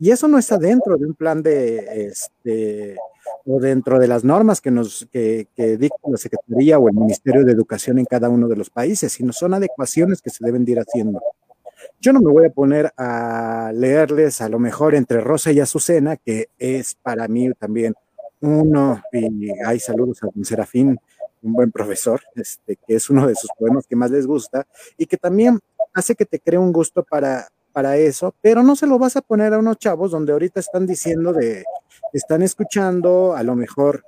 Y 0.00 0.10
eso 0.10 0.26
no 0.28 0.38
está 0.38 0.56
dentro 0.56 0.96
de 0.96 1.06
un 1.06 1.14
plan 1.14 1.42
de, 1.42 2.06
este, 2.06 2.96
o 3.44 3.60
dentro 3.60 3.98
de 3.98 4.08
las 4.08 4.24
normas 4.24 4.62
que 4.62 4.70
nos 4.70 5.06
que, 5.12 5.46
que, 5.54 5.76
dicta 5.76 5.98
la 6.08 6.16
Secretaría 6.16 6.78
o 6.78 6.88
el 6.88 6.94
Ministerio 6.94 7.44
de 7.44 7.52
Educación 7.52 7.98
en 7.98 8.06
cada 8.06 8.30
uno 8.30 8.48
de 8.48 8.56
los 8.56 8.70
países, 8.70 9.12
sino 9.12 9.34
son 9.34 9.52
adecuaciones 9.52 10.22
que 10.22 10.30
se 10.30 10.42
deben 10.42 10.64
de 10.64 10.72
ir 10.72 10.80
haciendo. 10.80 11.20
Yo 12.00 12.14
no 12.14 12.20
me 12.20 12.32
voy 12.32 12.46
a 12.46 12.50
poner 12.50 12.92
a 12.96 13.72
leerles 13.74 14.40
a 14.40 14.48
lo 14.48 14.58
mejor 14.58 14.94
entre 14.94 15.20
Rosa 15.20 15.52
y 15.52 15.60
Azucena, 15.60 16.16
que 16.16 16.48
es 16.58 16.94
para 16.94 17.28
mí 17.28 17.50
también 17.58 17.94
uno, 18.40 19.02
y 19.12 19.50
hay 19.66 19.78
saludos 19.80 20.22
a 20.22 20.28
don 20.34 20.44
Serafín, 20.46 20.98
un 21.42 21.52
buen 21.52 21.70
profesor, 21.70 22.22
este, 22.36 22.76
que 22.76 22.94
es 22.94 23.10
uno 23.10 23.26
de 23.26 23.34
sus 23.34 23.50
poemas 23.58 23.86
que 23.86 23.96
más 23.96 24.10
les 24.10 24.26
gusta, 24.26 24.66
y 24.96 25.04
que 25.04 25.18
también 25.18 25.58
hace 25.92 26.14
que 26.14 26.24
te 26.24 26.40
cree 26.40 26.58
un 26.58 26.72
gusto 26.72 27.02
para, 27.02 27.48
para 27.72 27.96
eso, 27.96 28.34
pero 28.40 28.62
no 28.62 28.76
se 28.76 28.86
lo 28.86 28.98
vas 28.98 29.16
a 29.16 29.22
poner 29.22 29.54
a 29.54 29.58
unos 29.58 29.78
chavos 29.78 30.10
donde 30.10 30.32
ahorita 30.32 30.60
están 30.60 30.86
diciendo 30.86 31.32
de, 31.32 31.64
están 32.12 32.42
escuchando, 32.42 33.34
a 33.34 33.42
lo 33.42 33.54
mejor 33.56 34.04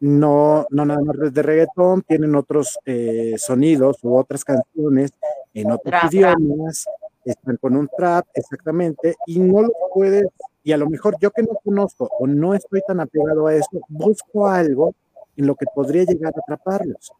no, 0.00 0.66
no 0.70 0.84
nada 0.84 1.00
más 1.02 1.32
de 1.32 1.42
reggaetón, 1.42 2.02
tienen 2.02 2.34
otros 2.34 2.78
eh, 2.84 3.34
sonidos 3.38 3.98
u 4.02 4.16
otras 4.16 4.44
canciones 4.44 5.12
en 5.54 5.70
otros 5.70 5.90
trap, 5.90 6.12
idiomas, 6.12 6.86
están 7.24 7.56
con 7.56 7.76
un 7.76 7.88
trap, 7.96 8.26
exactamente, 8.34 9.16
y 9.26 9.38
no 9.38 9.62
lo 9.62 9.72
puedes, 9.92 10.26
y 10.62 10.72
a 10.72 10.76
lo 10.76 10.88
mejor 10.88 11.16
yo 11.20 11.30
que 11.30 11.42
no 11.42 11.58
conozco 11.64 12.08
o 12.18 12.26
no 12.26 12.54
estoy 12.54 12.82
tan 12.86 13.00
apegado 13.00 13.46
a 13.46 13.54
eso, 13.54 13.68
busco 13.88 14.46
algo 14.48 14.94
en 15.36 15.46
lo 15.46 15.54
que 15.54 15.66
podría 15.74 16.04
llegar 16.04 16.32
a 16.36 16.40
atraparlos. 16.40 17.12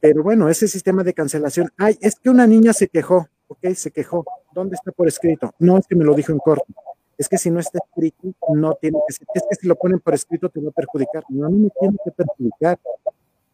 Pero 0.00 0.22
bueno, 0.22 0.48
ese 0.48 0.68
sistema 0.68 1.02
de 1.02 1.14
cancelación, 1.14 1.70
ay, 1.76 1.98
es 2.00 2.16
que 2.16 2.30
una 2.30 2.46
niña 2.46 2.72
se 2.72 2.88
quejó, 2.88 3.28
ok, 3.48 3.74
se 3.74 3.90
quejó, 3.90 4.24
¿dónde 4.52 4.76
está 4.76 4.92
por 4.92 5.08
escrito? 5.08 5.52
No, 5.58 5.78
es 5.78 5.86
que 5.86 5.96
me 5.96 6.04
lo 6.04 6.14
dijo 6.14 6.32
en 6.32 6.38
corto 6.38 6.66
es 7.18 7.28
que 7.28 7.36
si 7.36 7.50
no 7.50 7.58
está 7.58 7.80
escrito, 7.84 8.32
no 8.54 8.74
tiene 8.80 9.00
que 9.06 9.12
ser, 9.12 9.26
es 9.34 9.42
que 9.50 9.56
si 9.56 9.66
lo 9.66 9.74
ponen 9.74 9.98
por 9.98 10.14
escrito 10.14 10.48
te 10.48 10.60
va 10.60 10.68
a 10.68 10.72
perjudicar. 10.72 11.24
No, 11.28 11.50
mí 11.50 11.64
me 11.64 11.70
tiene 11.78 11.96
que 12.04 12.12
perjudicar. 12.12 12.78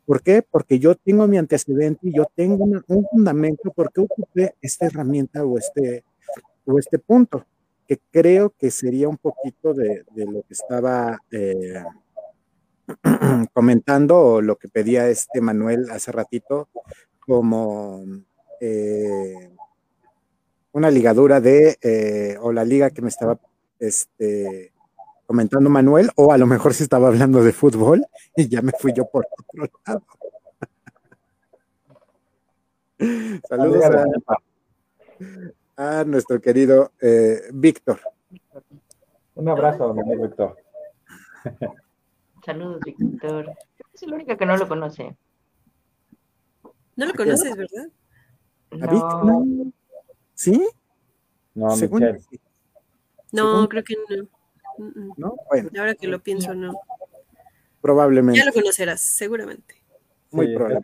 ¿Por 0.04 0.22
qué? 0.22 0.42
Porque 0.42 0.78
yo 0.78 0.94
tengo 0.94 1.26
mi 1.26 1.38
antecedente 1.38 2.08
y 2.08 2.14
yo 2.14 2.26
tengo 2.34 2.62
un, 2.62 2.84
un 2.86 3.06
fundamento 3.10 3.72
porque 3.74 4.02
ocupé 4.02 4.54
esta 4.60 4.84
herramienta 4.84 5.42
o 5.42 5.56
este, 5.56 6.04
o 6.66 6.78
este 6.78 6.98
punto, 6.98 7.46
que 7.88 7.98
creo 8.10 8.50
que 8.50 8.70
sería 8.70 9.08
un 9.08 9.16
poquito 9.16 9.72
de, 9.72 10.04
de 10.14 10.26
lo 10.26 10.42
que 10.42 10.52
estaba 10.52 11.18
eh, 11.30 11.82
comentando 13.54 14.18
o 14.18 14.42
lo 14.42 14.56
que 14.56 14.68
pedía 14.68 15.08
este 15.08 15.40
Manuel 15.40 15.90
hace 15.90 16.12
ratito, 16.12 16.68
como 17.18 18.04
eh, 18.60 19.53
una 20.74 20.90
ligadura 20.90 21.40
de, 21.40 21.78
eh, 21.82 22.36
o 22.40 22.52
la 22.52 22.64
liga 22.64 22.90
que 22.90 23.00
me 23.00 23.08
estaba 23.08 23.38
este, 23.78 24.72
comentando 25.24 25.70
Manuel, 25.70 26.10
o 26.16 26.32
a 26.32 26.38
lo 26.38 26.46
mejor 26.46 26.74
si 26.74 26.82
estaba 26.82 27.06
hablando 27.08 27.44
de 27.44 27.52
fútbol 27.52 28.04
y 28.36 28.48
ya 28.48 28.60
me 28.60 28.72
fui 28.72 28.92
yo 28.92 29.06
por 29.06 29.24
otro 29.38 29.72
lado. 29.86 30.02
Saludos 33.48 33.84
a, 35.76 36.04
nuestro 36.04 36.40
querido 36.40 36.90
eh, 37.00 37.42
Víctor. 37.52 38.00
Un 39.36 39.48
abrazo, 39.48 39.94
Víctor. 39.94 40.56
Saludos, 42.44 42.80
Víctor. 42.84 43.52
Es 43.92 44.02
el 44.02 44.12
único 44.12 44.36
que 44.36 44.46
no 44.46 44.56
lo 44.56 44.66
conoce. 44.66 45.16
No 46.96 47.06
lo 47.06 47.14
conoces, 47.14 47.56
¿verdad? 47.56 47.86
No. 48.72 49.72
¿Sí? 50.34 50.68
No, 51.54 51.68
No, 53.32 53.68
creo 53.68 53.84
que 53.84 53.94
no. 53.96 54.28
No, 55.16 55.36
bueno. 55.48 55.70
Ahora 55.78 55.94
que 55.94 56.08
lo 56.08 56.20
pienso, 56.20 56.54
no. 56.54 56.74
Probablemente. 57.80 58.40
Ya 58.40 58.46
lo 58.46 58.52
conocerás, 58.52 59.00
seguramente. 59.00 59.76
Muy 60.30 60.54
probable. 60.54 60.80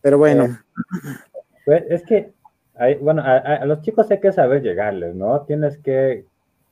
Pero 0.00 0.18
bueno. 0.18 0.44
Eh, 0.44 0.58
pues 1.64 1.84
es 1.88 2.02
que, 2.04 2.32
hay, 2.74 2.96
bueno, 2.96 3.22
a, 3.24 3.64
los 3.66 3.82
chicos 3.82 4.10
hay 4.10 4.20
que 4.20 4.32
saber 4.32 4.62
llegarles, 4.62 5.14
¿no? 5.14 5.42
Tienes 5.42 5.78
que 5.78 6.24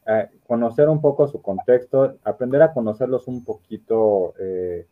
eh, 0.06 0.28
conocer 0.46 0.88
un 0.88 1.00
poco 1.00 1.28
su 1.28 1.42
contexto, 1.42 2.18
aprender 2.24 2.62
a 2.62 2.72
conocerlos 2.72 3.28
un 3.28 3.44
poquito, 3.44 4.34
eh, 4.40 4.86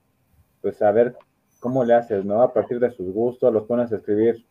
pues 0.61 0.77
saber 0.77 1.17
cómo 1.59 1.85
le 1.85 1.95
haces, 1.95 2.25
¿no? 2.25 2.43
A 2.43 2.53
partir 2.53 2.79
de 2.79 2.91
sus 2.91 3.13
gustos, 3.13 3.53
los 3.53 3.65
pones 3.65 3.91
a 3.93 3.97
escribir, 3.97 4.45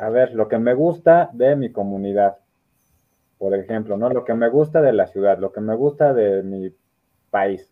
a 0.00 0.08
ver, 0.08 0.34
lo 0.34 0.48
que 0.48 0.58
me 0.58 0.74
gusta 0.74 1.30
de 1.32 1.54
mi 1.56 1.70
comunidad, 1.70 2.38
por 3.38 3.54
ejemplo, 3.54 3.96
¿no? 3.96 4.08
Lo 4.08 4.24
que 4.24 4.34
me 4.34 4.48
gusta 4.48 4.80
de 4.80 4.92
la 4.92 5.06
ciudad, 5.06 5.38
lo 5.38 5.52
que 5.52 5.60
me 5.60 5.74
gusta 5.74 6.14
de 6.14 6.42
mi 6.42 6.74
país, 7.30 7.70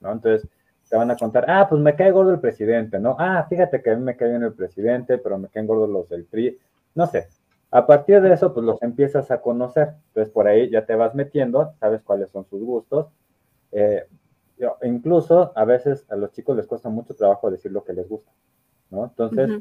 ¿no? 0.00 0.12
Entonces, 0.12 0.48
te 0.88 0.96
van 0.96 1.10
a 1.10 1.16
contar, 1.16 1.44
ah, 1.48 1.66
pues 1.68 1.80
me 1.80 1.96
cae 1.96 2.10
gordo 2.10 2.32
el 2.32 2.40
presidente, 2.40 2.98
¿no? 2.98 3.16
Ah, 3.18 3.44
fíjate 3.48 3.82
que 3.82 3.90
a 3.90 3.96
mí 3.96 4.02
me 4.02 4.16
cae 4.16 4.30
bien 4.30 4.42
el 4.42 4.54
presidente, 4.54 5.18
pero 5.18 5.38
me 5.38 5.48
caen 5.48 5.66
gordos 5.66 5.90
los 5.90 6.08
del 6.08 6.24
PRI, 6.24 6.58
no 6.94 7.06
sé. 7.06 7.28
A 7.70 7.86
partir 7.86 8.20
de 8.20 8.32
eso, 8.32 8.54
pues 8.54 8.64
los 8.64 8.80
empiezas 8.82 9.30
a 9.32 9.40
conocer. 9.40 9.94
Entonces, 10.08 10.32
por 10.32 10.46
ahí 10.46 10.70
ya 10.70 10.86
te 10.86 10.94
vas 10.94 11.14
metiendo, 11.14 11.72
sabes 11.80 12.02
cuáles 12.02 12.30
son 12.30 12.46
sus 12.46 12.62
gustos. 12.62 13.08
Eh, 13.72 14.06
incluso 14.82 15.52
a 15.56 15.64
veces 15.64 16.06
a 16.08 16.14
los 16.14 16.30
chicos 16.30 16.56
les 16.56 16.66
cuesta 16.66 16.88
mucho 16.88 17.14
trabajo 17.14 17.50
decir 17.50 17.72
lo 17.72 17.82
que 17.82 17.92
les 17.92 18.08
gusta, 18.08 18.30
¿no? 18.90 19.04
Entonces, 19.06 19.60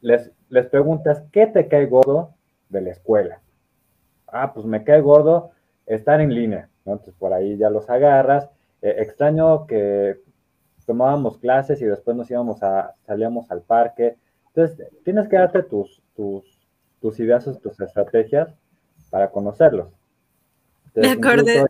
Les, 0.00 0.30
les 0.48 0.66
preguntas, 0.66 1.22
¿qué 1.32 1.46
te 1.46 1.68
cae 1.68 1.86
gordo 1.86 2.34
de 2.68 2.80
la 2.80 2.90
escuela? 2.90 3.40
ah, 4.32 4.52
pues 4.52 4.66
me 4.66 4.84
cae 4.84 5.00
gordo 5.00 5.50
estar 5.86 6.20
en 6.20 6.34
línea, 6.34 6.68
¿no? 6.84 6.92
Entonces 6.92 7.14
por 7.18 7.32
ahí 7.32 7.56
ya 7.56 7.70
los 7.70 7.88
agarras. 7.88 8.48
Eh, 8.82 8.96
extraño 8.98 9.66
que 9.66 10.20
tomábamos 10.86 11.38
clases 11.38 11.80
y 11.82 11.84
después 11.84 12.16
nos 12.16 12.30
íbamos 12.30 12.62
a, 12.62 12.94
salíamos 13.06 13.50
al 13.50 13.62
parque. 13.62 14.16
Entonces, 14.48 14.86
tienes 15.04 15.28
que 15.28 15.36
darte 15.36 15.62
tus, 15.62 16.02
tus, 16.16 16.44
tus 17.00 17.20
ideas, 17.20 17.44
tus 17.44 17.80
estrategias 17.80 18.48
para 19.10 19.30
conocerlos. 19.30 19.88
me 20.94 21.10
acordé. 21.10 21.66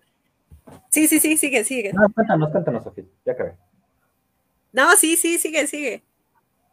Sí, 0.91 1.07
sí, 1.07 1.19
sí, 1.19 1.37
sigue, 1.37 1.65
sigue. 1.65 1.93
No, 1.93 2.09
cuéntanos, 2.13 2.51
cuéntanos, 2.51 2.85
Sofía, 2.85 3.05
ya 3.25 3.33
acabé. 3.33 3.57
No, 4.73 4.95
sí, 4.97 5.17
sí, 5.17 5.39
sigue, 5.39 5.67
sigue. 5.67 6.03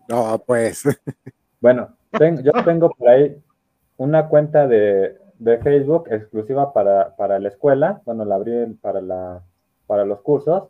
No, 0.08 0.38
pues. 0.46 0.84
Bueno, 1.66 1.98
yo 2.44 2.52
tengo 2.64 2.92
por 2.92 3.10
ahí 3.10 3.42
una 3.98 4.30
cuenta 4.30 4.68
de, 4.68 5.18
Facebook 5.64 6.08
exclusiva 6.12 6.72
para, 6.72 7.16
para, 7.16 7.40
la 7.40 7.48
escuela, 7.48 8.04
bueno, 8.06 8.24
la 8.24 8.36
abrí 8.36 8.68
para, 8.84 9.02
la, 9.02 9.42
para 9.88 10.06
los 10.06 10.22
cursos, 10.22 10.70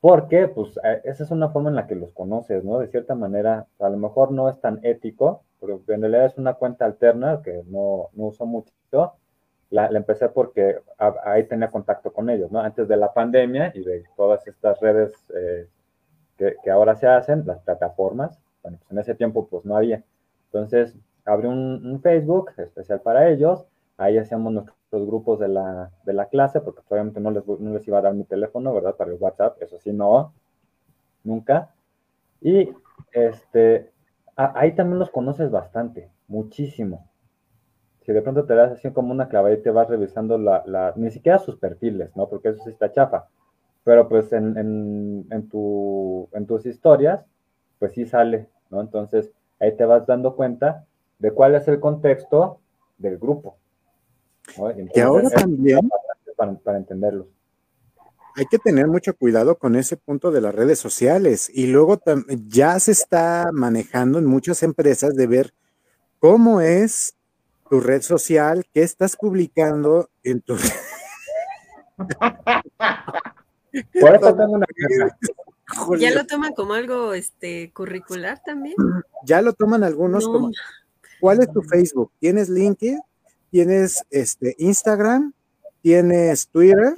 porque 0.00 0.48
pues 0.48 0.80
eh, 0.84 1.02
esa 1.04 1.24
es 1.24 1.30
una 1.32 1.50
forma 1.50 1.68
en 1.68 1.76
la 1.76 1.86
que 1.86 1.96
los 1.96 2.14
conoces, 2.14 2.64
¿no? 2.64 2.78
De 2.78 2.88
cierta 2.88 3.14
manera, 3.14 3.66
a 3.78 3.88
lo 3.90 3.98
mejor 3.98 4.32
no 4.32 4.48
es 4.48 4.58
tan 4.58 4.80
ético, 4.84 5.44
pero 5.60 5.82
en 5.88 6.00
realidad 6.00 6.24
es 6.24 6.38
una 6.38 6.54
cuenta 6.54 6.86
alterna 6.86 7.42
que 7.44 7.62
no, 7.66 8.08
no 8.14 8.24
uso 8.24 8.46
mucho. 8.46 8.72
La, 9.68 9.90
la 9.90 9.98
empecé 9.98 10.30
porque 10.30 10.78
ahí 11.26 11.44
tenía 11.44 11.70
contacto 11.70 12.10
con 12.10 12.30
ellos, 12.30 12.50
¿no? 12.50 12.60
Antes 12.60 12.88
de 12.88 12.96
la 12.96 13.12
pandemia 13.12 13.72
y 13.74 13.84
de 13.84 14.04
todas 14.16 14.46
estas 14.46 14.80
redes 14.80 15.12
eh, 15.36 15.68
que, 16.38 16.56
que, 16.64 16.70
ahora 16.70 16.94
se 16.94 17.06
hacen, 17.06 17.42
las 17.44 17.60
plataformas, 17.60 18.40
bueno, 18.62 18.78
pues 18.78 18.92
en 18.92 18.98
ese 18.98 19.14
tiempo 19.14 19.46
pues 19.46 19.66
no 19.66 19.76
había. 19.76 20.02
Entonces, 20.52 20.96
abrí 21.24 21.48
un, 21.48 22.00
Facebook 22.02 22.50
especial 22.58 23.00
para 23.00 23.28
ellos 23.30 23.66
Ahí 23.98 24.18
hacíamos 24.18 24.52
nuestros 24.52 25.06
grupos 25.06 25.38
de 25.38 25.48
la, 25.48 25.92
de 26.04 26.12
la 26.12 26.26
clase, 26.26 26.60
porque 26.60 26.82
obviamente 26.88 27.20
no 27.20 27.30
les, 27.30 27.46
no 27.46 27.72
les 27.72 27.86
iba 27.86 27.98
a 27.98 28.02
dar 28.02 28.14
mi 28.14 28.24
teléfono, 28.24 28.74
¿verdad? 28.74 28.96
Para 28.96 29.12
el 29.12 29.18
WhatsApp, 29.20 29.62
eso 29.62 29.78
sí, 29.78 29.92
no, 29.92 30.32
nunca. 31.22 31.74
Y 32.40 32.70
este, 33.12 33.92
ahí 34.34 34.74
también 34.74 34.98
los 34.98 35.10
conoces 35.10 35.50
bastante, 35.50 36.10
muchísimo. 36.26 37.08
Si 38.00 38.12
de 38.12 38.22
pronto 38.22 38.44
te 38.44 38.54
das 38.54 38.72
así 38.72 38.90
como 38.90 39.12
una 39.12 39.28
clavada 39.28 39.54
y 39.54 39.62
te 39.62 39.70
vas 39.70 39.88
revisando 39.88 40.36
la, 40.38 40.64
la, 40.66 40.92
ni 40.96 41.10
siquiera 41.10 41.38
sus 41.38 41.56
perfiles, 41.56 42.16
¿no? 42.16 42.28
Porque 42.28 42.48
eso 42.48 42.64
sí 42.64 42.70
está 42.70 42.90
chafa. 42.90 43.28
Pero 43.84 44.08
pues 44.08 44.32
en, 44.32 44.56
en, 44.58 45.26
en, 45.30 45.48
tu, 45.48 46.28
en 46.32 46.46
tus 46.46 46.66
historias, 46.66 47.24
pues 47.78 47.92
sí 47.92 48.06
sale, 48.06 48.48
¿no? 48.70 48.80
Entonces 48.80 49.30
ahí 49.62 49.76
te 49.76 49.84
vas 49.84 50.06
dando 50.06 50.36
cuenta 50.36 50.84
de 51.18 51.30
cuál 51.30 51.54
es 51.54 51.66
el 51.68 51.80
contexto 51.80 52.60
del 52.98 53.16
grupo 53.16 53.56
y 54.94 55.00
ahora 55.00 55.30
también, 55.30 55.88
para, 56.36 56.76
entenderlos. 56.76 57.26
Hay 58.34 58.46
que 58.46 58.58
tener 58.58 58.88
mucho 58.88 59.14
cuidado 59.14 59.56
con 59.56 59.76
ese 59.76 59.96
punto 59.96 60.30
de 60.30 60.40
las 60.40 60.54
redes 60.54 60.78
sociales 60.78 61.50
y 61.52 61.66
luego 61.66 62.00
ya 62.48 62.78
se 62.80 62.92
está 62.92 63.50
manejando 63.52 64.18
en 64.18 64.24
muchas 64.24 64.62
empresas 64.62 65.14
de 65.14 65.26
ver 65.26 65.52
cómo 66.18 66.60
es 66.60 67.14
tu 67.68 67.80
red 67.80 68.02
social, 68.02 68.64
qué 68.72 68.82
estás 68.82 69.16
publicando 69.16 70.08
en 70.22 70.40
tu 70.40 70.56
Por 74.00 74.16
eso 74.16 74.34
tengo 74.34 74.52
una 74.52 74.66
¿Ya 75.98 76.10
lo 76.10 76.26
toman 76.26 76.52
como 76.54 76.74
algo 76.74 77.14
este 77.14 77.72
curricular 77.72 78.40
también? 78.44 78.76
Ya 79.24 79.42
lo 79.42 79.52
toman 79.52 79.84
algunos 79.84 80.26
como 80.26 80.50
¿Cuál 81.20 81.40
es 81.40 81.52
tu 81.52 81.62
Facebook? 81.62 82.10
¿Tienes 82.18 82.48
LinkedIn? 82.48 83.00
tienes 83.52 84.02
este, 84.10 84.56
Instagram, 84.58 85.34
tienes 85.82 86.48
Twitter 86.48 86.94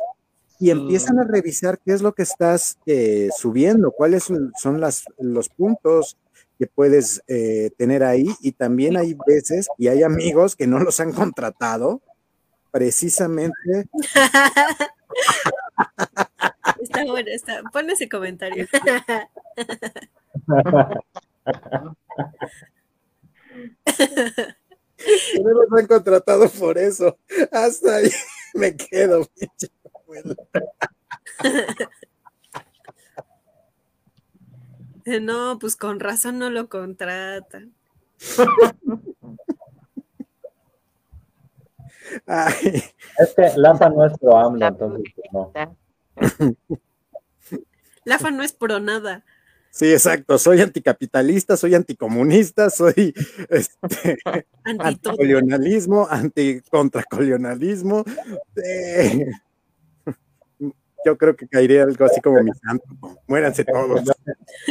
y 0.61 0.71
empiezan 0.71 1.19
a 1.19 1.25
revisar 1.25 1.81
qué 1.85 1.93
es 1.93 2.01
lo 2.01 2.15
que 2.15 2.23
estás 2.23 2.79
eh, 2.87 3.29
subiendo, 3.37 3.91
cuáles 3.91 4.31
son 4.57 4.81
las, 4.81 5.05
los 5.19 5.49
puntos 5.49 6.17
que 6.57 6.69
puedes 6.69 7.23
eh, 7.27 7.71
tener 7.77 8.05
ahí. 8.05 8.29
Y 8.41 8.53
también 8.53 8.97
hay 8.97 9.17
veces 9.27 9.67
y 9.77 9.89
hay 9.89 10.05
amigos 10.05 10.55
que 10.55 10.69
no 10.69 10.79
los 10.79 11.01
han 11.01 11.13
contratado 11.13 12.01
precisamente. 12.75 13.89
Está 16.81 17.05
bueno, 17.05 17.29
está. 17.31 17.63
Pon 17.73 17.89
ese 17.89 18.09
comentario. 18.09 18.67
No 20.47 20.67
los 25.51 25.73
han 25.79 25.87
contratado 25.87 26.49
por 26.51 26.79
eso. 26.79 27.17
Hasta 27.53 27.97
ahí 27.97 28.11
me 28.55 28.77
quedo, 28.77 29.29
No, 35.23 35.59
pues 35.61 35.77
con 35.77 36.01
razón 36.01 36.39
no 36.39 36.51
lo 36.51 36.69
contratan. 36.69 37.75
Es 42.27 43.35
que 43.35 43.51
Lafa 43.57 43.89
no 43.89 44.07
es 44.07 44.19
pro 44.19 44.37
AMLO, 44.37 44.67
entonces 44.67 45.15
no. 45.33 45.53
Lafa 48.05 48.31
no 48.31 48.43
es 48.43 48.53
pro 48.53 48.81
nada. 48.81 49.25
Sí, 49.75 49.91
exacto. 49.91 50.39
Soy 50.39 50.61
anticapitalista, 50.61 51.57
soy 51.57 51.75
anticomunista, 51.75 52.71
soy 52.71 53.13
este, 53.49 54.19
anticolonialismo, 54.65 56.07
anticontracolonialismo. 56.09 58.05
Eh, 58.65 59.27
yo 61.05 61.19
creo 61.19 61.35
que 61.35 61.49
caería 61.49 61.83
algo 61.83 62.05
así 62.05 62.21
como 62.21 62.39
santo. 62.55 62.87
Muéranse 63.27 63.65
todos. 63.65 64.03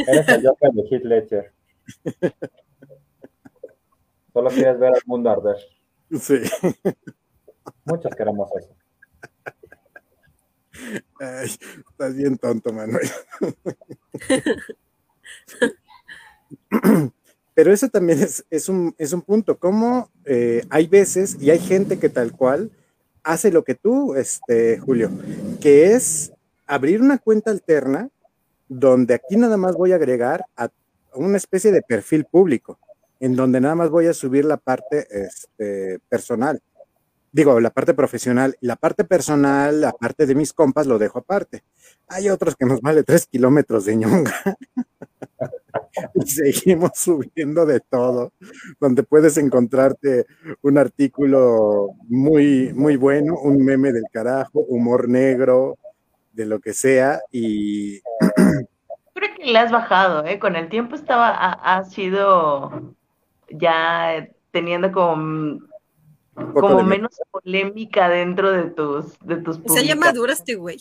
Eres 0.06 0.28
el 0.28 0.46
Joker 0.46 0.70
de 0.72 0.82
Heath 0.90 2.32
Solo 4.32 4.48
quieres 4.48 4.78
ver 4.78 4.94
al 4.94 5.02
mundo 5.04 5.30
arder. 5.30 5.56
Sí. 6.18 6.40
Muchos 7.84 8.14
queremos 8.14 8.50
eso. 8.56 8.74
Estás 11.20 12.14
bien 12.14 12.36
tonto, 12.38 12.72
Manuel. 12.72 13.08
Pero 17.54 17.72
eso 17.72 17.88
también 17.88 18.20
es, 18.20 18.68
un, 18.68 18.94
punto, 19.24 19.58
como 19.58 20.10
eh, 20.24 20.64
hay 20.70 20.88
veces 20.88 21.36
y 21.40 21.50
hay 21.50 21.60
gente 21.60 21.98
que 21.98 22.08
tal 22.08 22.32
cual 22.32 22.70
hace 23.22 23.52
lo 23.52 23.62
que 23.64 23.76
tú, 23.76 24.16
este, 24.16 24.78
Julio, 24.78 25.10
que 25.60 25.92
es 25.92 26.32
abrir 26.66 27.00
una 27.00 27.18
cuenta 27.18 27.50
alterna 27.52 28.08
donde 28.68 29.14
aquí 29.14 29.36
nada 29.36 29.56
más 29.56 29.76
voy 29.76 29.92
a 29.92 29.96
agregar 29.96 30.44
a 30.56 30.68
una 31.14 31.36
especie 31.36 31.70
de 31.70 31.82
perfil 31.82 32.24
público, 32.24 32.78
en 33.20 33.36
donde 33.36 33.60
nada 33.60 33.76
más 33.76 33.90
voy 33.90 34.06
a 34.06 34.14
subir 34.14 34.44
la 34.44 34.56
parte 34.56 35.06
este, 35.10 36.00
personal. 36.08 36.60
Digo, 37.34 37.58
la 37.58 37.70
parte 37.70 37.94
profesional, 37.94 38.56
la 38.60 38.76
parte 38.76 39.02
personal, 39.02 39.80
la 39.80 39.90
parte 39.90 40.24
de 40.24 40.36
mis 40.36 40.52
compas, 40.52 40.86
lo 40.86 41.00
dejo 41.00 41.18
aparte. 41.18 41.64
Hay 42.06 42.28
otros 42.28 42.54
que 42.54 42.64
nos 42.64 42.80
vale 42.80 43.02
tres 43.02 43.26
kilómetros 43.26 43.86
de 43.86 43.96
ñonga. 43.96 44.32
y 46.14 46.30
seguimos 46.30 46.92
subiendo 46.94 47.66
de 47.66 47.80
todo, 47.80 48.32
donde 48.78 49.02
puedes 49.02 49.36
encontrarte 49.36 50.26
un 50.62 50.78
artículo 50.78 51.96
muy, 52.04 52.72
muy 52.72 52.94
bueno, 52.94 53.34
un 53.42 53.64
meme 53.64 53.92
del 53.92 54.04
carajo, 54.12 54.60
humor 54.60 55.08
negro, 55.08 55.76
de 56.34 56.46
lo 56.46 56.60
que 56.60 56.72
sea, 56.72 57.20
y 57.32 57.98
creo 59.12 59.34
que 59.36 59.44
le 59.44 59.58
has 59.58 59.72
bajado, 59.72 60.24
¿eh? 60.24 60.38
Con 60.38 60.54
el 60.54 60.68
tiempo 60.68 60.94
estaba, 60.94 61.30
ha, 61.30 61.82
sido 61.82 62.94
ya 63.50 64.28
teniendo 64.52 64.92
como, 64.92 65.73
como 66.34 66.82
menos 66.82 67.20
polémica 67.30 68.08
dentro 68.08 68.50
de 68.52 68.64
tus, 68.70 69.18
de 69.20 69.36
tus 69.36 69.60
Se 69.66 69.86
llama 69.86 70.12
este 70.30 70.54
güey. 70.54 70.78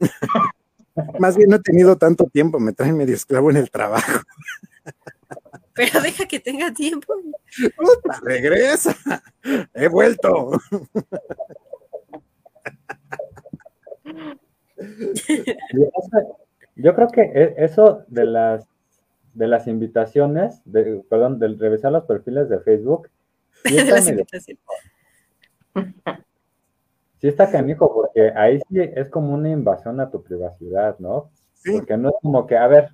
Más 1.18 1.36
bien 1.36 1.50
no 1.50 1.56
he 1.56 1.60
tenido 1.60 1.96
tanto 1.96 2.24
tiempo, 2.24 2.58
me 2.58 2.72
traen 2.72 2.96
medio 2.96 3.14
esclavo 3.14 3.50
en 3.50 3.58
el 3.58 3.70
trabajo. 3.70 4.20
Pero 5.74 6.00
deja 6.00 6.26
que 6.26 6.40
tenga 6.40 6.72
tiempo. 6.72 7.14
Puta, 7.76 8.20
regresa. 8.22 8.96
He 9.74 9.88
vuelto. 9.88 10.52
Yo 16.76 16.94
creo 16.94 17.08
que 17.08 17.20
e, 17.22 17.54
eso 17.58 18.04
de 18.08 18.24
las 18.24 18.66
de 19.34 19.46
las 19.48 19.66
invitaciones, 19.66 20.62
de, 20.64 21.04
perdón, 21.10 21.38
del 21.38 21.58
revisar 21.58 21.92
los 21.92 22.04
perfiles 22.04 22.48
de 22.48 22.58
Facebook, 22.60 23.10
sí 23.64 23.76
está, 23.76 24.00
sí 27.18 27.28
está 27.28 27.50
canijo, 27.50 27.92
porque 27.92 28.32
ahí 28.36 28.60
sí 28.68 28.80
es 28.80 29.08
como 29.10 29.34
una 29.34 29.50
invasión 29.50 30.00
a 30.00 30.10
tu 30.10 30.22
privacidad, 30.22 30.98
¿no? 30.98 31.30
Porque 31.70 31.96
no 31.96 32.10
es 32.10 32.14
como 32.22 32.46
que, 32.46 32.56
a 32.56 32.66
ver, 32.66 32.90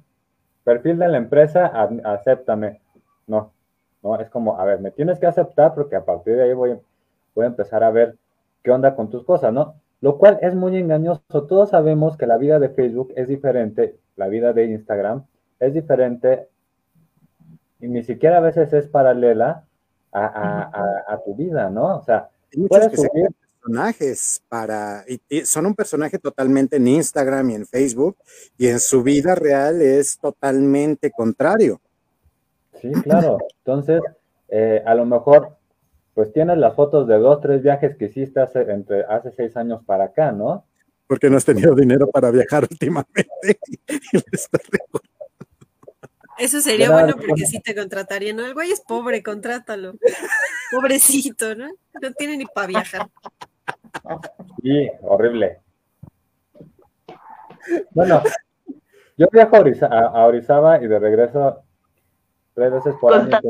perfil 0.65 0.99
de 0.99 1.09
la 1.09 1.19
empresa, 1.19 1.67
acéptame. 2.05 2.81
No, 3.27 3.53
no, 4.03 4.19
es 4.19 4.31
como, 4.31 4.59
a 4.59 4.65
ver, 4.65 4.81
me 4.81 4.91
tienes 4.91 5.19
que 5.19 5.27
aceptar 5.27 5.75
porque 5.75 5.97
a 5.97 6.05
partir 6.05 6.37
de 6.37 6.45
ahí 6.45 6.55
voy, 6.55 6.79
voy 7.35 7.45
a 7.45 7.49
empezar 7.49 7.85
a 7.85 7.91
ver 7.91 8.17
qué 8.63 8.71
onda 8.71 8.95
con 8.95 9.11
tus 9.11 9.25
cosas, 9.25 9.53
¿no? 9.53 9.75
lo 10.03 10.19
cual 10.19 10.39
es 10.43 10.55
muy 10.55 10.77
engañoso. 10.77 11.23
Todos 11.49 11.71
sabemos 11.71 12.19
que 12.19 12.27
la 12.27 12.37
vida 12.37 12.59
de 12.59 12.69
Facebook 12.69 13.13
es 13.17 13.29
diferente, 13.29 13.97
la 14.17 14.27
vida 14.29 14.53
de 14.53 14.67
Instagram 14.67 15.25
es 15.61 15.73
diferente 15.73 16.49
y 17.81 17.87
ni 17.87 18.03
siquiera 18.03 18.39
a 18.39 18.41
veces 18.41 18.73
es 18.73 18.89
paralela 18.89 19.65
a, 20.13 21.21
tu 21.25 21.35
vida, 21.35 21.71
¿no? 21.71 21.99
O 21.99 22.03
sea, 22.03 22.29
puedes 22.69 22.93
subir 22.95 23.29
personajes 23.61 24.43
para, 24.49 25.05
y, 25.07 25.41
son 25.45 25.67
un 25.67 25.75
personaje 25.75 26.19
totalmente 26.19 26.77
en 26.77 26.89
Instagram 26.89 27.51
y 27.51 27.55
en 27.55 27.67
Facebook, 27.67 28.17
y 28.59 28.69
en 28.69 28.81
su 28.81 29.03
vida 29.03 29.35
real 29.35 29.81
es 29.81 30.19
totalmente 30.19 31.11
contrario. 31.11 31.81
Sí, 32.81 32.91
claro. 33.03 33.39
Entonces, 33.59 34.03
eh, 34.49 34.83
a 34.85 34.95
lo 34.95 35.07
mejor 35.07 35.57
pues 36.15 36.33
tienes 36.33 36.59
las 36.59 36.75
fotos 36.75 37.07
de 37.09 37.19
dos, 37.19 37.41
tres 37.41 37.63
viajes 37.63 37.97
que 37.97 38.07
hiciste 38.07 38.41
hace, 38.41 38.61
entre, 38.71 39.05
hace 39.05 39.33
seis 39.33 39.57
años 39.57 39.83
para 39.85 40.05
acá, 40.05 40.31
¿no? 40.31 40.67
Porque 41.07 41.31
no 41.31 41.37
has 41.37 41.45
tenido 41.45 41.75
dinero 41.75 42.07
para 42.09 42.31
viajar 42.31 42.65
últimamente. 42.71 43.29
Eso 46.43 46.61
sería 46.61 46.90
bueno 46.90 47.14
porque 47.16 47.47
sí 47.47 47.61
te 47.61 47.72
contratarían, 47.72 48.36
¿no? 48.36 48.45
El 48.45 48.53
güey 48.53 48.72
es 48.72 48.80
pobre, 48.80 49.22
contrátalo. 49.22 49.95
Pobrecito, 50.72 51.55
¿no? 51.55 51.68
No 52.01 52.12
tiene 52.18 52.36
ni 52.36 52.47
para 52.47 52.66
viajar. 52.66 53.09
Sí, 54.61 54.90
horrible. 55.03 55.61
Bueno, 57.93 58.20
yo 59.16 59.28
viajo 59.30 59.57
a, 59.57 60.26
Orizaba 60.26 60.82
y 60.82 60.88
de 60.88 60.99
regreso 60.99 61.62
tres 62.55 62.72
veces 62.72 62.95
por 63.01 63.14
año. 63.14 63.40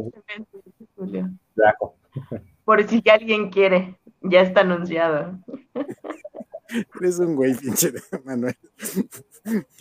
Viajo. 1.55 1.97
Por 2.63 2.87
si 2.87 3.03
alguien 3.09 3.49
quiere, 3.49 3.99
ya 4.21 4.43
está 4.43 4.61
anunciado. 4.61 5.39
Eres 7.01 7.19
un 7.21 7.37
güey, 7.37 7.55
pinche 7.55 7.91
Manuel. 8.25 8.57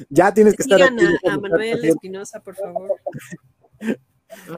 Ya 0.09 0.34
tienes 0.34 0.55
que 0.55 0.64
estar 0.64 0.82
aquí. 0.82 1.05
A, 1.28 1.38
Manuel 1.38 1.86
Espinosa, 1.86 2.39
por 2.39 2.55
favor. 2.55 2.91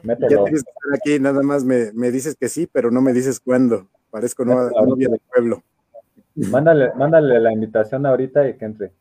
Mételo. 0.02 0.28
Ya 0.30 0.44
tienes 0.44 0.64
que 0.64 0.70
estar 0.70 0.94
aquí, 0.94 1.20
nada 1.20 1.42
más 1.42 1.64
me, 1.64 1.92
me, 1.92 2.10
dices 2.10 2.36
que 2.36 2.48
sí, 2.48 2.68
pero 2.70 2.90
no 2.90 3.00
me 3.00 3.12
dices 3.12 3.40
cuándo. 3.40 3.88
Parezco 4.10 4.44
nueva 4.44 4.70
novia 4.86 5.08
del 5.08 5.20
pueblo. 5.32 5.62
Mándale, 6.34 6.92
mándale 6.94 7.40
la 7.40 7.52
invitación 7.52 8.06
ahorita 8.06 8.48
y 8.48 8.56
que 8.56 8.64
entre. 8.64 8.92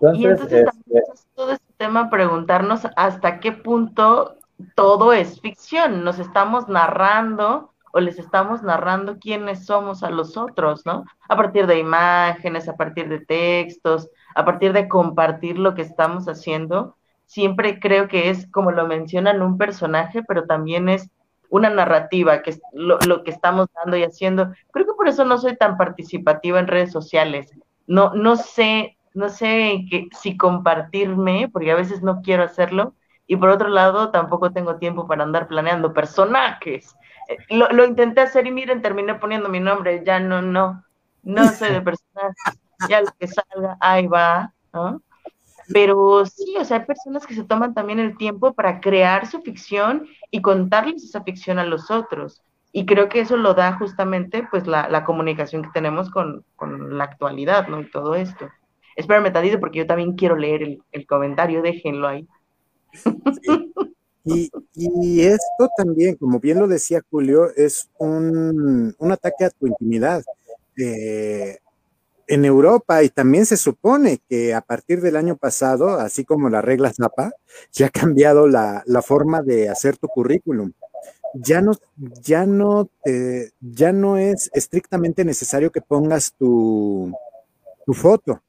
Entonces, 0.00 0.20
y 0.20 0.26
entonces 0.26 0.64
este... 0.86 1.02
todo 1.34 1.52
este 1.52 1.72
tema 1.76 2.08
preguntarnos 2.08 2.82
hasta 2.96 3.40
qué 3.40 3.52
punto 3.52 4.38
todo 4.74 5.12
es 5.12 5.40
ficción, 5.40 6.04
nos 6.04 6.18
estamos 6.18 6.68
narrando 6.68 7.72
o 7.92 8.00
les 8.00 8.18
estamos 8.18 8.62
narrando 8.62 9.18
quiénes 9.18 9.66
somos 9.66 10.02
a 10.02 10.10
los 10.10 10.36
otros, 10.36 10.84
¿no? 10.86 11.04
A 11.28 11.36
partir 11.36 11.66
de 11.66 11.78
imágenes, 11.78 12.68
a 12.68 12.76
partir 12.76 13.08
de 13.08 13.20
textos, 13.20 14.10
a 14.34 14.44
partir 14.44 14.72
de 14.72 14.88
compartir 14.88 15.58
lo 15.58 15.74
que 15.74 15.82
estamos 15.82 16.26
haciendo. 16.26 16.96
Siempre 17.26 17.80
creo 17.80 18.08
que 18.08 18.30
es, 18.30 18.50
como 18.50 18.72
lo 18.72 18.86
mencionan, 18.86 19.42
un 19.42 19.58
personaje, 19.58 20.22
pero 20.22 20.46
también 20.46 20.88
es 20.88 21.10
una 21.50 21.70
narrativa, 21.70 22.42
que 22.42 22.50
es 22.50 22.60
lo, 22.72 22.98
que 23.24 23.30
estamos 23.30 23.68
dando 23.74 23.96
y 23.96 24.04
haciendo. 24.04 24.52
Creo 24.70 24.86
que 24.86 24.94
por 24.94 25.08
eso 25.08 25.24
no 25.24 25.38
soy 25.38 25.56
tan 25.56 25.76
participativa 25.76 26.58
en 26.58 26.66
redes 26.66 26.92
sociales. 26.92 27.50
No, 27.86 28.12
no 28.14 28.36
sé, 28.36 28.98
no 29.14 29.28
sé 29.28 29.86
si 30.20 30.36
compartirme, 30.36 31.48
porque 31.52 31.72
a 31.72 31.76
veces 31.76 32.02
no 32.02 32.20
quiero 32.22 32.42
hacerlo, 32.42 32.94
y 33.26 33.36
por 33.36 33.50
otro 33.50 33.68
lado 33.68 34.10
tampoco 34.10 34.52
tengo 34.52 34.76
tiempo 34.76 35.06
para 35.06 35.22
andar 35.22 35.48
planeando 35.48 35.92
personajes. 35.92 36.96
Eh, 37.28 37.36
lo, 37.50 37.84
intenté 37.84 38.22
hacer 38.22 38.46
y 38.46 38.50
miren, 38.50 38.82
terminé 38.82 39.14
poniendo 39.14 39.48
mi 39.48 39.60
nombre, 39.60 40.02
ya 40.04 40.18
no, 40.18 40.40
no, 40.40 40.82
no 41.22 41.44
sé 41.48 41.70
de 41.70 41.82
personajes, 41.82 42.58
ya 42.88 43.02
lo 43.02 43.08
que 43.18 43.28
salga, 43.28 43.76
ahí 43.80 44.06
va, 44.06 44.54
¿no? 44.72 45.02
Pero 45.70 46.24
sí, 46.24 46.56
o 46.58 46.64
sea, 46.64 46.78
hay 46.78 46.86
personas 46.86 47.26
que 47.26 47.34
se 47.34 47.44
toman 47.44 47.74
también 47.74 47.98
el 48.00 48.16
tiempo 48.16 48.54
para 48.54 48.80
crear 48.80 49.26
su 49.26 49.42
ficción 49.42 50.08
y 50.30 50.40
contarles 50.40 51.04
esa 51.04 51.22
ficción 51.22 51.58
a 51.58 51.64
los 51.64 51.90
otros. 51.90 52.42
Y 52.72 52.86
creo 52.86 53.10
que 53.10 53.20
eso 53.20 53.36
lo 53.36 53.52
da 53.52 53.74
justamente 53.74 54.46
pues 54.50 54.66
la, 54.66 54.88
la 54.88 55.04
comunicación 55.04 55.62
que 55.62 55.70
tenemos 55.74 56.10
con, 56.10 56.44
con, 56.56 56.96
la 56.96 57.04
actualidad, 57.04 57.68
¿no? 57.68 57.80
Y 57.80 57.90
todo 57.90 58.14
esto. 58.14 58.48
Espérame 58.96 59.32
tantito 59.32 59.60
porque 59.60 59.80
yo 59.80 59.86
también 59.86 60.14
quiero 60.14 60.36
leer 60.36 60.62
el, 60.62 60.82
el 60.92 61.06
comentario, 61.06 61.60
déjenlo 61.60 62.08
ahí. 62.08 62.26
Y, 64.74 65.20
esto 65.22 65.68
también, 65.76 66.16
como 66.16 66.40
bien 66.40 66.58
lo 66.58 66.68
decía 66.68 67.02
Julio, 67.10 67.50
es 67.56 67.88
un, 67.98 68.94
ataque 69.10 69.44
a 69.44 69.50
tu 69.50 69.66
intimidad. 69.66 70.22
Eh, 70.76 71.58
en 72.28 72.44
Europa, 72.44 73.02
y 73.02 73.08
también 73.08 73.46
se 73.46 73.56
supone 73.56 74.20
que 74.28 74.52
a 74.54 74.60
partir 74.60 75.00
del 75.00 75.16
año 75.16 75.36
pasado, 75.36 75.98
así 75.98 76.24
como 76.24 76.50
la 76.50 76.60
regla 76.60 76.92
Zapa, 76.92 77.32
ya 77.72 77.86
ha 77.86 77.90
cambiado 77.90 78.46
la, 78.46 78.84
forma 79.02 79.42
de 79.42 79.68
hacer 79.70 79.96
tu 79.96 80.08
currículum. 80.08 80.72
Ya 81.34 81.62
no, 81.62 81.72
ya 82.22 82.46
no, 82.46 82.90
ya 83.60 83.92
no 83.92 84.18
es 84.18 84.50
estrictamente 84.52 85.24
necesario 85.24 85.72
que 85.72 85.80
pongas 85.80 86.34
tu, 86.38 87.12
tu 87.86 87.94
foto. 87.94 88.42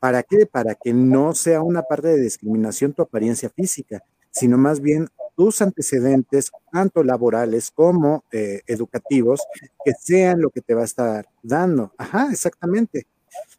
¿Para 0.00 0.22
qué? 0.22 0.46
Para 0.46 0.74
que 0.74 0.92
no 0.92 1.34
sea 1.34 1.62
una 1.62 1.82
parte 1.82 2.08
de 2.08 2.20
discriminación 2.20 2.92
tu 2.92 3.02
apariencia 3.02 3.50
física, 3.50 4.02
sino 4.30 4.58
más 4.58 4.80
bien 4.80 5.08
tus 5.36 5.62
antecedentes, 5.62 6.50
tanto 6.70 7.02
laborales 7.02 7.70
como 7.70 8.24
eh, 8.30 8.60
educativos, 8.66 9.40
que 9.84 9.92
sean 9.98 10.40
lo 10.40 10.50
que 10.50 10.60
te 10.60 10.74
va 10.74 10.82
a 10.82 10.84
estar 10.84 11.26
dando. 11.42 11.92
Ajá, 11.96 12.28
exactamente. 12.30 13.06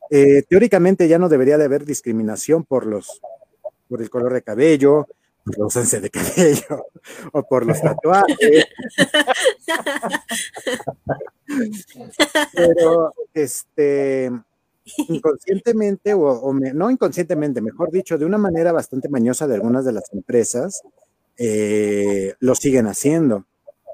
Eh, 0.09 0.43
teóricamente 0.47 1.07
ya 1.07 1.17
no 1.17 1.29
debería 1.29 1.57
de 1.57 1.65
haber 1.65 1.85
discriminación 1.85 2.65
por 2.65 2.85
los, 2.85 3.21
por 3.87 4.01
el 4.01 4.09
color 4.09 4.33
de 4.33 4.41
cabello, 4.43 5.07
por 5.43 5.57
la 5.57 5.63
ausencia 5.63 5.99
de 5.99 6.09
cabello 6.09 6.85
o 7.31 7.43
por 7.43 7.65
los 7.65 7.81
tatuajes. 7.81 8.65
Pero, 12.53 13.13
este, 13.33 14.31
inconscientemente, 15.09 16.13
o, 16.13 16.53
no 16.53 16.91
inconscientemente, 16.91 17.61
mejor 17.61 17.91
dicho, 17.91 18.17
de 18.17 18.25
una 18.25 18.37
manera 18.37 18.71
bastante 18.71 19.09
mañosa 19.09 19.47
de 19.47 19.55
algunas 19.55 19.85
de 19.85 19.93
las 19.93 20.11
empresas, 20.13 20.81
eh, 21.37 22.33
lo 22.39 22.55
siguen 22.55 22.87
haciendo. 22.87 23.45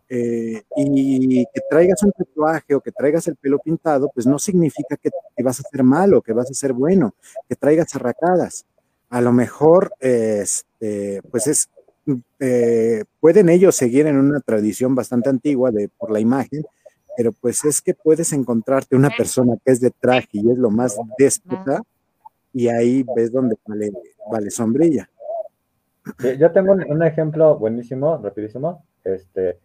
eh, 0.09 0.63
y 0.77 1.45
que 1.53 1.61
traigas 1.69 2.01
un 2.03 2.11
tatuaje 2.13 2.75
o 2.75 2.81
que 2.81 2.91
traigas 2.93 3.27
el 3.27 3.35
pelo 3.35 3.59
pintado, 3.59 4.09
pues 4.13 4.25
no 4.25 4.39
significa 4.39 4.95
que, 4.97 5.09
vas 5.43 5.59
a 5.59 5.63
ser 5.69 5.83
malo, 5.83 6.21
que 6.21 6.33
vas 6.33 6.49
a 6.49 6.53
ser 6.53 6.73
bueno, 6.73 7.13
que 7.49 7.55
traigas 7.55 7.93
arracadas. 7.95 8.65
A 9.09 9.21
lo 9.21 9.33
mejor, 9.33 9.93
este, 9.99 11.21
pues 11.31 11.47
es, 11.47 11.69
eh, 12.39 13.03
pueden 13.19 13.49
ellos 13.49 13.75
seguir 13.75 14.07
en 14.07 14.17
una 14.17 14.39
tradición 14.39 14.95
bastante 14.95 15.29
antigua 15.29 15.71
de, 15.71 15.89
por 15.89 16.11
la 16.11 16.19
imagen, 16.19 16.63
pero 17.17 17.31
pues 17.31 17.65
es 17.65 17.81
que 17.81 17.95
puedes 17.95 18.31
encontrarte 18.31 18.95
una 18.95 19.09
persona 19.09 19.57
que 19.65 19.71
es 19.71 19.81
de 19.81 19.89
traje 19.89 20.29
y 20.33 20.51
es 20.51 20.57
lo 20.57 20.69
más 20.69 20.95
déspota, 21.17 21.81
y 22.53 22.67
ahí 22.67 23.03
ves 23.15 23.31
donde 23.31 23.55
vale, 23.65 23.91
vale 24.31 24.51
sombrilla. 24.51 25.09
yo 26.39 26.51
tengo 26.51 26.73
un, 26.73 27.03
ejemplo 27.03 27.57
buenísimo, 27.57 28.17
rapidísimo. 28.17 28.85
Este, 29.03 29.57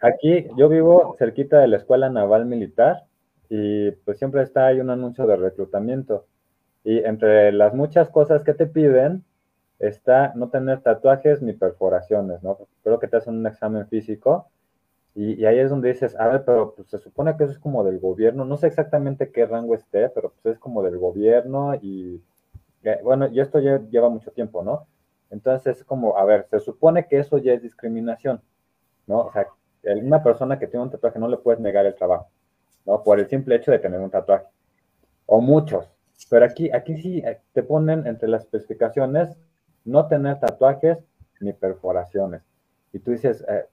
Aquí 0.00 0.46
yo 0.56 0.68
vivo 0.68 1.14
cerquita 1.18 1.58
de 1.58 1.68
la 1.68 1.78
Escuela 1.78 2.08
Naval 2.10 2.46
Militar 2.46 3.04
y 3.48 3.90
pues 3.90 4.18
siempre 4.18 4.42
está 4.42 4.66
ahí 4.66 4.80
un 4.80 4.90
anuncio 4.90 5.26
de 5.26 5.36
reclutamiento. 5.36 6.26
Y 6.84 6.98
entre 6.98 7.52
las 7.52 7.74
muchas 7.74 8.10
cosas 8.10 8.42
que 8.42 8.54
te 8.54 8.66
piden 8.66 9.24
está 9.78 10.32
no 10.34 10.48
tener 10.48 10.80
tatuajes 10.80 11.42
ni 11.42 11.52
perforaciones, 11.52 12.42
¿no? 12.42 12.58
Creo 12.82 12.98
que 12.98 13.08
te 13.08 13.16
hacen 13.16 13.36
un 13.36 13.46
examen 13.46 13.86
físico 13.88 14.48
y, 15.18 15.46
ahí 15.46 15.58
es 15.58 15.70
donde 15.70 15.88
dices, 15.88 16.14
a 16.20 16.28
ver, 16.28 16.44
pero 16.44 16.74
pues, 16.74 16.88
se 16.88 16.98
supone 16.98 17.34
que 17.36 17.44
eso 17.44 17.52
es 17.54 17.58
como 17.58 17.82
del 17.82 17.98
gobierno, 17.98 18.44
no 18.44 18.58
sé 18.58 18.66
exactamente 18.66 19.32
qué 19.32 19.46
rango 19.46 19.74
esté, 19.74 20.10
pero 20.10 20.34
pues 20.42 20.56
es 20.56 20.58
como 20.60 20.82
del 20.82 20.98
gobierno 20.98 21.74
y 21.74 22.22
eh, 22.82 23.00
bueno, 23.02 23.26
y 23.26 23.40
esto 23.40 23.58
ya 23.58 23.80
lleva 23.88 24.10
mucho 24.10 24.30
tiempo, 24.30 24.62
¿no? 24.62 24.86
Entonces 25.30 25.78
es 25.78 25.84
como, 25.84 26.18
a 26.18 26.24
ver, 26.26 26.46
se 26.50 26.60
supone 26.60 27.06
que 27.08 27.18
eso 27.18 27.38
ya 27.38 27.54
es 27.54 27.62
discriminación, 27.62 28.42
¿no? 29.06 29.20
O 29.20 29.32
sea, 29.32 29.46
una 30.02 30.22
persona 30.22 30.58
que 30.58 30.66
tiene 30.66 30.84
un 30.84 30.90
tatuaje 30.90 31.18
no 31.18 31.28
le 31.28 31.38
puedes 31.38 31.60
negar 31.60 31.86
el 31.86 31.94
trabajo, 31.94 32.28
¿no? 32.84 33.02
Por 33.02 33.18
el 33.18 33.26
simple 33.26 33.56
hecho 33.56 33.70
de 33.70 33.78
tener 33.78 34.00
un 34.00 34.10
tatuaje. 34.10 34.44
O 35.24 35.40
muchos. 35.40 35.90
Pero 36.28 36.44
aquí, 36.44 36.70
aquí 36.70 37.00
sí 37.00 37.22
eh, 37.24 37.40
te 37.54 37.62
ponen 37.62 38.06
entre 38.06 38.28
las 38.28 38.42
especificaciones 38.44 39.34
no 39.86 40.08
tener 40.08 40.38
tatuajes 40.40 40.98
ni 41.40 41.54
perforaciones. 41.54 42.42
Y 42.92 42.98
tú 42.98 43.12
dices, 43.12 43.42
eh, 43.48 43.64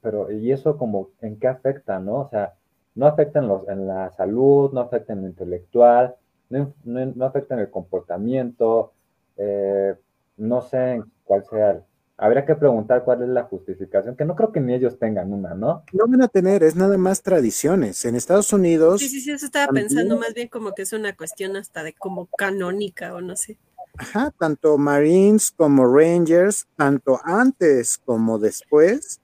pero 0.00 0.30
¿y 0.30 0.52
eso 0.52 0.76
como 0.76 1.10
en 1.20 1.38
qué 1.38 1.48
afecta, 1.48 1.98
no? 1.98 2.20
O 2.20 2.28
sea, 2.28 2.54
no 2.94 3.06
afecta 3.06 3.38
en, 3.38 3.48
los, 3.48 3.68
en 3.68 3.86
la 3.86 4.10
salud, 4.12 4.72
no 4.72 4.80
afecta 4.80 5.12
en 5.12 5.22
lo 5.22 5.28
intelectual, 5.28 6.16
no, 6.50 6.72
no, 6.84 7.24
afecta 7.24 7.54
en 7.54 7.60
el 7.60 7.70
comportamiento, 7.70 8.92
eh, 9.36 9.94
no 10.36 10.62
sé 10.62 10.94
en 10.94 11.04
cuál 11.24 11.44
sea 11.44 11.82
habría 12.18 12.44
que 12.44 12.56
preguntar 12.56 13.04
cuál 13.04 13.22
es 13.22 13.28
la 13.28 13.44
justificación, 13.44 14.16
que 14.16 14.24
no 14.24 14.34
creo 14.34 14.50
que 14.50 14.60
ni 14.60 14.74
ellos 14.74 14.98
tengan 14.98 15.32
una, 15.32 15.54
¿no? 15.54 15.84
No 15.92 16.06
van 16.08 16.20
a 16.20 16.28
tener, 16.28 16.64
es 16.64 16.74
nada 16.74 16.98
más 16.98 17.22
tradiciones. 17.22 18.04
En 18.04 18.16
Estados 18.16 18.52
Unidos. 18.52 19.00
Sí, 19.00 19.08
sí, 19.08 19.20
sí, 19.20 19.30
eso 19.30 19.46
estaba 19.46 19.72
pensando 19.72 20.18
más 20.18 20.34
bien 20.34 20.48
como 20.48 20.74
que 20.74 20.82
es 20.82 20.92
una 20.92 21.16
cuestión 21.16 21.56
hasta 21.56 21.84
de 21.84 21.94
como 21.94 22.26
canónica 22.36 23.14
o 23.14 23.20
no 23.20 23.36
sé. 23.36 23.56
Ajá, 23.96 24.32
tanto 24.38 24.78
Marines 24.78 25.52
como 25.52 25.86
Rangers, 25.86 26.66
tanto 26.76 27.20
antes 27.24 27.98
como 27.98 28.38
después 28.38 29.20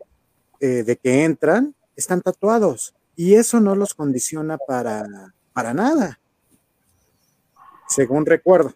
eh, 0.64 0.82
de 0.82 0.96
que 0.96 1.24
entran, 1.24 1.74
están 1.96 2.22
tatuados. 2.22 2.94
Y 3.16 3.34
eso 3.34 3.60
no 3.60 3.74
los 3.74 3.94
condiciona 3.94 4.58
para, 4.58 5.04
para 5.52 5.74
nada, 5.74 6.18
según 7.86 8.26
recuerdo 8.26 8.74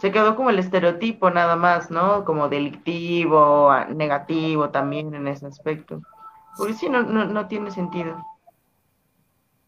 se 0.00 0.10
quedó 0.10 0.34
como 0.34 0.50
el 0.50 0.58
estereotipo 0.58 1.30
nada 1.30 1.54
más, 1.54 1.90
¿no? 1.90 2.24
Como 2.24 2.48
delictivo, 2.48 3.70
negativo 3.94 4.70
también 4.70 5.14
en 5.14 5.28
ese 5.28 5.46
aspecto. 5.46 6.02
Porque 6.56 6.74
sí, 6.74 6.88
no, 6.88 7.04
no, 7.04 7.46
tiene 7.46 7.70
sentido. 7.70 8.16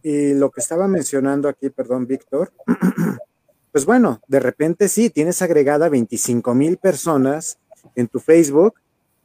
Y 0.02 0.34
lo 0.34 0.50
que 0.50 0.60
estaba 0.60 0.88
mencionando 0.88 1.48
aquí, 1.48 1.70
perdón, 1.70 2.06
Víctor, 2.06 2.52
pues 3.72 3.86
bueno, 3.86 4.20
de 4.26 4.40
repente 4.40 4.88
sí, 4.88 5.08
tienes 5.08 5.40
agregada 5.40 5.88
25 5.88 6.52
mil 6.54 6.78
personas 6.78 7.58
en 7.94 8.08
tu 8.08 8.18
Facebook 8.18 8.74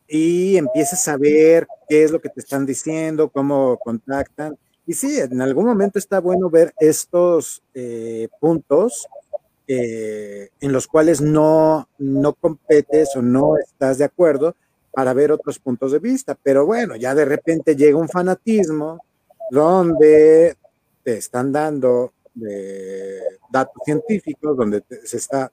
y 0.10 0.58
empiezas 0.58 1.08
a 1.08 1.18
ver 1.18 1.68
qué 1.88 2.04
es 2.04 2.12
lo 2.12 2.20
que 2.20 2.30
te 2.30 2.40
están 2.40 2.66
diciendo, 2.66 3.30
cómo 3.30 3.78
contactan. 3.78 4.58
Y 4.88 4.94
sí, 4.94 5.20
en 5.20 5.40
algún 5.42 5.66
momento 5.66 6.00
está 6.00 6.20
bueno 6.20 6.50
ver 6.50 6.74
estos 6.80 7.62
eh, 7.76 8.28
puntos 8.40 9.08
eh, 9.68 10.50
en 10.60 10.72
los 10.72 10.88
cuales 10.88 11.22
no, 11.22 11.88
no 12.00 12.34
competes 12.34 13.16
o 13.16 13.22
no 13.22 13.56
estás 13.58 14.00
de 14.00 14.06
acuerdo 14.06 14.56
para 14.92 15.14
ver 15.14 15.32
otros 15.32 15.60
puntos 15.60 15.92
de 15.92 16.00
vista. 16.00 16.36
Pero 16.42 16.66
bueno, 16.66 16.96
ya 16.96 17.14
de 17.14 17.26
repente 17.26 17.76
llega 17.76 18.00
un 18.00 18.10
fanatismo 18.10 19.04
donde 19.52 20.58
te 21.04 21.18
están 21.18 21.52
dando 21.52 22.14
eh, 22.50 23.22
datos 23.52 23.82
científicos, 23.86 24.58
donde 24.58 24.84
se 25.04 25.18
está 25.18 25.52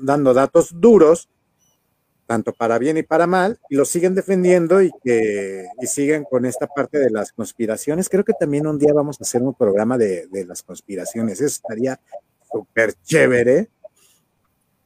dando 0.00 0.32
datos 0.32 0.70
duros, 0.72 1.28
tanto 2.26 2.52
para 2.52 2.78
bien 2.78 2.96
y 2.96 3.02
para 3.02 3.26
mal, 3.26 3.58
y 3.68 3.76
lo 3.76 3.84
siguen 3.84 4.14
defendiendo 4.14 4.80
y 4.80 4.90
que 5.02 5.66
y 5.80 5.86
siguen 5.86 6.24
con 6.24 6.46
esta 6.46 6.66
parte 6.66 6.98
de 6.98 7.10
las 7.10 7.32
conspiraciones. 7.32 8.08
Creo 8.08 8.24
que 8.24 8.32
también 8.32 8.66
un 8.66 8.78
día 8.78 8.92
vamos 8.92 9.20
a 9.20 9.24
hacer 9.24 9.42
un 9.42 9.54
programa 9.54 9.98
de, 9.98 10.26
de 10.28 10.44
las 10.44 10.62
conspiraciones. 10.62 11.40
Eso 11.40 11.46
estaría 11.46 12.00
súper 12.50 12.94
chévere. 13.04 13.68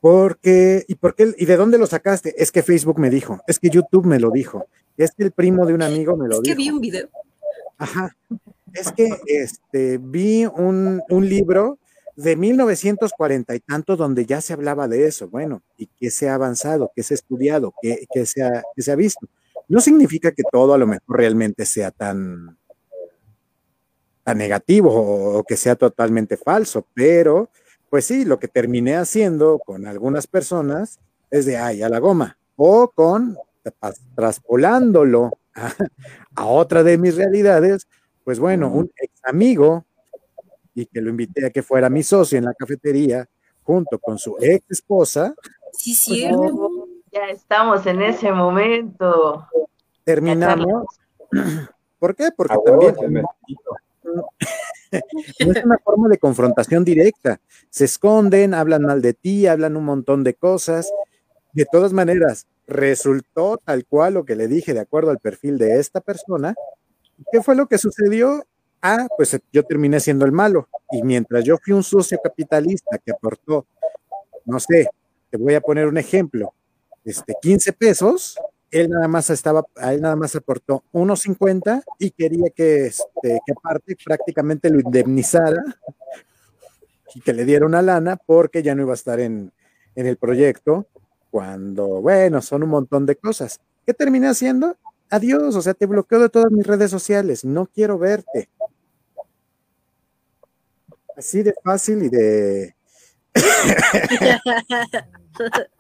Porque, 0.01 0.85
¿y 0.87 0.95
por 0.95 1.15
qué? 1.15 1.35
¿Y 1.37 1.47
de 1.47 1.57
dónde 1.57 1.79
lo 1.79 1.87
sacaste? 1.87 2.41
Es 2.41 2.53
que 2.53 2.63
Facebook 2.63 2.99
me 2.99 3.11
dijo, 3.11 3.41
es 3.47 3.59
que 3.59 3.71
YouTube 3.71 4.07
me 4.07 4.21
lo 4.21 4.31
dijo, 4.31 4.67
es 4.97 5.11
que 5.13 5.25
el 5.25 5.33
primo 5.33 5.67
de 5.67 5.75
un 5.75 5.83
amigo 5.83 6.17
me 6.17 6.29
lo 6.29 6.41
dijo. 6.41 6.43
Es 6.43 6.49
que 6.49 6.55
vi 6.55 6.71
un 6.71 6.81
video. 6.81 7.09
Ajá. 7.79 8.17
Es 8.73 8.93
que 8.93 9.09
este, 9.27 9.99
vi 9.99 10.47
un, 10.47 11.03
libro 11.09 11.79
de 12.17 12.35
1940 12.35 13.55
y 13.55 13.61
tanto 13.61 13.97
donde 13.97 14.27
ya 14.27 14.41
se 14.41 14.53
hablaba 14.53 14.89
de 14.89 15.07
eso. 15.07 15.29
Bueno, 15.29 15.63
y 15.77 15.87
que 15.87 16.11
se 16.11 16.29
ha 16.29 16.35
avanzado, 16.35 16.91
que 16.95 17.03
se 17.03 17.15
ha 17.15 17.17
estudiado, 17.17 17.73
que, 17.81 18.07
que, 18.13 18.27
se 18.27 18.43
ha, 18.43 18.63
que 18.75 18.83
se 18.83 18.91
ha 18.91 18.97
visto. 18.97 19.27
No 19.69 19.81
significa 19.81 20.33
que 20.33 20.43
todo 20.51 20.75
a 20.75 20.79
lo 20.79 20.87
mejor 20.87 21.17
realmente 21.17 21.67
sea 21.67 21.91
tan, 21.91 22.57
tan 24.27 24.39
negativo 24.39 24.91
o, 24.93 25.45
que 25.45 25.57
sea 25.57 25.77
totalmente 25.77 26.37
falso, 26.37 26.87
pero 26.95 27.51
pues 27.89 28.07
sí, 28.07 28.25
lo 28.25 28.39
que 28.39 28.49
terminé 28.49 28.97
haciendo 28.97 29.61
con 29.65 29.87
algunas 29.87 30.27
personas 30.27 30.99
es 31.31 31.47
de 31.47 31.57
ay 31.57 31.83
a 31.83 31.89
la 31.89 32.01
goma 32.01 32.37
o 32.57 32.91
con 32.91 33.37
traspolándolo 34.15 35.39
a, 36.35 36.45
otra 36.45 36.83
de 36.83 36.99
mis 36.99 37.15
realidades, 37.17 37.87
pues 38.25 38.39
bueno, 38.39 38.69
un 38.69 38.91
ex 38.97 39.13
amigo 39.25 39.85
y 40.77 40.87
que 40.87 41.01
lo 41.01 41.09
invité 41.11 41.47
a 41.47 41.51
que 41.51 41.63
fuera 41.63 41.89
mi 41.89 42.03
socio 42.03 42.39
en 42.39 42.45
la 42.45 42.55
cafetería 42.55 43.27
junto 43.63 43.99
con 43.99 44.19
su 44.19 44.37
ex 44.39 44.71
esposa. 44.71 45.35
Sí, 45.73 45.95
sí. 45.95 46.29
ya 47.11 47.29
estamos 47.31 47.85
en 47.87 48.03
ese 48.03 48.31
momento. 48.31 49.47
Terminamos. 50.05 50.85
¿Por 51.99 52.15
qué? 52.15 52.29
Porque 52.37 52.55
también 52.93 53.25
no 55.45 55.53
es 55.53 55.65
una 55.65 55.79
forma 55.79 56.09
de 56.09 56.19
confrontación 56.19 56.85
directa. 56.85 57.41
Se 57.71 57.87
esconden, 57.87 58.53
hablan 58.53 58.83
mal 58.83 59.01
de 59.01 59.15
ti, 59.15 59.47
hablan 59.47 59.79
un 59.79 59.85
montón 59.85 60.25
de 60.25 60.35
cosas. 60.35 60.93
De 61.55 61.65
todas 61.65 61.95
maneras, 61.95 62.47
resultó 62.67 63.57
tal 63.65 63.87
cual 63.87 64.15
lo 64.15 64.25
que 64.27 64.37
le 64.37 64.47
dije 64.47 64.75
de 64.75 64.81
acuerdo 64.81 65.11
al 65.11 65.21
perfil 65.21 65.57
de 65.57 65.81
esta 65.81 66.03
persona. 66.03 66.55
¿Qué 67.33 67.43
fue 67.43 67.57
lo 67.57 67.67
que 67.67 67.79
sucedió? 67.79 68.45
Ah, 68.89 69.09
pues 69.17 69.37
yo 69.53 69.65
terminé 69.65 69.99
siendo 69.99 70.25
el 70.25 70.31
malo. 70.31 70.69
Y 70.93 71.03
mientras 71.03 71.43
yo 71.43 71.59
fui 71.59 71.73
un 71.73 71.83
socio 71.83 72.21
capitalista 72.23 72.97
que 72.99 73.11
aportó, 73.11 73.67
no 74.45 74.61
sé, 74.61 74.89
te 75.29 75.37
voy 75.37 75.55
a 75.55 75.61
poner 75.61 75.89
un 75.89 75.99
ejemplo, 75.99 76.55
este, 77.05 77.35
15 77.43 77.73
pesos, 77.73 78.39
él 78.71 78.89
nada 78.91 79.09
más 79.09 79.29
estaba, 79.31 79.65
él 79.91 80.01
nada 80.01 80.15
más 80.15 80.37
aportó 80.37 80.85
1.50 80.93 81.83
y 81.99 82.13
quería 82.13 82.51
que, 82.55 82.87
este, 82.87 83.41
que 83.45 83.53
aparte 83.57 83.97
prácticamente 84.05 84.71
lo 84.71 84.79
indemnizara 84.79 85.65
y 87.13 87.21
que 87.21 87.33
le 87.33 87.45
diera 87.45 87.67
una 87.67 87.83
lana 87.83 88.17
porque 88.25 88.63
ya 88.63 88.77
no 88.77 88.83
iba 88.83 88.93
a 88.93 88.95
estar 88.95 89.19
en, 89.19 89.53
en 89.97 90.07
el 90.07 90.17
proyecto 90.17 90.87
cuando, 91.33 92.01
bueno, 92.03 92.41
son 92.41 92.63
un 92.63 92.69
montón 92.69 93.05
de 93.05 93.17
cosas. 93.17 93.59
¿Qué 93.85 93.93
terminé 93.95 94.29
haciendo? 94.29 94.77
Adiós, 95.11 95.57
o 95.57 95.63
sea, 95.63 95.75
te 95.75 95.87
bloqueo 95.87 96.21
de 96.21 96.29
todas 96.29 96.53
mis 96.53 96.65
redes 96.65 96.93
sociales, 96.93 97.45
no 97.45 97.67
quiero 97.67 97.99
verte. 97.99 98.49
Así 101.17 101.43
de 101.43 101.55
fácil 101.65 102.03
y 102.03 102.11
de... 102.11 102.77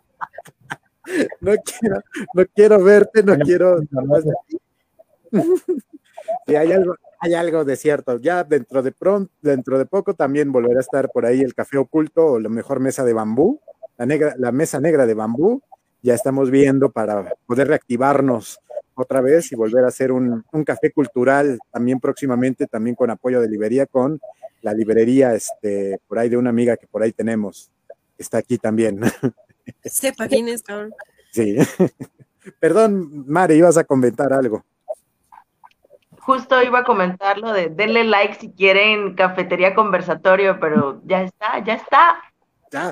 no 1.40 1.54
quiero, 1.62 2.00
no 2.34 2.44
quiero 2.54 2.82
verte, 2.82 3.22
no 3.22 3.38
quiero. 3.38 3.80
y 6.46 6.54
hay 6.54 6.72
algo, 6.72 6.96
hay 7.20 7.34
algo 7.34 7.64
de 7.64 7.76
cierto. 7.76 8.18
Ya 8.18 8.44
dentro 8.44 8.82
de 8.82 8.92
pronto, 8.92 9.30
dentro 9.42 9.78
de 9.78 9.84
poco 9.84 10.14
también 10.14 10.52
volverá 10.52 10.78
a 10.78 10.80
estar 10.80 11.10
por 11.10 11.26
ahí 11.26 11.42
el 11.42 11.54
café 11.54 11.76
oculto 11.78 12.26
o 12.26 12.40
la 12.40 12.48
mejor 12.48 12.80
mesa 12.80 13.04
de 13.04 13.12
bambú, 13.12 13.60
la 13.98 14.06
negra, 14.06 14.34
la 14.38 14.52
mesa 14.52 14.80
negra 14.80 15.04
de 15.06 15.14
bambú. 15.14 15.62
Ya 16.02 16.14
estamos 16.14 16.50
viendo 16.50 16.92
para 16.92 17.34
poder 17.46 17.68
reactivarnos 17.68 18.60
otra 18.96 19.20
vez 19.20 19.52
y 19.52 19.56
volver 19.56 19.84
a 19.84 19.88
hacer 19.88 20.10
un, 20.10 20.44
café 20.64 20.90
cultural 20.90 21.58
también 21.70 22.00
próximamente, 22.00 22.66
también 22.66 22.96
con 22.96 23.10
apoyo 23.10 23.40
de 23.40 23.48
librería, 23.48 23.86
con 23.86 24.20
la 24.62 24.72
librería 24.72 25.34
este, 25.34 26.00
por 26.08 26.18
ahí 26.18 26.28
de 26.28 26.36
una 26.36 26.50
amiga 26.50 26.76
que 26.76 26.86
por 26.86 27.02
ahí 27.02 27.12
tenemos, 27.12 27.70
que 28.16 28.22
está 28.22 28.38
aquí 28.38 28.58
también. 28.58 29.00
Sepa 29.84 30.26
quién 30.26 30.48
es, 30.48 30.62
cabrón. 30.62 30.94
Sí. 31.30 31.56
Perdón, 32.60 33.24
Mare, 33.28 33.56
ibas 33.56 33.76
a 33.76 33.84
comentar 33.84 34.32
algo. 34.32 34.64
Justo 36.20 36.60
iba 36.62 36.80
a 36.80 36.84
comentar 36.84 37.38
lo 37.38 37.52
de 37.52 37.68
denle 37.68 38.02
like 38.02 38.34
si 38.34 38.50
quieren 38.50 39.14
cafetería 39.14 39.74
conversatorio, 39.74 40.58
pero 40.58 41.00
ya 41.04 41.22
está, 41.22 41.62
ya 41.64 41.74
está. 41.74 42.16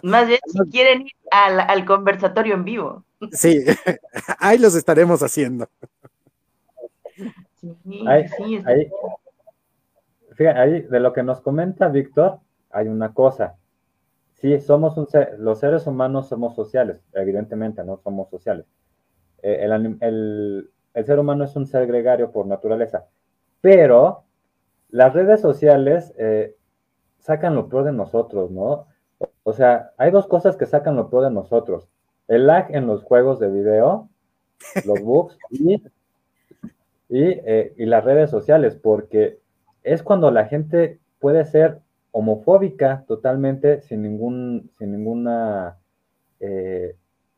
Más 0.03 0.29
bien 0.29 0.41
si 0.47 0.71
quieren 0.71 1.03
ir 1.03 1.13
al, 1.31 1.85
conversatorio 1.85 2.55
en 2.55 2.65
vivo. 2.65 3.05
Sí, 3.33 3.65
ahí 4.39 4.59
los 4.59 4.75
estaremos 4.75 5.23
haciendo. 5.23 5.69
Sí, 7.55 7.75
sí, 7.83 8.05
ahí, 8.07 8.25
fíjate, 10.33 10.59
ahí 10.59 10.83
de 10.83 11.01
lo 11.01 11.13
que 11.13 11.23
nos 11.23 11.41
comenta 11.41 11.89
Víctor, 11.89 12.41
hay 12.71 12.89
una 12.89 13.15
cosa. 13.15 13.57
Sí, 14.35 14.61
somos 14.61 14.99
un 14.99 15.07
los 15.39 15.61
seres 15.61 15.87
humanos 15.87 16.29
somos 16.29 16.55
sociales, 16.55 17.01
evidentemente, 17.15 17.83
no 17.85 17.97
somos 17.97 18.29
sociales. 18.29 18.67
Eh, 19.43 19.67
el, 20.01 20.71
ser 21.05 21.19
humano 21.19 21.45
es 21.45 21.57
un 21.57 21.67
ser 21.67 21.87
gregario 21.87 22.31
por 22.33 22.47
naturaleza, 22.47 23.07
pero 23.61 24.25
las 24.91 25.13
redes 25.13 25.41
sociales 25.41 26.13
eh, 26.19 26.57
sacan 27.19 27.55
lo 27.55 27.69
peor 27.69 27.85
de 27.85 27.93
nosotros, 27.93 28.51
¿no? 28.51 28.87
O 29.43 29.53
sea, 29.53 29.93
hay 29.97 30.11
dos 30.11 30.27
cosas 30.27 30.57
que 30.57 30.67
sacan 30.67 30.97
lo 30.97 31.09
peor 31.09 31.25
de 31.25 31.31
nosotros. 31.31 31.89
El 32.29 32.47
lag 32.47 32.75
en 32.75 32.87
los 32.87 33.03
juegos 33.03 33.39
de 33.39 33.51
video, 33.51 34.09
los 34.87 35.01
bugs 35.01 35.37
y, 35.51 35.83
eh, 37.11 37.75
y, 37.77 37.87
las 37.87 38.05
redes 38.05 38.31
sociales, 38.31 38.77
porque 38.77 39.39
es 39.83 40.03
cuando 40.03 40.31
la 40.31 40.47
gente 40.47 40.99
puede 41.21 41.45
ser 41.45 41.81
homofóbica 42.13 43.05
totalmente 43.07 43.83
sin 43.83 44.03
ningún, 44.03 44.71
sin 44.79 44.93
ninguna, 44.93 45.79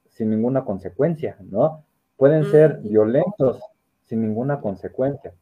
sin 0.09 0.31
ninguna 0.31 0.65
consecuencia, 0.65 1.37
¿no? 1.41 1.85
Pueden 2.17 2.45
ser 2.45 2.79
violentos 2.79 3.61
sin 4.05 4.23
ninguna 4.23 4.61
consecuencia. 4.61 5.33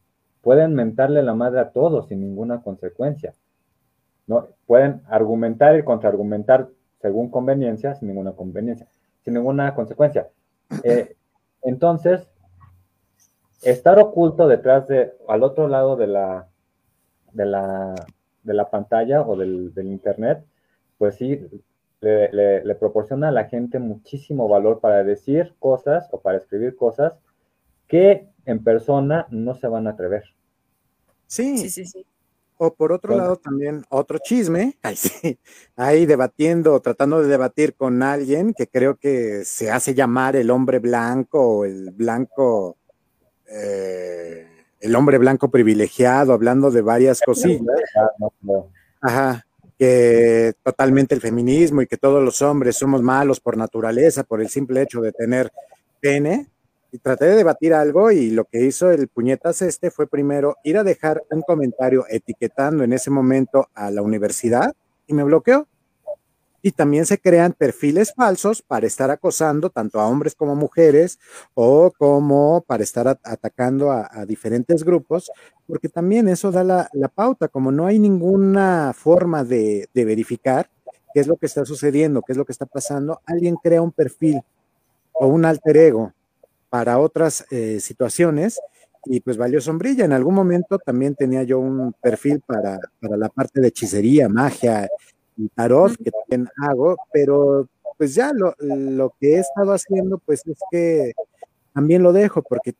Pueden 0.41 0.73
mentarle 0.75 1.23
la 1.23 1.33
madre 1.33 1.59
a 1.59 1.69
todos 1.71 2.07
sin 2.09 2.21
ninguna 2.21 2.61
consecuencia. 2.61 3.33
¿no? 4.27 4.47
Pueden 4.65 5.01
argumentar 5.07 5.77
y 5.77 5.83
contraargumentar 5.83 6.69
según 7.01 7.29
conveniencia, 7.29 7.95
sin 7.95 8.07
ninguna 8.09 8.33
conveniencia, 8.33 8.87
sin 9.25 9.33
ninguna 9.33 9.75
consecuencia. 9.75 10.29
Eh, 10.83 11.15
entonces, 11.63 12.29
estar 13.61 13.99
oculto 13.99 14.47
detrás 14.47 14.87
de, 14.87 15.11
al 15.27 15.43
otro 15.43 15.67
lado 15.67 15.97
de 15.97 16.07
la, 16.07 16.47
de 17.33 17.45
la, 17.45 17.95
de 18.43 18.53
la 18.53 18.69
pantalla 18.69 19.23
o 19.23 19.35
del, 19.35 19.73
del 19.73 19.87
internet, 19.87 20.45
pues 20.97 21.15
sí, 21.15 21.49
le, 22.01 22.75
proporciona 22.75 23.29
a 23.29 23.31
la 23.31 23.45
gente 23.45 23.79
muchísimo 23.79 24.47
valor 24.47 24.79
para 24.79 25.03
decir 25.03 25.55
cosas 25.59 26.07
o 26.11 26.21
para 26.21 26.37
escribir 26.37 26.75
cosas 26.75 27.17
que 27.87 28.29
en 28.45 28.63
persona 28.63 29.25
no 29.31 29.55
se 29.55 29.67
van 29.67 29.87
a 29.87 29.91
atrever. 29.91 30.23
Sí, 31.27 31.57
sí, 31.57 31.69
sí. 31.69 31.85
sí. 31.85 32.05
O 32.57 32.73
por 32.73 32.91
otro 32.91 33.15
lado 33.17 33.35
también 33.35 33.83
otro 33.89 34.17
chisme, 34.17 34.77
ahí, 34.83 34.95
sí, 34.95 35.39
ahí 35.75 36.05
debatiendo, 36.05 36.79
tratando 36.79 37.21
de 37.21 37.27
debatir 37.27 37.75
con 37.75 38.01
alguien 38.01 38.53
que 38.53 38.67
creo 38.67 38.95
que 38.95 39.43
se 39.43 39.71
hace 39.71 39.93
llamar 39.93 40.35
el 40.35 40.49
hombre 40.49 40.79
blanco 40.79 41.41
o 41.41 41.65
el 41.65 41.91
blanco, 41.91 42.77
eh, 43.47 44.47
el 44.79 44.95
hombre 44.95 45.17
blanco 45.17 45.51
privilegiado, 45.51 46.33
hablando 46.33 46.71
de 46.71 46.81
varias 46.81 47.21
cosillas. 47.21 47.65
Ajá 49.01 49.45
que 49.77 50.53
totalmente 50.63 51.15
el 51.15 51.21
feminismo 51.21 51.81
y 51.81 51.87
que 51.87 51.97
todos 51.97 52.23
los 52.23 52.41
hombres 52.41 52.77
somos 52.77 53.01
malos 53.01 53.39
por 53.39 53.57
naturaleza, 53.57 54.23
por 54.23 54.41
el 54.41 54.49
simple 54.49 54.81
hecho 54.81 55.01
de 55.01 55.11
tener 55.11 55.51
pene. 55.99 56.47
Y 56.95 56.99
traté 56.99 57.25
de 57.25 57.35
debatir 57.35 57.73
algo 57.73 58.09
y 58.09 58.29
lo 58.29 58.45
que 58.45 58.63
hizo 58.63 58.89
el 58.89 59.09
puñetas 59.09 59.61
este 59.61 59.91
fue 59.91 60.07
primero 60.07 60.55
ir 60.63 60.77
a 60.77 60.83
dejar 60.85 61.21
un 61.29 61.41
comentario 61.41 62.05
etiquetando 62.07 62.85
en 62.85 62.93
ese 62.93 63.11
momento 63.11 63.67
a 63.73 63.91
la 63.91 64.01
universidad 64.01 64.73
y 65.05 65.13
me 65.13 65.25
bloqueó. 65.25 65.67
Y 66.61 66.71
también 66.71 67.05
se 67.05 67.17
crean 67.17 67.51
perfiles 67.51 68.13
falsos 68.15 68.61
para 68.61 68.87
estar 68.87 69.11
acosando 69.11 69.69
tanto 69.69 69.99
a 69.99 70.07
hombres 70.07 70.35
como 70.35 70.53
a 70.53 70.55
mujeres 70.55 71.19
o 71.53 71.91
como 71.91 72.63
para 72.65 72.83
estar 72.83 73.09
atacando 73.09 73.91
a, 73.91 74.25
diferentes 74.25 74.85
grupos, 74.85 75.29
porque 75.67 75.89
también 75.89 76.29
eso 76.29 76.49
da 76.49 76.63
la, 76.63 77.09
pauta, 77.13 77.49
como 77.49 77.73
no 77.73 77.87
hay 77.87 77.99
ninguna 77.99 78.93
forma 78.95 79.43
de, 79.43 79.89
verificar 79.93 80.69
qué 81.13 81.19
es 81.19 81.27
lo 81.27 81.35
que 81.35 81.47
está 81.47 81.65
sucediendo, 81.65 82.21
qué 82.21 82.31
es 82.31 82.37
lo 82.37 82.45
que 82.45 82.53
está 82.53 82.65
pasando, 82.65 83.19
alguien 83.25 83.57
crea 83.61 83.81
un 83.81 83.91
perfil 83.91 84.39
o 85.11 85.27
un 85.27 85.43
alter 85.43 85.75
ego 85.75 86.13
para 86.69 86.99
otras 86.99 87.45
eh, 87.51 87.79
situaciones 87.79 88.59
y 89.05 89.19
pues 89.21 89.37
valió 89.37 89.61
sombrilla. 89.61 90.05
En 90.05 90.13
algún 90.13 90.35
momento 90.35 90.79
también 90.79 91.15
tenía 91.15 91.43
yo 91.43 91.59
un 91.59 91.93
perfil 91.93 92.41
para, 92.45 92.79
para 92.99 93.17
la 93.17 93.29
parte 93.29 93.61
de 93.61 93.67
hechicería, 93.67 94.29
magia 94.29 94.87
y 95.37 95.47
tarot 95.49 95.95
que 95.97 96.11
también 96.11 96.49
hago, 96.57 96.97
pero 97.11 97.67
pues 97.97 98.15
ya 98.15 98.31
lo, 98.33 98.55
lo, 98.59 99.13
que 99.19 99.35
he 99.35 99.39
estado 99.39 99.73
haciendo 99.73 100.17
pues 100.17 100.45
es 100.45 100.57
que 100.69 101.13
también 101.73 102.03
lo 102.03 102.13
dejo 102.13 102.41
porque 102.41 102.73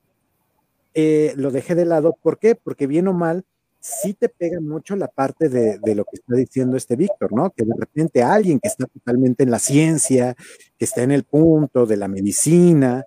eh, 0.93 1.33
lo 1.35 1.51
dejé 1.51 1.75
de 1.75 1.85
lado. 1.85 2.17
¿Por 2.21 2.37
qué? 2.39 2.55
Porque 2.55 2.87
bien 2.87 3.07
o 3.07 3.13
mal, 3.13 3.45
sí 3.85 4.15
te 4.15 4.29
pega 4.29 4.59
mucho 4.59 4.95
la 4.95 5.07
parte 5.07 5.47
de, 5.47 5.77
de, 5.77 5.93
lo 5.93 6.05
que 6.05 6.15
está 6.15 6.35
diciendo 6.35 6.75
este 6.75 6.95
Víctor, 6.95 7.31
¿no? 7.33 7.51
Que 7.51 7.63
de 7.63 7.73
repente 7.77 8.23
alguien 8.23 8.59
que 8.59 8.67
está 8.67 8.87
totalmente 8.87 9.43
en 9.43 9.51
la 9.51 9.59
ciencia, 9.59 10.35
que 10.77 10.85
está 10.85 11.03
en 11.03 11.11
el 11.11 11.23
punto 11.23 11.85
de 11.85 11.95
la 11.95 12.07
medicina, 12.07 13.05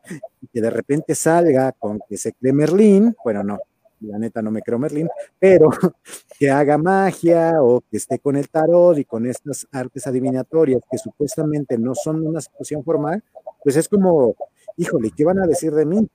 que 0.53 0.61
de 0.61 0.70
repente 0.70 1.16
salga 1.16 1.72
con 1.72 1.99
que 2.09 2.16
se 2.16 2.33
cree 2.33 2.53
Merlín, 2.53 3.16
bueno, 3.24 3.43
no, 3.43 3.59
la 4.03 4.18
neta 4.20 4.41
no 4.41 4.53
me 4.53 4.62
creo 4.62 4.79
Merlín, 4.79 5.09
pero 5.41 5.68
que 6.39 6.49
haga 6.49 6.79
magia 6.79 7.61
o 7.61 7.81
que 7.81 7.97
esté 7.97 8.20
con 8.20 8.37
el 8.37 8.49
tarot 8.49 8.99
y 8.99 9.05
con 9.05 9.26
estas 9.26 9.66
artes 9.72 10.07
adivinatorias 10.07 10.83
que 10.89 10.99
supuestamente 10.99 11.76
no 11.76 11.97
son 11.97 12.24
una 12.24 12.41
situación 12.41 12.85
formal, 12.85 13.24
pues 13.64 13.74
es 13.74 13.89
como, 13.89 14.37
híjole, 14.76 15.11
¿qué 15.16 15.24
van 15.24 15.41
a 15.41 15.47
decir 15.49 15.72
de 15.72 15.87
mí? 15.87 16.09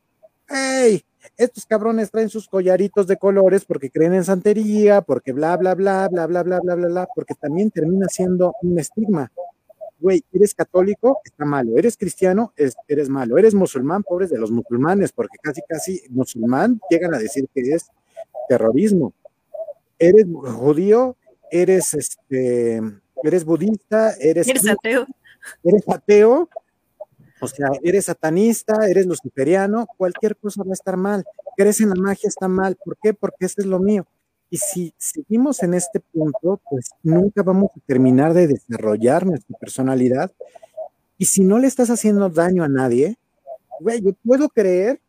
¡Ey! 0.47 1.03
Estos 1.37 1.65
cabrones 1.65 2.11
traen 2.11 2.29
sus 2.29 2.47
collaritos 2.47 3.07
de 3.07 3.17
colores 3.17 3.65
porque 3.65 3.89
creen 3.89 4.13
en 4.13 4.23
santería, 4.23 5.01
porque 5.01 5.31
bla, 5.31 5.57
bla, 5.57 5.73
bla, 5.73 6.07
bla, 6.09 6.27
bla, 6.27 6.43
bla, 6.43 6.59
bla, 6.59 6.75
bla, 6.75 6.87
bla, 6.87 7.07
porque 7.15 7.33
también 7.35 7.71
termina 7.71 8.07
siendo 8.07 8.53
un 8.61 8.77
estigma. 8.79 9.31
Güey, 9.99 10.23
eres 10.33 10.53
católico, 10.53 11.21
está 11.23 11.45
malo, 11.45 11.77
eres 11.77 11.95
cristiano, 11.95 12.53
eres 12.87 13.09
malo, 13.09 13.37
eres 13.37 13.53
musulmán, 13.53 14.03
pobres 14.03 14.29
de 14.29 14.37
los 14.37 14.51
musulmanes, 14.51 15.13
porque 15.13 15.37
casi, 15.41 15.61
casi 15.67 16.01
musulmán 16.09 16.81
llegan 16.89 17.13
a 17.15 17.19
decir 17.19 17.47
que 17.53 17.61
es 17.61 17.89
terrorismo. 18.49 19.13
Eres 19.97 20.25
judío, 20.33 21.15
eres 21.49 21.93
este, 21.93 22.81
eres 23.23 23.45
budista, 23.45 24.13
eres, 24.19 24.47
eres 24.47 24.67
ateo. 24.67 25.07
Eres 25.63 25.83
ateo, 25.87 26.49
o 27.43 27.47
sea, 27.47 27.67
eres 27.83 28.05
satanista, 28.05 28.87
eres 28.87 29.05
luciferiano, 29.05 29.85
cualquier 29.97 30.37
cosa 30.37 30.63
va 30.63 30.71
a 30.71 30.73
estar 30.73 30.95
mal. 30.95 31.25
Crees 31.57 31.81
en 31.81 31.89
la 31.89 31.95
magia, 31.95 32.27
está 32.27 32.47
mal. 32.47 32.77
¿Por 32.83 32.97
qué? 33.01 33.13
Porque 33.13 33.45
este 33.45 33.61
es 33.61 33.67
lo 33.67 33.79
mío. 33.79 34.05
Y 34.49 34.57
si 34.57 34.93
seguimos 34.97 35.61
en 35.61 35.73
este 35.73 35.99
punto, 35.99 36.61
pues 36.69 36.91
nunca 37.01 37.43
vamos 37.43 37.71
a 37.75 37.79
terminar 37.85 38.33
de 38.33 38.47
desarrollar 38.47 39.25
nuestra 39.25 39.57
personalidad. 39.57 40.31
Y 41.17 41.25
si 41.25 41.43
no 41.43 41.59
le 41.59 41.67
estás 41.67 41.89
haciendo 41.89 42.29
daño 42.29 42.63
a 42.63 42.69
nadie, 42.69 43.17
güey, 43.79 44.01
yo 44.01 44.13
puedo 44.25 44.49
creer, 44.49 45.01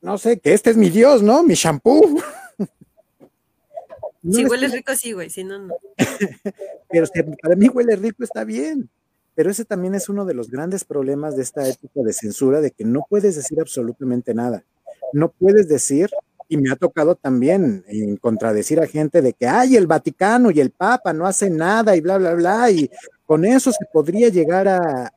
no 0.00 0.16
sé, 0.16 0.38
que 0.38 0.54
este 0.54 0.70
es 0.70 0.76
mi 0.76 0.88
Dios, 0.88 1.22
¿no? 1.22 1.42
Mi 1.42 1.54
shampoo. 1.54 2.18
si 4.32 4.44
huele 4.46 4.68
rico, 4.68 4.94
sí, 4.94 5.12
güey, 5.12 5.28
si 5.28 5.44
no, 5.44 5.58
no. 5.58 5.74
Pero 6.88 7.06
si 7.06 7.22
para 7.42 7.56
mí 7.56 7.68
huele 7.68 7.96
rico, 7.96 8.24
está 8.24 8.44
bien. 8.44 8.88
Pero 9.36 9.50
ese 9.50 9.66
también 9.66 9.94
es 9.94 10.08
uno 10.08 10.24
de 10.24 10.34
los 10.34 10.50
grandes 10.50 10.84
problemas 10.84 11.36
de 11.36 11.42
esta 11.42 11.68
época 11.68 12.00
de 12.02 12.12
censura, 12.14 12.60
de 12.62 12.70
que 12.70 12.84
no 12.84 13.06
puedes 13.08 13.36
decir 13.36 13.60
absolutamente 13.60 14.34
nada. 14.34 14.64
No 15.12 15.28
puedes 15.28 15.68
decir 15.68 16.10
y 16.48 16.56
me 16.56 16.70
ha 16.70 16.76
tocado 16.76 17.16
también 17.16 17.84
en 17.86 18.16
contradecir 18.16 18.80
a 18.80 18.86
gente 18.86 19.20
de 19.20 19.34
que, 19.34 19.46
ay, 19.46 19.76
el 19.76 19.86
Vaticano 19.86 20.50
y 20.50 20.60
el 20.60 20.70
Papa 20.70 21.12
no 21.12 21.26
hacen 21.26 21.56
nada 21.56 21.96
y 21.96 22.00
bla, 22.00 22.18
bla, 22.18 22.34
bla, 22.34 22.70
y 22.70 22.90
con 23.26 23.44
eso 23.44 23.72
se 23.72 23.84
podría 23.92 24.28
llegar 24.28 24.68
a, 24.68 25.12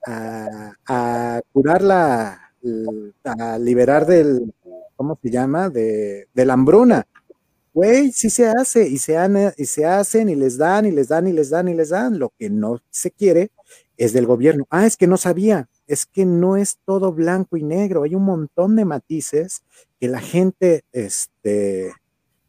a, 0.85 1.41
curar 1.53 1.81
la, 1.81 2.51
a 3.23 3.57
liberar 3.59 4.05
del, 4.05 4.53
¿cómo 4.95 5.17
se 5.21 5.29
llama? 5.29 5.69
De, 5.69 6.27
de 6.33 6.45
la 6.45 6.53
hambruna. 6.53 7.05
Güey, 7.73 8.11
sí 8.11 8.29
se 8.29 8.47
hace, 8.47 8.87
y 8.87 8.97
se, 8.97 9.15
han, 9.15 9.53
y 9.55 9.65
se 9.65 9.85
hacen, 9.85 10.27
y 10.27 10.35
les 10.35 10.57
dan, 10.57 10.87
y 10.87 10.91
les 10.91 11.07
dan, 11.07 11.27
y 11.27 11.31
les 11.33 11.51
dan, 11.51 11.67
y 11.67 11.75
les 11.75 11.89
dan. 11.89 12.17
Lo 12.17 12.33
que 12.37 12.49
no 12.49 12.81
se 12.89 13.11
quiere 13.11 13.51
es 13.99 14.13
del 14.13 14.25
gobierno. 14.25 14.65
Ah, 14.69 14.85
es 14.87 14.95
que 14.97 15.07
no 15.07 15.17
sabía. 15.17 15.69
es 15.85 16.05
que 16.05 16.25
no 16.25 16.55
es 16.55 16.79
todo 16.85 17.11
blanco 17.11 17.57
y 17.57 17.63
negro, 17.63 18.03
hay 18.03 18.15
un 18.15 18.23
montón 18.23 18.75
de 18.75 18.85
matices 18.85 19.63
que 19.99 20.07
la 20.07 20.21
gente 20.21 20.85
este, 20.91 21.93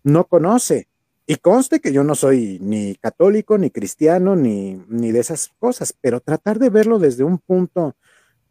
no 0.05 0.27
conoce. 0.27 0.89
Y 1.27 1.37
conste 1.37 1.81
que 1.81 1.93
yo 1.93 2.05
no 2.05 2.15
soy 2.15 2.59
ni 2.61 2.95
católico, 2.97 3.57
ni 3.59 3.71
cristiano, 3.71 4.37
ni, 4.37 4.83
ni 4.89 5.11
de 5.13 5.21
esas 5.21 5.49
cosas, 5.59 5.95
pero 6.01 6.21
tratar 6.21 6.59
de 6.59 6.71
verlo 6.71 6.99
desde 6.99 7.25
un 7.25 7.39
punto 7.39 7.97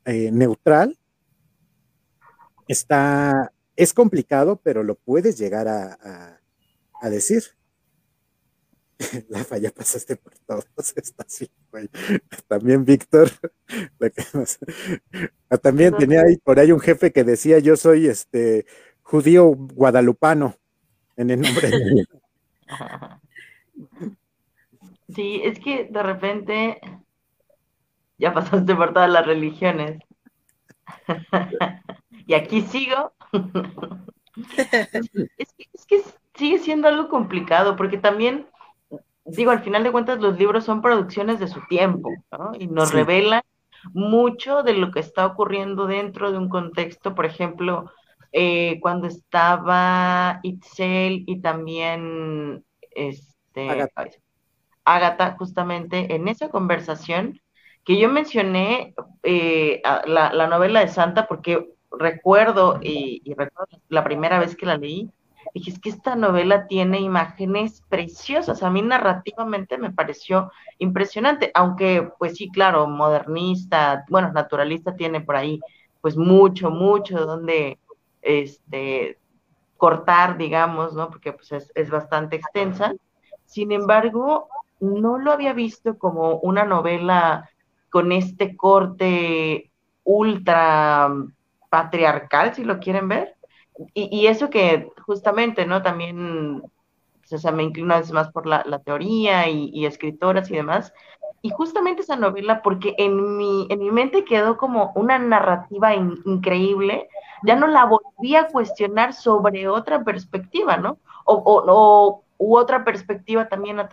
eh, 0.05 0.31
neutral 0.31 0.97
está, 2.67 3.53
es 3.75 3.93
complicado, 3.93 4.59
pero 4.63 4.83
lo 4.83 4.95
puedes 4.95 5.37
llegar 5.37 5.67
a, 5.67 6.39
a 7.01 7.09
decir. 7.09 7.43
la 9.29 9.43
falla 9.43 9.71
pasaste 9.71 10.15
por 10.17 10.33
todos, 10.39 10.65
está 10.95 11.23
así, 11.23 11.49
güey. 11.71 11.89
También 12.47 12.83
Víctor, 12.83 13.29
ah, 15.49 15.57
también 15.57 15.95
tenía 15.95 16.21
ahí 16.21 16.37
por 16.37 16.59
ahí 16.59 16.71
un 16.71 16.79
jefe 16.79 17.11
que 17.11 17.23
decía 17.23 17.59
yo 17.59 17.77
soy 17.77 18.07
este 18.07 18.65
judío 19.01 19.55
guadalupano 19.55 20.55
en 21.15 21.29
el 21.29 21.41
nombre 21.41 21.69
de 21.69 22.05
Sí, 25.15 25.41
es 25.43 25.59
que 25.59 25.85
de 25.85 26.03
repente 26.03 26.79
ya 28.17 28.33
pasaste 28.33 28.75
por 28.75 28.93
todas 28.93 29.09
las 29.09 29.25
religiones. 29.25 29.99
y 32.27 32.33
aquí 32.35 32.61
sigo. 32.61 33.13
es, 34.57 35.53
que, 35.53 35.69
es 35.73 35.85
que 35.87 36.03
sigue 36.35 36.59
siendo 36.59 36.87
algo 36.87 37.09
complicado, 37.09 37.75
porque 37.75 37.97
también 37.97 38.45
digo, 39.31 39.51
al 39.51 39.63
final 39.63 39.83
de 39.83 39.91
cuentas 39.91 40.19
los 40.19 40.37
libros 40.37 40.63
son 40.63 40.81
producciones 40.81 41.39
de 41.39 41.47
su 41.47 41.61
tiempo, 41.67 42.09
¿no? 42.31 42.51
Y 42.57 42.67
nos 42.67 42.93
revelan 42.93 43.41
mucho 43.93 44.63
de 44.63 44.73
lo 44.73 44.91
que 44.91 44.99
está 44.99 45.25
ocurriendo 45.25 45.87
dentro 45.87 46.31
de 46.31 46.37
un 46.37 46.49
contexto, 46.49 47.15
por 47.15 47.25
ejemplo, 47.25 47.91
eh, 48.31 48.79
cuando 48.81 49.07
estaba 49.07 50.39
Itzel 50.43 51.23
y 51.25 51.41
también 51.41 52.63
este, 52.91 53.69
Agatha. 54.85 55.35
justamente 55.37 56.13
en 56.13 56.27
esa 56.27 56.49
conversación 56.49 57.41
que 57.83 57.97
yo 57.97 58.09
mencioné 58.09 58.93
eh, 59.23 59.81
la, 60.05 60.47
novela 60.47 60.81
de 60.81 60.89
Santa 60.89 61.27
porque 61.27 61.69
recuerdo 61.91 62.79
y, 62.81 63.21
y 63.23 63.33
recuerdo 63.33 63.79
la 63.87 64.03
primera 64.03 64.39
vez 64.39 64.55
que 64.55 64.65
la 64.65 64.77
leí, 64.77 65.09
dije, 65.53 65.71
es 65.71 65.79
que 65.79 65.89
esta 65.89 66.15
novela 66.15 66.67
tiene 66.67 66.99
imágenes 66.99 67.81
preciosas, 67.89 68.63
a 68.63 68.69
mí 68.69 68.81
narrativamente 68.81 69.77
me 69.77 69.91
pareció 69.91 70.51
impresionante, 70.77 71.51
aunque 71.53 72.09
pues 72.19 72.37
sí, 72.37 72.49
claro, 72.49 72.87
modernista, 72.87 74.05
bueno, 74.09 74.31
naturalista 74.31 74.95
tiene 74.95 75.21
por 75.21 75.35
ahí 75.35 75.59
pues 76.01 76.15
mucho, 76.15 76.69
mucho 76.69 77.25
donde 77.25 77.79
este, 78.21 79.17
cortar, 79.77 80.37
digamos, 80.37 80.93
¿no? 80.93 81.09
Porque 81.09 81.33
pues 81.33 81.51
es, 81.51 81.71
es 81.75 81.89
bastante 81.89 82.35
extensa. 82.35 82.93
Sin 83.45 83.71
embargo, 83.71 84.47
no 84.79 85.17
lo 85.17 85.31
había 85.31 85.53
visto 85.53 85.97
como 85.97 86.35
una 86.37 86.63
novela 86.63 87.49
con 87.89 88.11
este 88.11 88.55
corte 88.55 89.71
ultra 90.03 91.11
patriarcal, 91.69 92.53
si 92.53 92.63
lo 92.63 92.79
quieren 92.79 93.07
ver 93.07 93.38
y, 93.93 94.27
eso 94.27 94.49
que 94.49 94.91
justamente, 95.05 95.65
¿no? 95.65 95.81
También, 95.81 96.63
o 97.31 97.37
sea, 97.37 97.51
me 97.51 97.63
inclino 97.63 97.93
a 97.93 97.99
veces 97.99 98.11
más 98.11 98.29
por 98.31 98.45
la, 98.45 98.63
teoría 98.83 99.47
y, 99.49 99.85
escritoras 99.85 100.49
y 100.51 100.55
demás. 100.55 100.93
Y 101.41 101.49
justamente 101.51 102.01
esa 102.01 102.17
novela, 102.17 102.61
porque 102.61 102.95
en 102.97 103.37
mi, 103.37 103.67
en 103.69 103.79
mi 103.79 103.91
mente 103.91 104.25
quedó 104.25 104.57
como 104.57 104.91
una 104.95 105.17
narrativa 105.17 105.95
increíble, 105.95 107.07
ya 107.43 107.55
no 107.55 107.67
la 107.67 107.85
volví 107.85 108.35
a 108.35 108.47
cuestionar 108.47 109.13
sobre 109.13 109.69
otra 109.69 110.03
perspectiva, 110.03 110.75
¿no? 110.75 110.97
O, 111.23 111.35
o, 111.45 112.23
u 112.37 112.57
otra 112.57 112.83
perspectiva 112.83 113.47
también 113.47 113.79
a, 113.79 113.89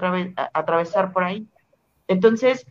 atravesar 0.53 1.12
por 1.12 1.22
ahí. 1.22 1.47
Entonces, 2.09 2.66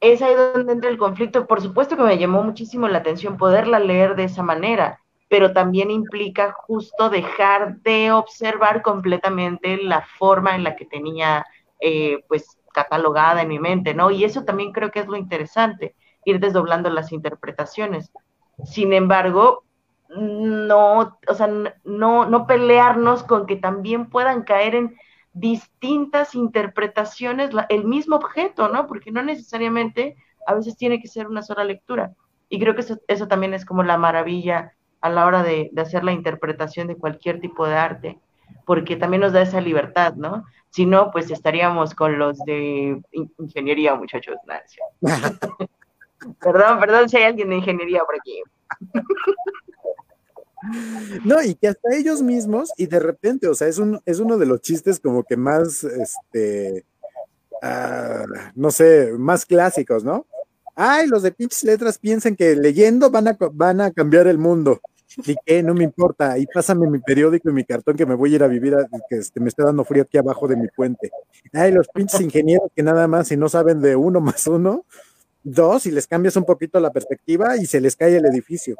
es 0.00 0.20
ahí 0.20 0.34
donde 0.34 0.72
entra 0.72 0.90
el 0.90 0.98
conflicto. 0.98 1.46
Por 1.46 1.62
supuesto 1.62 1.96
que 1.96 2.02
me 2.02 2.18
llamó 2.18 2.42
muchísimo 2.42 2.88
la 2.88 2.98
atención 2.98 3.38
poderla 3.38 3.78
leer 3.78 4.16
de 4.16 4.24
esa 4.24 4.42
manera 4.42 5.00
pero 5.28 5.52
también 5.52 5.90
implica 5.90 6.52
justo 6.52 7.10
dejar 7.10 7.78
de 7.82 8.12
observar 8.12 8.82
completamente 8.82 9.76
la 9.76 10.02
forma 10.02 10.54
en 10.54 10.64
la 10.64 10.74
que 10.74 10.86
tenía, 10.86 11.44
eh, 11.80 12.24
pues, 12.28 12.58
catalogada 12.72 13.42
en 13.42 13.48
mi 13.48 13.58
mente, 13.58 13.94
¿no? 13.94 14.10
Y 14.10 14.24
eso 14.24 14.44
también 14.44 14.72
creo 14.72 14.90
que 14.90 15.00
es 15.00 15.06
lo 15.06 15.16
interesante, 15.16 15.94
ir 16.24 16.40
desdoblando 16.40 16.90
las 16.90 17.12
interpretaciones. 17.12 18.10
Sin 18.64 18.92
embargo, 18.92 19.64
no, 20.08 21.18
o 21.28 21.34
sea, 21.34 21.48
no, 21.84 22.24
no 22.24 22.46
pelearnos 22.46 23.22
con 23.22 23.46
que 23.46 23.56
también 23.56 24.08
puedan 24.08 24.42
caer 24.42 24.74
en 24.74 24.96
distintas 25.34 26.34
interpretaciones 26.34 27.50
el 27.68 27.84
mismo 27.84 28.16
objeto, 28.16 28.68
¿no? 28.68 28.86
Porque 28.86 29.12
no 29.12 29.22
necesariamente 29.22 30.16
a 30.46 30.54
veces 30.54 30.76
tiene 30.76 31.00
que 31.00 31.08
ser 31.08 31.28
una 31.28 31.42
sola 31.42 31.64
lectura. 31.64 32.14
Y 32.48 32.58
creo 32.58 32.74
que 32.74 32.80
eso, 32.80 32.98
eso 33.08 33.28
también 33.28 33.52
es 33.52 33.66
como 33.66 33.82
la 33.82 33.98
maravilla 33.98 34.72
a 35.00 35.10
la 35.10 35.26
hora 35.26 35.42
de, 35.42 35.70
hacer 35.76 36.04
la 36.04 36.12
interpretación 36.12 36.88
de 36.88 36.96
cualquier 36.96 37.40
tipo 37.40 37.66
de 37.66 37.76
arte, 37.76 38.18
porque 38.64 38.96
también 38.96 39.20
nos 39.20 39.32
da 39.32 39.42
esa 39.42 39.60
libertad, 39.60 40.14
¿no? 40.14 40.44
Si 40.70 40.86
no, 40.86 41.10
pues 41.10 41.30
estaríamos 41.30 41.94
con 41.94 42.18
los 42.18 42.38
de 42.40 43.00
ingeniería, 43.38 43.94
muchachos. 43.94 44.36
perdón, 46.40 46.80
perdón 46.80 47.08
si 47.08 47.16
hay 47.16 47.24
alguien 47.24 47.48
de 47.48 47.56
ingeniería 47.56 48.02
por 48.04 48.16
aquí. 48.16 48.42
No, 51.24 51.42
y 51.42 51.54
que 51.54 51.68
hasta 51.68 51.94
ellos 51.94 52.20
mismos, 52.20 52.72
y 52.76 52.86
de 52.86 52.98
repente, 52.98 53.48
o 53.48 53.54
sea, 53.54 53.68
es, 53.68 53.78
un, 53.78 54.00
es 54.04 54.18
uno 54.18 54.36
de 54.36 54.46
los 54.46 54.60
chistes 54.60 55.00
como 55.00 55.22
que 55.22 55.36
más, 55.36 55.84
este, 55.84 56.84
ah, 57.62 58.24
no 58.54 58.70
sé, 58.70 59.12
más 59.16 59.46
clásicos, 59.46 60.04
¿no? 60.04 60.26
Ay, 60.80 61.08
los 61.08 61.24
de 61.24 61.32
pinches 61.32 61.64
letras 61.64 61.98
piensan 61.98 62.36
que 62.36 62.54
leyendo 62.54 63.10
van 63.10 63.26
a, 63.26 63.36
van 63.52 63.80
a 63.80 63.90
cambiar 63.90 64.28
el 64.28 64.38
mundo. 64.38 64.80
Y 65.26 65.34
que 65.44 65.60
no 65.60 65.74
me 65.74 65.82
importa, 65.82 66.38
y 66.38 66.46
pásame 66.46 66.88
mi 66.88 67.00
periódico 67.00 67.50
y 67.50 67.52
mi 67.52 67.64
cartón 67.64 67.96
que 67.96 68.06
me 68.06 68.14
voy 68.14 68.32
a 68.32 68.36
ir 68.36 68.44
a 68.44 68.46
vivir, 68.46 68.76
que 69.10 69.16
este, 69.16 69.40
me 69.40 69.48
está 69.48 69.64
dando 69.64 69.82
frío 69.82 70.04
aquí 70.04 70.18
abajo 70.18 70.46
de 70.46 70.54
mi 70.54 70.68
puente. 70.68 71.10
Ay, 71.52 71.72
los 71.72 71.88
pinches 71.88 72.20
ingenieros 72.20 72.70
que 72.76 72.84
nada 72.84 73.08
más 73.08 73.26
si 73.26 73.36
no 73.36 73.48
saben 73.48 73.80
de 73.80 73.96
uno 73.96 74.20
más 74.20 74.46
uno, 74.46 74.84
dos, 75.42 75.84
y 75.86 75.90
les 75.90 76.06
cambias 76.06 76.36
un 76.36 76.44
poquito 76.44 76.78
la 76.78 76.92
perspectiva 76.92 77.56
y 77.56 77.66
se 77.66 77.80
les 77.80 77.96
cae 77.96 78.16
el 78.16 78.26
edificio. 78.26 78.76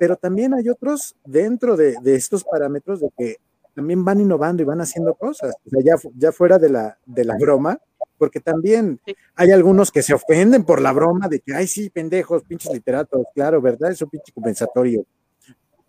Pero 0.00 0.16
también 0.16 0.54
hay 0.54 0.68
otros 0.70 1.14
dentro 1.24 1.76
de, 1.76 1.94
estos 2.04 2.42
parámetros 2.42 2.98
de 2.98 3.10
que 3.16 3.36
también 3.76 4.04
van 4.04 4.20
innovando 4.20 4.64
y 4.64 4.66
van 4.66 4.80
haciendo 4.80 5.14
cosas. 5.14 5.54
Ya, 5.66 5.94
ya 6.16 6.32
fuera 6.32 6.58
de 6.58 6.68
la, 6.68 6.98
de 7.06 7.24
la 7.24 7.36
broma, 7.36 7.78
porque 8.22 8.38
también 8.38 9.00
hay 9.34 9.50
algunos 9.50 9.90
que 9.90 10.00
se 10.00 10.14
ofenden 10.14 10.62
por 10.62 10.80
la 10.80 10.92
broma 10.92 11.26
de 11.26 11.40
que, 11.40 11.56
ay, 11.56 11.66
sí, 11.66 11.90
pendejos, 11.90 12.44
pinches 12.44 12.72
literatos, 12.72 13.26
claro, 13.34 13.60
¿verdad? 13.60 13.90
Es 13.90 14.00
un 14.00 14.10
pinche 14.10 14.32
compensatorio. 14.32 15.04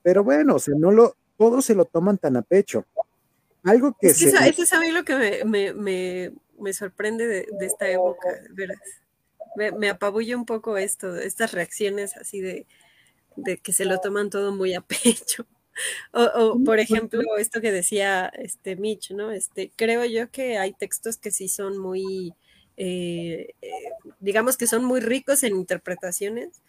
Pero 0.02 0.24
bueno, 0.24 0.56
o 0.56 0.60
sea, 0.60 0.74
no 0.76 0.90
lo, 0.90 1.16
todos 1.38 1.64
se 1.64 1.76
lo 1.76 1.86
toman 1.86 2.18
tan 2.18 2.36
a 2.36 2.42
pecho. 2.42 2.88
Algo 3.64 3.96
que 4.02 4.08
Eso 4.08 4.30
es 4.30 4.74
a 4.74 4.80
mí 4.80 4.90
lo 4.90 5.04
que 5.04 5.46
me, 5.46 6.74
sorprende 6.74 7.28
de, 7.28 7.66
esta 7.68 7.88
época, 7.88 8.30
verás. 8.50 8.80
Me, 9.56 9.72
me 9.72 9.92
apabulla 9.92 10.36
un 10.36 10.48
poco 10.48 10.78
esto, 10.78 11.16
estas 11.16 11.52
reacciones 11.52 12.18
así 12.18 12.42
de, 12.42 12.66
de 13.36 13.60
que 13.60 13.74
se 13.74 13.86
lo 13.86 14.00
toman 14.00 14.32
todo 14.32 14.52
muy 14.52 14.74
a 14.74 14.82
pecho. 14.82 15.46
O, 16.12 16.60
por 16.64 16.80
ejemplo, 16.80 17.22
esto 17.38 17.62
que 17.62 17.72
decía 17.72 18.28
este 18.28 18.76
Mitch, 18.76 19.12
¿no? 19.12 19.32
Este, 19.32 19.72
creo 19.76 20.06
yo 20.06 20.30
que 20.30 20.58
hay 20.58 20.74
textos 20.74 21.18
que 21.18 21.32
sí 21.32 21.48
son 21.48 21.78
muy, 21.78 22.34
eh, 22.78 23.54
eh, 23.62 23.70
digamos 24.20 24.58
que 24.58 24.68
son 24.68 24.86
muy 24.86 25.00
ricos 25.00 25.44
en 25.44 25.56
interpretaciones, 25.56 26.62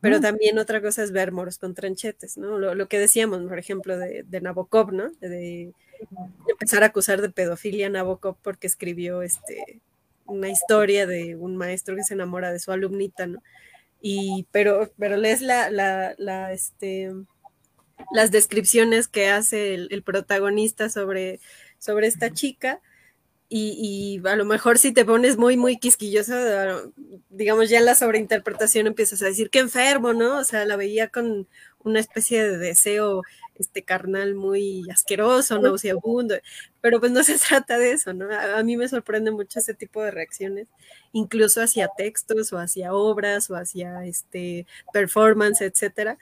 pero 0.00 0.20
también 0.20 0.58
otra 0.58 0.80
cosa 0.80 1.02
es 1.02 1.12
ver 1.12 1.32
moros 1.32 1.58
con 1.58 1.74
tranchetes, 1.74 2.38
¿no? 2.38 2.58
Lo, 2.58 2.88
que 2.88 2.98
decíamos, 2.98 3.42
por 3.42 3.58
ejemplo, 3.58 3.98
de, 3.98 4.24
Nabokov, 4.40 4.92
¿no? 4.92 5.10
De, 5.20 5.72
empezar 6.48 6.82
a 6.82 6.86
acusar 6.86 7.20
de 7.20 7.30
pedofilia 7.30 7.88
a 7.88 7.90
Nabokov 7.90 8.36
porque 8.42 8.66
escribió 8.66 9.22
este, 9.22 9.80
una 10.24 10.48
historia 10.48 11.06
de 11.06 11.36
un 11.36 11.56
maestro 11.56 11.94
que 11.94 12.04
se 12.04 12.14
enamora 12.14 12.52
de 12.52 12.58
su 12.58 12.72
alumnita, 12.72 13.26
¿no? 13.26 13.42
Y, 14.00 14.46
pero, 14.50 14.90
pero 14.98 15.16
lees 15.16 15.42
la, 15.42 15.70
la, 15.70 16.14
la 16.18 16.52
este, 16.52 17.12
las 18.12 18.30
descripciones 18.30 19.08
que 19.08 19.28
hace 19.28 19.74
el, 19.74 20.02
protagonista 20.02 20.88
sobre, 20.88 21.40
sobre 21.78 22.06
esta 22.06 22.32
chica. 22.32 22.80
Y, 23.54 24.22
a 24.24 24.34
lo 24.34 24.46
mejor 24.46 24.78
si 24.78 24.92
te 24.92 25.04
pones 25.04 25.36
muy, 25.36 25.58
muy 25.58 25.78
quisquilloso, 25.78 26.34
digamos, 27.28 27.68
ya 27.68 27.78
en 27.80 27.84
la 27.84 27.94
sobreinterpretación 27.94 28.86
empiezas 28.86 29.20
a 29.20 29.26
decir 29.26 29.50
que 29.50 29.58
enfermo, 29.58 30.14
¿no? 30.14 30.38
O 30.38 30.44
sea, 30.44 30.64
la 30.64 30.76
veía 30.76 31.08
con 31.08 31.46
una 31.84 32.00
especie 32.00 32.42
de 32.42 32.56
deseo 32.56 33.22
este 33.62 33.84
carnal 33.84 34.34
muy 34.34 34.82
asqueroso, 34.90 35.58
nauseabundo, 35.58 36.36
pero 36.80 37.00
pues 37.00 37.12
no 37.12 37.22
se 37.22 37.38
trata 37.48 37.78
de 37.78 37.92
eso, 37.92 38.12
¿no? 38.12 38.28
A, 38.34 38.62
mí 38.62 38.76
me 38.76 38.88
sorprende 38.88 39.30
mucho 39.30 39.58
ese 39.58 39.74
tipo 39.74 40.02
de 40.02 40.10
reacciones, 40.10 40.68
incluso 41.12 41.62
hacia 41.62 41.88
textos 41.96 42.52
o 42.52 42.58
hacia 42.58 42.92
obras 42.92 43.50
o 43.50 43.56
hacia 43.56 44.04
este 44.04 44.66
performance, 44.92 45.62
etcétera, 45.62 46.18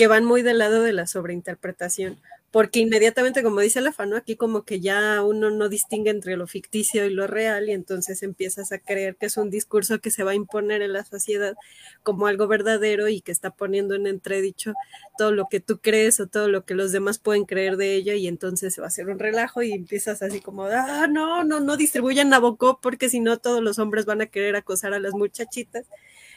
que 0.00 0.06
van 0.06 0.24
muy 0.24 0.40
del 0.40 0.56
lado 0.56 0.80
de 0.80 0.94
la 0.94 1.06
sobreinterpretación 1.06 2.18
porque 2.50 2.80
inmediatamente, 2.80 3.42
como 3.42 3.60
dice 3.60 3.82
la 3.82 3.92
Fano, 3.92 4.16
aquí 4.16 4.34
como 4.34 4.64
que 4.64 4.80
ya 4.80 5.22
uno 5.22 5.50
no 5.50 5.68
distingue 5.68 6.08
entre 6.08 6.38
lo 6.38 6.46
ficticio 6.46 7.04
y 7.04 7.10
lo 7.10 7.26
real 7.26 7.68
y 7.68 7.72
entonces 7.72 8.22
empiezas 8.22 8.72
a 8.72 8.78
creer 8.78 9.16
que 9.16 9.26
es 9.26 9.36
un 9.36 9.50
discurso 9.50 10.00
que 10.00 10.10
se 10.10 10.24
va 10.24 10.30
a 10.30 10.34
imponer 10.34 10.80
en 10.80 10.94
la 10.94 11.04
sociedad 11.04 11.54
como 12.02 12.26
algo 12.26 12.48
verdadero 12.48 13.08
y 13.08 13.20
que 13.20 13.30
está 13.30 13.50
poniendo 13.50 13.94
en 13.94 14.06
entredicho 14.06 14.72
todo 15.18 15.32
lo 15.32 15.48
que 15.50 15.60
tú 15.60 15.80
crees 15.80 16.18
o 16.18 16.28
todo 16.28 16.48
lo 16.48 16.64
que 16.64 16.74
los 16.74 16.92
demás 16.92 17.18
pueden 17.18 17.44
creer 17.44 17.76
de 17.76 17.94
ella 17.94 18.14
y 18.14 18.26
entonces 18.26 18.80
va 18.80 18.86
a 18.86 18.90
ser 18.90 19.10
un 19.10 19.18
relajo 19.18 19.62
y 19.62 19.72
empiezas 19.72 20.22
así 20.22 20.40
como, 20.40 20.64
ah, 20.64 21.08
no, 21.08 21.44
no, 21.44 21.60
no 21.60 21.76
distribuyan 21.76 22.30
Nabokov 22.30 22.80
porque 22.80 23.10
si 23.10 23.20
no 23.20 23.38
todos 23.38 23.62
los 23.62 23.78
hombres 23.78 24.06
van 24.06 24.22
a 24.22 24.26
querer 24.26 24.56
acosar 24.56 24.94
a 24.94 24.98
las 24.98 25.12
muchachitas 25.12 25.86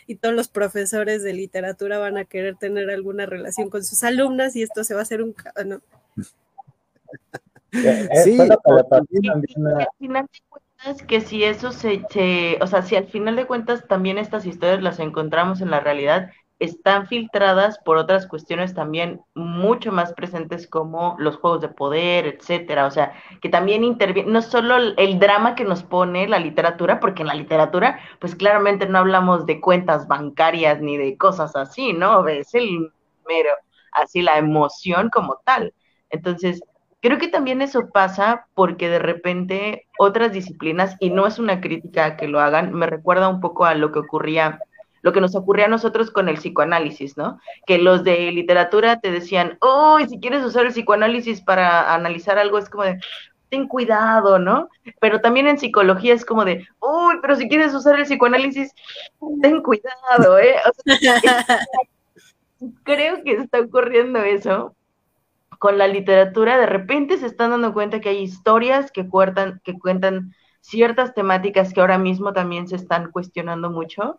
y 0.07 0.15
todos 0.15 0.35
los 0.35 0.47
profesores 0.47 1.23
de 1.23 1.33
literatura 1.33 1.97
van 1.97 2.17
a 2.17 2.25
querer 2.25 2.55
tener 2.55 2.89
alguna 2.89 3.25
relación 3.25 3.69
con 3.69 3.83
sus 3.83 4.03
alumnas 4.03 4.55
y 4.55 4.63
esto 4.63 4.83
se 4.83 4.93
va 4.93 5.01
a 5.01 5.03
hacer 5.03 5.21
un... 5.21 5.35
¿no? 5.65 5.81
sí, 8.23 8.39
al 8.39 8.57
final 9.97 10.27
de 10.31 10.41
cuentas 10.49 11.03
que 11.07 11.21
si 11.21 11.43
eso 11.43 11.71
se, 11.71 12.01
o 12.61 12.67
sea, 12.67 12.81
si 12.81 12.95
al 12.95 13.07
final 13.07 13.35
de 13.35 13.47
cuentas 13.47 13.87
también 13.87 14.17
estas 14.17 14.45
historias 14.45 14.81
las 14.81 14.99
encontramos 14.99 15.61
en 15.61 15.71
la 15.71 15.79
realidad, 15.79 16.31
están 16.63 17.07
filtradas 17.07 17.77
por 17.79 17.97
otras 17.97 18.25
cuestiones 18.25 18.73
también 18.73 19.21
mucho 19.35 19.91
más 19.91 20.13
presentes 20.13 20.65
como 20.65 21.15
los 21.19 21.35
juegos 21.37 21.61
de 21.61 21.67
poder, 21.67 22.25
etcétera. 22.25 22.85
O 22.85 22.91
sea, 22.91 23.13
que 23.41 23.49
también 23.49 23.83
interviene, 23.83 24.31
no 24.31 24.41
solo 24.41 24.77
el, 24.77 25.19
drama 25.19 25.55
que 25.55 25.65
nos 25.65 25.83
pone 25.83 26.27
la 26.27 26.39
literatura, 26.39 26.99
porque 26.99 27.23
en 27.23 27.27
la 27.27 27.33
literatura, 27.33 27.99
pues 28.19 28.35
claramente 28.35 28.87
no 28.87 28.99
hablamos 28.99 29.45
de 29.45 29.59
cuentas 29.59 30.07
bancarias 30.07 30.79
ni 30.79 30.97
de 30.97 31.17
cosas 31.17 31.55
así, 31.55 31.91
¿no? 31.91 32.25
Es 32.27 32.53
el 32.53 32.91
mero, 33.27 33.51
así 33.91 34.21
la 34.21 34.37
emoción 34.37 35.09
como 35.09 35.41
tal. 35.45 35.73
Entonces, 36.09 36.61
creo 37.01 37.17
que 37.17 37.27
también 37.27 37.61
eso 37.61 37.89
pasa 37.89 38.47
porque 38.53 38.87
de 38.87 38.99
repente 38.99 39.87
otras 39.99 40.31
disciplinas, 40.31 40.95
y 41.01 41.09
no 41.09 41.27
es 41.27 41.39
una 41.39 41.59
crítica 41.59 42.15
que 42.15 42.29
lo 42.29 42.39
hagan, 42.39 42.73
me 42.73 42.85
recuerda 42.87 43.27
un 43.27 43.41
poco 43.41 43.65
a 43.65 43.75
lo 43.75 43.91
que 43.91 43.99
ocurría, 43.99 44.59
lo 45.03 45.13
que 45.13 45.21
nos 45.21 45.35
ocurría 45.35 45.65
a 45.65 45.69
nosotros 45.69 46.09
con 46.09 46.29
el 46.29 46.37
psicoanálisis, 46.37 47.17
¿no? 47.17 47.39
Que 47.67 47.77
los 47.77 48.03
de 48.03 48.31
literatura 48.31 48.99
te 48.99 49.11
decían, 49.11 49.59
uy, 49.61 50.07
si 50.07 50.19
quieres 50.19 50.43
usar 50.43 50.65
el 50.65 50.71
psicoanálisis 50.71 51.41
para 51.41 51.93
analizar 51.93 52.39
algo, 52.39 52.57
es 52.57 52.69
como 52.69 52.85
de, 52.85 52.99
ten 53.49 53.67
cuidado, 53.67 54.39
¿no? 54.39 54.69
Pero 55.01 55.19
también 55.19 55.47
en 55.47 55.59
psicología 55.59 56.13
es 56.13 56.25
como 56.25 56.45
de, 56.45 56.65
uy, 56.79 57.15
pero 57.21 57.35
si 57.35 57.49
quieres 57.49 57.73
usar 57.73 57.99
el 57.99 58.05
psicoanálisis, 58.05 58.73
ten 59.41 59.61
cuidado, 59.61 60.39
¿eh? 60.39 60.55
creo 62.83 63.23
que 63.23 63.33
está 63.33 63.59
ocurriendo 63.59 64.19
eso 64.19 64.73
con 65.59 65.77
la 65.77 65.87
literatura, 65.87 66.57
de 66.57 66.65
repente 66.65 67.17
se 67.17 67.25
están 67.25 67.51
dando 67.51 67.73
cuenta 67.73 67.99
que 67.99 68.09
hay 68.09 68.19
historias 68.21 68.91
que 68.91 69.07
cuentan, 69.07 69.61
que 69.63 69.77
cuentan 69.77 70.33
ciertas 70.61 71.13
temáticas 71.13 71.73
que 71.73 71.81
ahora 71.81 71.97
mismo 71.97 72.31
también 72.31 72.67
se 72.67 72.77
están 72.77 73.11
cuestionando 73.11 73.69
mucho. 73.69 74.17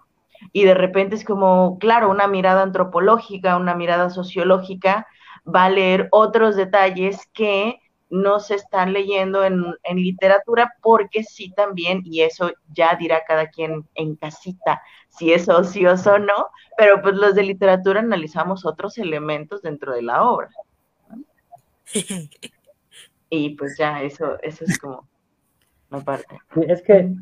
Y 0.53 0.65
de 0.65 0.75
repente 0.75 1.16
es 1.16 1.25
como, 1.25 1.79
claro, 1.79 2.11
una 2.11 2.27
mirada 2.27 2.62
antropológica, 2.62 3.57
una 3.57 3.75
mirada 3.75 4.11
sociológica 4.11 5.07
va 5.47 5.65
a 5.65 5.71
leer 5.71 6.09
otros 6.11 6.57
detalles 6.57 7.29
que 7.33 7.81
no 8.11 8.39
se 8.39 8.55
están 8.55 8.93
leyendo 8.93 9.45
en, 9.45 9.65
en, 9.83 9.97
literatura 9.97 10.73
porque 10.83 11.25
sí 11.25 11.53
también, 11.53 12.03
y 12.05 12.21
eso 12.21 12.53
ya 12.73 12.97
dirá 12.97 13.25
cada 13.27 13.49
quien 13.49 13.89
en 13.95 14.15
casita, 14.15 14.83
si 15.09 15.33
es 15.33 15.49
ocioso 15.49 16.15
o 16.15 16.19
no, 16.19 16.49
pero 16.77 17.03
pues 17.03 17.15
los 17.16 17.35
de 17.35 17.43
literatura 17.43 18.01
analizamos 18.01 18.65
otros 18.65 18.99
elementos 18.99 19.62
dentro 19.62 19.93
de 19.93 20.03
la 20.03 20.23
obra 20.23 20.51
y 23.31 23.51
pues 23.57 23.77
ya, 23.79 24.03
eso, 24.03 24.39
eso 24.43 24.65
es 24.65 24.79
como 24.79 25.09
una 25.91 26.05
parte. 26.05 26.39
Sí, 26.55 26.61
es 26.69 26.83
que 26.83 27.12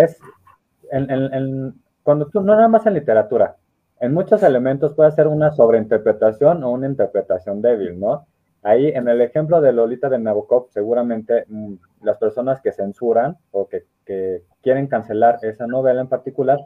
es, 0.00 0.18
en, 0.90 1.83
cuando 2.04 2.26
tú, 2.28 2.40
no 2.40 2.54
nada 2.54 2.68
más 2.68 2.86
en 2.86 2.94
literatura, 2.94 3.56
en 3.98 4.14
muchos 4.14 4.42
elementos 4.44 4.94
puede 4.94 5.10
ser 5.10 5.26
una 5.26 5.50
sobreinterpretación 5.50 6.62
o 6.62 6.70
una 6.70 6.86
interpretación 6.86 7.60
débil, 7.60 7.98
¿no? 7.98 8.26
Ahí, 8.62 8.88
en 8.88 9.08
el 9.08 9.20
ejemplo 9.20 9.60
de 9.60 9.72
Lolita 9.72 10.08
de 10.08 10.18
Nabokov, 10.18 10.68
seguramente 10.70 11.44
mm, 11.48 11.74
las 12.02 12.18
personas 12.18 12.60
que 12.60 12.72
censuran 12.72 13.36
o 13.50 13.68
que, 13.68 13.84
que, 14.04 14.42
quieren 14.62 14.86
cancelar 14.86 15.38
esa 15.42 15.66
novela 15.66 16.00
en 16.00 16.08
particular, 16.08 16.58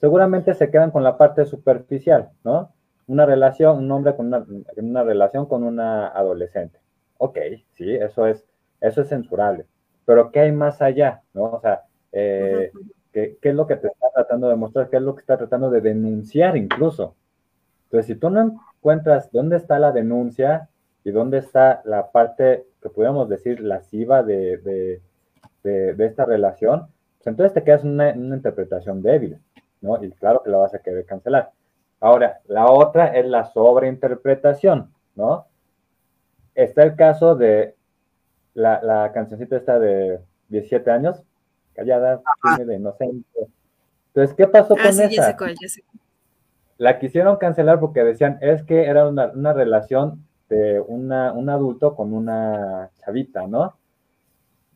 seguramente 0.00 0.54
se 0.54 0.70
quedan 0.70 0.90
con 0.92 1.02
la 1.02 1.16
parte 1.16 1.44
superficial, 1.44 2.30
¿no? 2.44 2.70
una 3.06 3.26
relación, 3.26 3.78
un 3.78 3.90
hombre 3.90 4.14
con 4.14 4.26
una, 4.26 4.44
una 4.76 5.04
relación 5.04 5.46
con 5.46 5.64
una 5.64 6.08
adolescente. 6.08 6.78
Ok, 7.18 7.38
sí, 7.72 7.94
eso 7.94 8.26
es, 8.26 8.44
eso 8.80 9.02
es 9.02 9.08
censurable. 9.08 9.66
Pero 10.04 10.30
¿qué 10.30 10.40
hay 10.40 10.52
más 10.52 10.82
allá? 10.82 11.22
¿no? 11.34 11.44
O 11.44 11.60
sea, 11.60 11.82
eh, 12.12 12.70
¿qué, 13.12 13.38
es 13.40 13.54
lo 13.54 13.66
que 13.66 13.76
te 13.76 13.88
está 13.88 14.10
tratando 14.14 14.48
de 14.48 14.56
mostrar? 14.56 14.88
¿Qué 14.88 14.96
es 14.96 15.02
lo 15.02 15.14
que 15.14 15.20
está 15.20 15.36
tratando 15.36 15.70
de 15.70 15.80
denunciar 15.80 16.56
incluso? 16.56 17.14
Entonces, 17.84 18.06
si 18.06 18.14
tú 18.14 18.30
no 18.30 18.40
encuentras 18.40 19.30
dónde 19.30 19.56
está 19.56 19.78
la 19.78 19.92
denuncia 19.92 20.68
y 21.04 21.10
dónde 21.10 21.38
está 21.38 21.82
la 21.84 22.10
parte 22.10 22.66
que 22.80 22.88
podríamos 22.88 23.28
decir 23.28 23.60
lasciva 23.60 24.22
de, 24.22 24.58
de, 25.62 25.94
de, 25.94 26.06
esta 26.06 26.24
relación, 26.24 26.88
pues 27.18 27.26
entonces 27.26 27.52
te 27.52 27.62
quedas 27.62 27.84
en 27.84 27.90
una, 27.90 28.12
una 28.12 28.36
interpretación 28.36 29.02
débil, 29.02 29.38
¿no? 29.80 30.02
Y 30.02 30.10
claro 30.12 30.42
que 30.42 30.50
la 30.50 30.58
vas 30.58 30.74
a 30.74 30.80
querer 30.80 31.04
cancelar. 31.04 31.52
Ahora, 32.00 32.40
la 32.48 32.66
otra 32.66 33.08
es 33.08 33.26
la 33.26 33.44
sobreinterpretación, 33.44 34.92
¿no? 35.14 35.46
Está 36.54 36.82
el 36.82 36.96
caso 36.96 37.36
de 37.36 37.76
la, 38.54 38.82
la 38.82 39.12
cancioncita 39.12 39.56
esta 39.56 39.78
de 39.78 40.20
17 40.48 40.90
años, 40.90 41.22
callada, 41.74 42.22
tímida, 42.42 42.74
inocente. 42.74 43.48
Entonces, 44.08 44.36
¿qué 44.36 44.46
pasó 44.46 44.74
ah, 44.78 44.82
con 44.82 45.00
esa? 45.00 45.36
La 46.78 46.98
quisieron 46.98 47.36
cancelar 47.36 47.80
porque 47.80 48.02
decían, 48.02 48.38
es 48.40 48.62
que 48.62 48.86
era 48.86 49.08
una, 49.08 49.26
una 49.28 49.52
relación 49.52 50.26
de 50.48 50.80
una, 50.80 51.32
un 51.32 51.48
adulto 51.48 51.94
con 51.94 52.12
una 52.12 52.90
chavita, 52.96 53.46
¿no? 53.46 53.76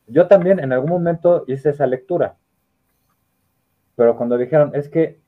Yo 0.06 0.28
también 0.28 0.60
en 0.60 0.72
algún 0.72 0.90
momento 0.90 1.44
hice 1.48 1.70
esa 1.70 1.86
lectura, 1.86 2.36
pero 3.96 4.16
cuando 4.16 4.38
dijeron, 4.38 4.70
es 4.74 4.88
que 4.88 5.20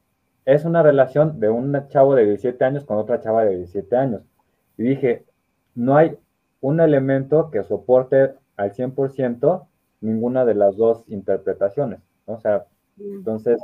es 0.45 0.65
una 0.65 0.83
relación 0.83 1.41
de 1.41 1.51
un 1.51 1.89
chavo 1.89 2.15
de 2.15 2.25
17 2.25 2.65
años 2.65 2.85
con 2.85 2.97
otra 2.97 3.21
chava 3.21 3.45
de 3.45 3.57
17 3.57 3.97
años. 3.97 4.23
Y 4.77 4.85
dije, 4.85 5.27
no 5.75 5.97
hay 5.97 6.17
un 6.61 6.81
elemento 6.81 7.51
que 7.51 7.65
soporte 7.65 8.35
al 8.57 8.73
100% 8.73 9.67
ninguna 10.01 10.45
de 10.45 10.55
las 10.55 10.77
dos 10.77 11.05
interpretaciones. 11.09 12.01
O 12.27 12.39
sea, 12.41 12.67
entonces, 12.99 13.61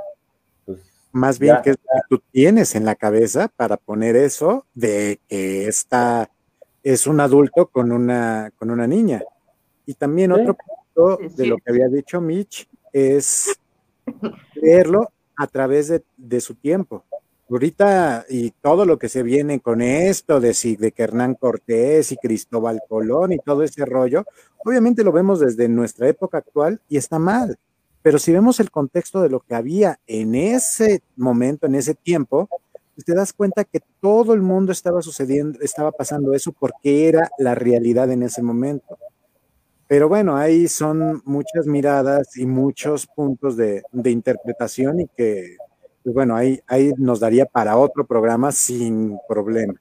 pues... 0.64 0.80
Más 1.12 1.38
bien, 1.38 1.56
que 1.62 1.74
tú 2.08 2.20
tienes 2.32 2.74
en 2.74 2.84
la 2.84 2.96
cabeza 2.96 3.48
para 3.48 3.76
poner 3.76 4.16
eso 4.16 4.66
de 4.74 5.20
que 5.28 5.68
esta 5.68 6.28
es 6.82 7.06
un 7.06 7.20
adulto 7.20 7.66
con 7.68 7.92
una, 7.92 8.52
con 8.56 8.70
una 8.70 8.86
niña? 8.86 9.22
Y 9.86 9.94
también 9.94 10.32
otro 10.32 10.56
punto 10.56 11.18
de 11.36 11.46
lo 11.46 11.56
que 11.58 11.70
había 11.70 11.88
dicho 11.88 12.20
Mitch 12.20 12.68
es 12.92 13.58
leerlo 14.54 15.10
a 15.36 15.46
través 15.46 15.88
de, 16.16 16.40
su 16.40 16.54
tiempo. 16.54 17.04
Ahorita 17.54 18.26
y 18.28 18.50
todo 18.50 18.84
lo 18.84 18.98
que 18.98 19.08
se 19.08 19.22
viene 19.22 19.60
con 19.60 19.80
esto 19.80 20.40
de, 20.40 20.56
de 20.76 20.90
que 20.90 21.02
Hernán 21.04 21.36
Cortés 21.36 22.10
y 22.10 22.16
Cristóbal 22.16 22.80
Colón 22.88 23.32
y 23.32 23.38
todo 23.38 23.62
ese 23.62 23.84
rollo, 23.84 24.24
obviamente 24.64 25.04
lo 25.04 25.12
vemos 25.12 25.38
desde 25.38 25.68
nuestra 25.68 26.08
época 26.08 26.38
actual 26.38 26.80
y 26.88 26.96
está 26.96 27.20
mal. 27.20 27.56
Pero 28.02 28.18
si 28.18 28.32
vemos 28.32 28.58
el 28.58 28.72
contexto 28.72 29.22
de 29.22 29.30
lo 29.30 29.38
que 29.38 29.54
había 29.54 30.00
en 30.08 30.34
ese 30.34 31.02
momento, 31.14 31.66
en 31.66 31.76
ese 31.76 31.94
tiempo, 31.94 32.48
pues 32.92 33.04
te 33.04 33.14
das 33.14 33.32
cuenta 33.32 33.62
que 33.62 33.80
todo 34.00 34.34
el 34.34 34.42
mundo 34.42 34.72
estaba 34.72 35.00
sucediendo, 35.00 35.60
estaba 35.60 35.92
pasando 35.92 36.34
eso 36.34 36.50
porque 36.50 37.06
era 37.08 37.30
la 37.38 37.54
realidad 37.54 38.10
en 38.10 38.24
ese 38.24 38.42
momento. 38.42 38.98
Pero 39.86 40.08
bueno, 40.08 40.36
ahí 40.36 40.66
son 40.66 41.22
muchas 41.24 41.66
miradas 41.66 42.36
y 42.36 42.46
muchos 42.46 43.06
puntos 43.06 43.56
de, 43.56 43.84
interpretación 43.92 44.98
y 44.98 45.06
que, 45.16 45.56
pues 46.04 46.14
bueno, 46.14 46.36
ahí, 46.36 46.60
ahí 46.68 46.92
nos 46.98 47.18
daría 47.18 47.46
para 47.46 47.78
otro 47.78 48.04
programa 48.04 48.52
sin 48.52 49.16
problema. 49.26 49.72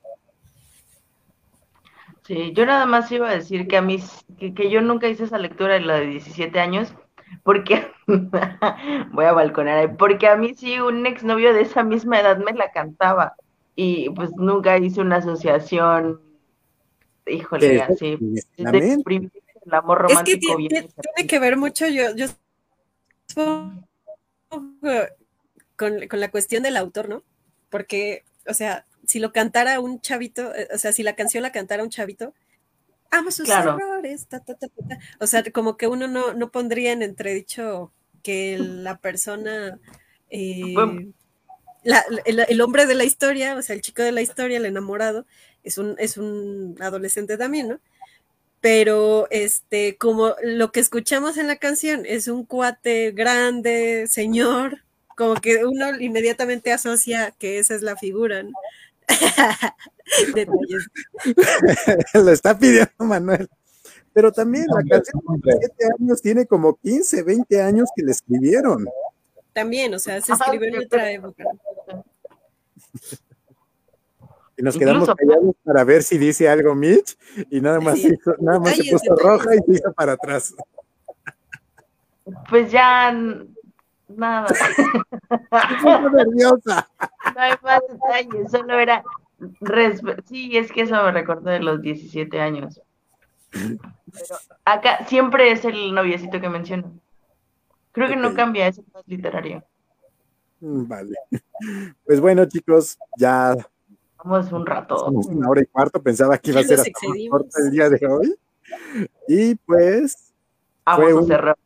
Sí, 2.26 2.54
yo 2.54 2.66
nada 2.66 2.86
más 2.86 3.12
iba 3.12 3.30
a 3.30 3.34
decir 3.34 3.68
que 3.68 3.76
a 3.76 3.82
mí, 3.82 4.02
que, 4.38 4.70
yo 4.70 4.82
nunca 4.82 5.10
hice 5.10 5.26
esa 5.26 5.38
lectura 5.38 5.74
de 5.74 5.82
la 5.82 5.96
de 5.96 6.08
17 6.08 6.58
años, 6.62 6.94
porque 7.44 7.92
voy 9.12 9.26
a 9.26 9.34
balconar, 9.34 9.98
porque 9.98 10.28
a 10.28 10.38
mí 10.38 10.54
sí 10.56 10.80
un 10.80 11.06
exnovio 11.06 11.54
de 11.54 11.64
esa 11.64 11.84
misma 11.84 12.22
edad 12.22 12.38
me 12.38 12.54
la 12.54 12.72
cantaba 12.72 13.36
y 13.76 14.10
pues 14.12 14.32
nunca 14.38 14.78
hice 14.78 15.02
una 15.02 15.18
asociación, 15.18 16.22
híjole, 17.28 17.82
así, 17.82 18.18
el 18.56 19.74
amor 19.74 20.04
romántico. 20.04 20.58
Es 20.58 20.70
que 20.70 20.88
tiene, 20.94 21.28
que 21.28 21.40
ver 21.40 21.58
mucho, 21.58 21.86
yo, 21.90 22.16
yo 22.16 22.28
con, 25.78 26.08
con 26.08 26.20
la 26.20 26.32
cuestión 26.32 26.64
del 26.64 26.78
autor, 26.78 27.10
¿no? 27.10 27.24
Porque, 27.70 28.24
o 28.48 28.54
sea, 28.54 28.86
si 29.06 29.20
lo 29.20 29.32
cantara 29.34 29.80
un 29.80 30.02
chavito, 30.02 30.54
eh, 30.56 30.68
o 30.74 30.78
sea, 30.78 30.94
si 30.94 31.04
la 31.04 31.16
canción 31.16 31.44
la 31.44 31.52
cantara 31.52 31.84
un 31.84 31.90
chavito, 31.90 32.34
amo 33.12 33.32
sus 33.32 33.50
errores, 33.50 34.28
o 35.20 35.28
sea, 35.28 35.44
como 35.52 35.78
que 35.78 35.88
uno 35.88 36.08
no, 36.08 36.34
no 36.34 36.52
pondría 36.52 36.92
en 36.92 37.04
entredicho 37.04 37.92
que 38.24 38.58
la 38.58 38.98
persona, 38.98 39.80
eh, 40.30 40.74
el, 42.26 42.62
hombre 42.62 42.86
de 42.86 42.96
la 42.96 43.04
historia, 43.04 43.56
o 43.56 43.62
sea, 43.62 43.76
el 43.76 43.82
chico 43.82 44.02
de 44.02 44.12
la 44.12 44.22
historia, 44.22 44.58
el 44.58 44.66
enamorado, 44.66 45.26
es 45.64 45.78
un, 45.78 45.96
es 46.00 46.18
un 46.18 46.76
adolescente 46.80 47.38
también, 47.38 47.68
¿no? 47.68 47.80
Pero 48.62 49.28
este, 49.30 49.98
como 49.98 50.36
lo 50.42 50.72
que 50.72 50.80
escuchamos 50.80 51.38
en 51.38 51.48
la 51.48 51.58
canción 51.58 52.06
es 52.06 52.30
un 52.30 52.46
cuate 52.46 53.12
grande, 53.12 54.08
señor, 54.08 54.83
como 55.16 55.36
que 55.36 55.66
uno 55.66 56.00
inmediatamente 56.00 56.72
asocia 56.72 57.34
que 57.38 57.60
esa 57.60 57.76
es 57.76 57.82
la 57.82 57.96
figura, 57.96 58.44
¿no? 58.44 58.52
Lo 62.14 62.32
está 62.32 62.58
pidiendo 62.58 62.92
Manuel. 63.00 63.50
Pero 64.14 64.32
también 64.32 64.68
la 64.68 64.84
canción 64.88 65.22
de 65.42 65.58
7 65.60 65.76
años 66.00 66.22
tiene 66.22 66.46
como 66.46 66.76
15, 66.76 67.24
20 67.24 67.62
años 67.62 67.90
que 67.96 68.04
le 68.04 68.12
escribieron. 68.12 68.88
También, 69.54 69.92
o 69.94 70.00
sea, 70.00 70.22
se 70.22 70.34
escribió 70.34 70.70
en 70.70 70.86
otra 70.86 71.12
época. 71.12 71.44
Y 74.56 74.62
nos 74.62 74.78
quedamos 74.78 75.10
callados 75.16 75.56
para 75.64 75.84
ver 75.84 76.04
si 76.04 76.20
dice 76.20 76.48
algo 76.48 76.76
Mitch 76.76 77.18
y 77.50 77.60
nada 77.60 77.80
más, 77.80 77.98
nada 78.40 78.60
más 78.60 78.76
se 78.76 78.92
puso 78.92 79.16
roja 79.16 79.56
y 79.56 79.60
se 79.60 79.72
hizo 79.80 79.92
para 79.94 80.12
atrás. 80.14 80.54
Pues 82.50 82.72
ya 82.72 83.12
nada. 84.18 84.48
nerviosa. 86.14 86.90
No 87.36 87.42
hay 87.42 87.54
más 87.64 87.82
detalles, 87.90 88.52
solo 88.52 88.80
era. 88.80 89.04
Sí, 90.26 90.56
es 90.58 90.72
que 90.72 90.82
eso 90.82 90.96
me 91.04 91.12
recordó 91.12 91.50
de 91.50 91.60
los 91.60 91.82
17 91.82 92.40
años. 92.40 92.82
Pero 93.52 94.36
acá 94.66 95.06
siempre 95.08 95.52
es 95.52 95.66
el 95.66 95.94
noviecito 95.94 96.40
que 96.40 96.50
menciono. 96.50 96.94
Creo 97.92 98.08
que 98.08 98.16
no 98.16 98.34
cambia, 98.34 98.68
es 98.68 98.82
más 98.94 99.04
literario. 99.08 99.64
Mm, 100.60 100.88
vale. 100.88 101.16
Pues 102.06 102.20
bueno, 102.20 102.46
chicos, 102.46 102.98
ya. 103.18 103.56
Vamos 104.18 104.52
un 104.52 104.66
rato. 104.66 105.06
Una 105.06 105.50
hora 105.50 105.62
y 105.62 105.66
cuarto, 105.66 106.02
pensaba 106.02 106.38
que 106.38 106.52
iba 106.52 106.62
a 106.62 106.64
ser 106.64 106.80
hasta 106.80 107.62
el 107.62 107.72
día 107.72 107.90
de 107.90 108.08
hoy. 108.08 108.36
Y 109.28 109.56
pues. 109.56 110.34
Vamos 110.86 111.26
a 111.26 111.28
cerrar. 111.28 111.58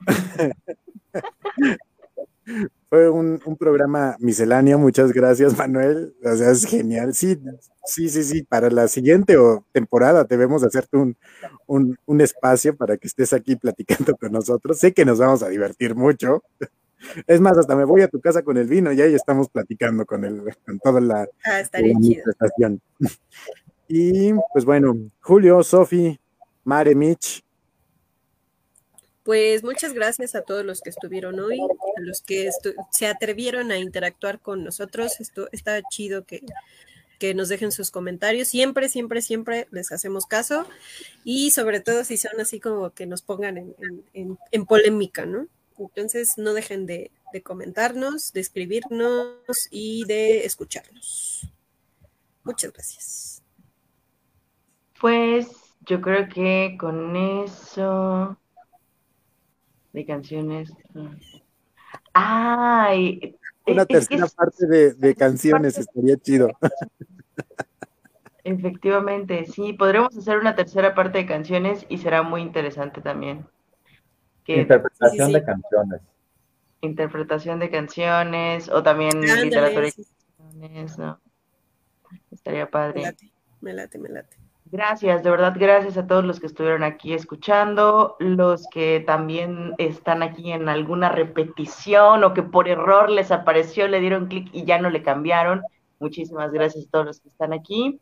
Fue 2.90 3.08
un, 3.08 3.40
programa 3.58 4.16
misceláneo, 4.20 4.78
muchas 4.78 5.12
gracias 5.12 5.56
Manuel, 5.56 6.14
o 6.22 6.36
sea, 6.36 6.50
es 6.50 6.64
genial. 6.64 7.14
Sí, 7.14 7.38
sí, 7.84 8.08
sí, 8.08 8.22
sí, 8.22 8.42
para 8.42 8.70
la 8.70 8.86
siguiente 8.88 9.36
o 9.36 9.64
temporada 9.72 10.24
debemos 10.24 10.62
hacerte 10.62 10.96
un, 10.96 11.16
un, 11.66 12.20
espacio 12.20 12.76
para 12.76 12.96
que 12.96 13.08
estés 13.08 13.32
aquí 13.32 13.56
platicando 13.56 14.14
con 14.16 14.32
nosotros. 14.32 14.78
Sé 14.78 14.92
que 14.92 15.04
nos 15.04 15.18
vamos 15.18 15.42
a 15.42 15.48
divertir 15.48 15.94
mucho. 15.94 16.42
Es 17.26 17.40
más, 17.40 17.58
hasta 17.58 17.76
me 17.76 17.84
voy 17.84 18.02
a 18.02 18.08
tu 18.08 18.20
casa 18.20 18.42
con 18.42 18.56
el 18.56 18.66
vino 18.66 18.92
y 18.92 19.00
ahí 19.00 19.14
estamos 19.14 19.48
platicando 19.48 20.06
con, 20.06 20.24
el, 20.24 20.42
con 20.64 20.78
toda 20.78 21.00
la, 21.00 21.28
ah, 21.44 21.62
Y 23.88 24.32
pues 24.52 24.64
bueno, 24.64 24.96
Julio, 25.20 25.62
Sofi, 25.62 26.18
Mare, 26.64 26.94
Mitch, 26.94 27.43
pues 29.24 29.64
muchas 29.64 29.94
gracias 29.94 30.34
a 30.34 30.42
todos 30.42 30.64
los 30.66 30.82
que 30.82 30.90
estuvieron 30.90 31.40
hoy, 31.40 31.58
a 31.58 32.00
los 32.00 32.20
que 32.20 32.50
se 32.90 33.06
atrevieron 33.06 33.72
a 33.72 33.78
interactuar 33.78 34.38
con 34.38 34.62
nosotros. 34.62 35.18
Esto 35.18 35.48
está 35.50 35.80
chido 35.88 36.24
que, 36.24 36.42
nos 37.34 37.48
dejen 37.48 37.72
sus 37.72 37.90
comentarios. 37.90 38.48
Siempre, 38.48 38.90
siempre, 38.90 39.22
siempre 39.22 39.66
les 39.70 39.92
hacemos 39.92 40.26
caso. 40.26 40.66
Y 41.24 41.52
sobre 41.52 41.80
todo 41.80 42.04
si 42.04 42.18
son 42.18 42.38
así 42.38 42.60
como 42.60 42.90
que 42.90 43.06
nos 43.06 43.22
pongan 43.22 43.74
en, 44.12 44.66
polémica, 44.66 45.24
¿no? 45.24 45.48
Entonces 45.78 46.34
no 46.36 46.52
dejen 46.52 46.84
de, 46.84 47.10
de 47.32 47.42
comentarnos, 47.42 48.34
de 48.34 48.40
escribirnos 48.40 49.68
y 49.70 50.04
de 50.04 50.44
escucharnos. 50.44 51.48
Muchas 52.42 52.74
gracias. 52.74 53.42
Pues 55.00 55.48
yo 55.86 56.02
creo 56.02 56.28
que 56.28 56.76
con 56.78 57.16
eso 57.16 58.36
de 59.94 60.04
canciones. 60.04 60.72
Ay, 62.12 63.36
una 63.66 63.86
tercera 63.86 64.26
parte 64.26 64.66
de, 64.66 65.14
canciones 65.14 65.78
estaría 65.78 66.16
chido. 66.18 66.48
Efectivamente, 68.42 69.46
sí, 69.46 69.72
podremos 69.72 70.14
hacer 70.18 70.38
una 70.38 70.54
tercera 70.54 70.94
parte 70.94 71.18
de 71.18 71.26
canciones 71.26 71.86
y 71.88 71.98
será 71.98 72.22
muy 72.22 72.42
interesante 72.42 73.00
también. 73.00 73.46
Interpretación 74.46 75.32
de 75.32 75.44
canciones. 75.44 76.00
Interpretación 76.82 77.58
de 77.60 77.70
canciones 77.70 78.68
o 78.68 78.82
también 78.82 79.18
literatura 79.20 79.86
de 79.86 79.94
canciones, 80.36 80.98
¿no? 80.98 81.20
Estaría 82.30 82.68
padre. 82.68 83.00
Me 83.00 83.02
late, 83.06 83.32
me 83.60 83.72
late, 83.72 83.98
me 83.98 84.08
late. 84.10 84.43
Gracias, 84.74 85.22
de 85.22 85.30
verdad, 85.30 85.54
gracias 85.56 85.96
a 85.96 86.08
todos 86.08 86.24
los 86.24 86.40
que 86.40 86.46
estuvieron 86.46 86.82
aquí 86.82 87.12
escuchando, 87.12 88.16
los 88.18 88.66
que 88.72 88.98
también 89.06 89.72
están 89.78 90.20
aquí 90.24 90.50
en 90.50 90.68
alguna 90.68 91.10
repetición 91.10 92.24
o 92.24 92.34
que 92.34 92.42
por 92.42 92.66
error 92.66 93.08
les 93.08 93.30
apareció, 93.30 93.86
le 93.86 94.00
dieron 94.00 94.26
clic 94.26 94.48
y 94.52 94.64
ya 94.64 94.80
no 94.80 94.90
le 94.90 95.04
cambiaron. 95.04 95.62
Muchísimas 96.00 96.50
gracias 96.50 96.86
a 96.86 96.90
todos 96.90 97.06
los 97.06 97.20
que 97.20 97.28
están 97.28 97.52
aquí. 97.52 98.00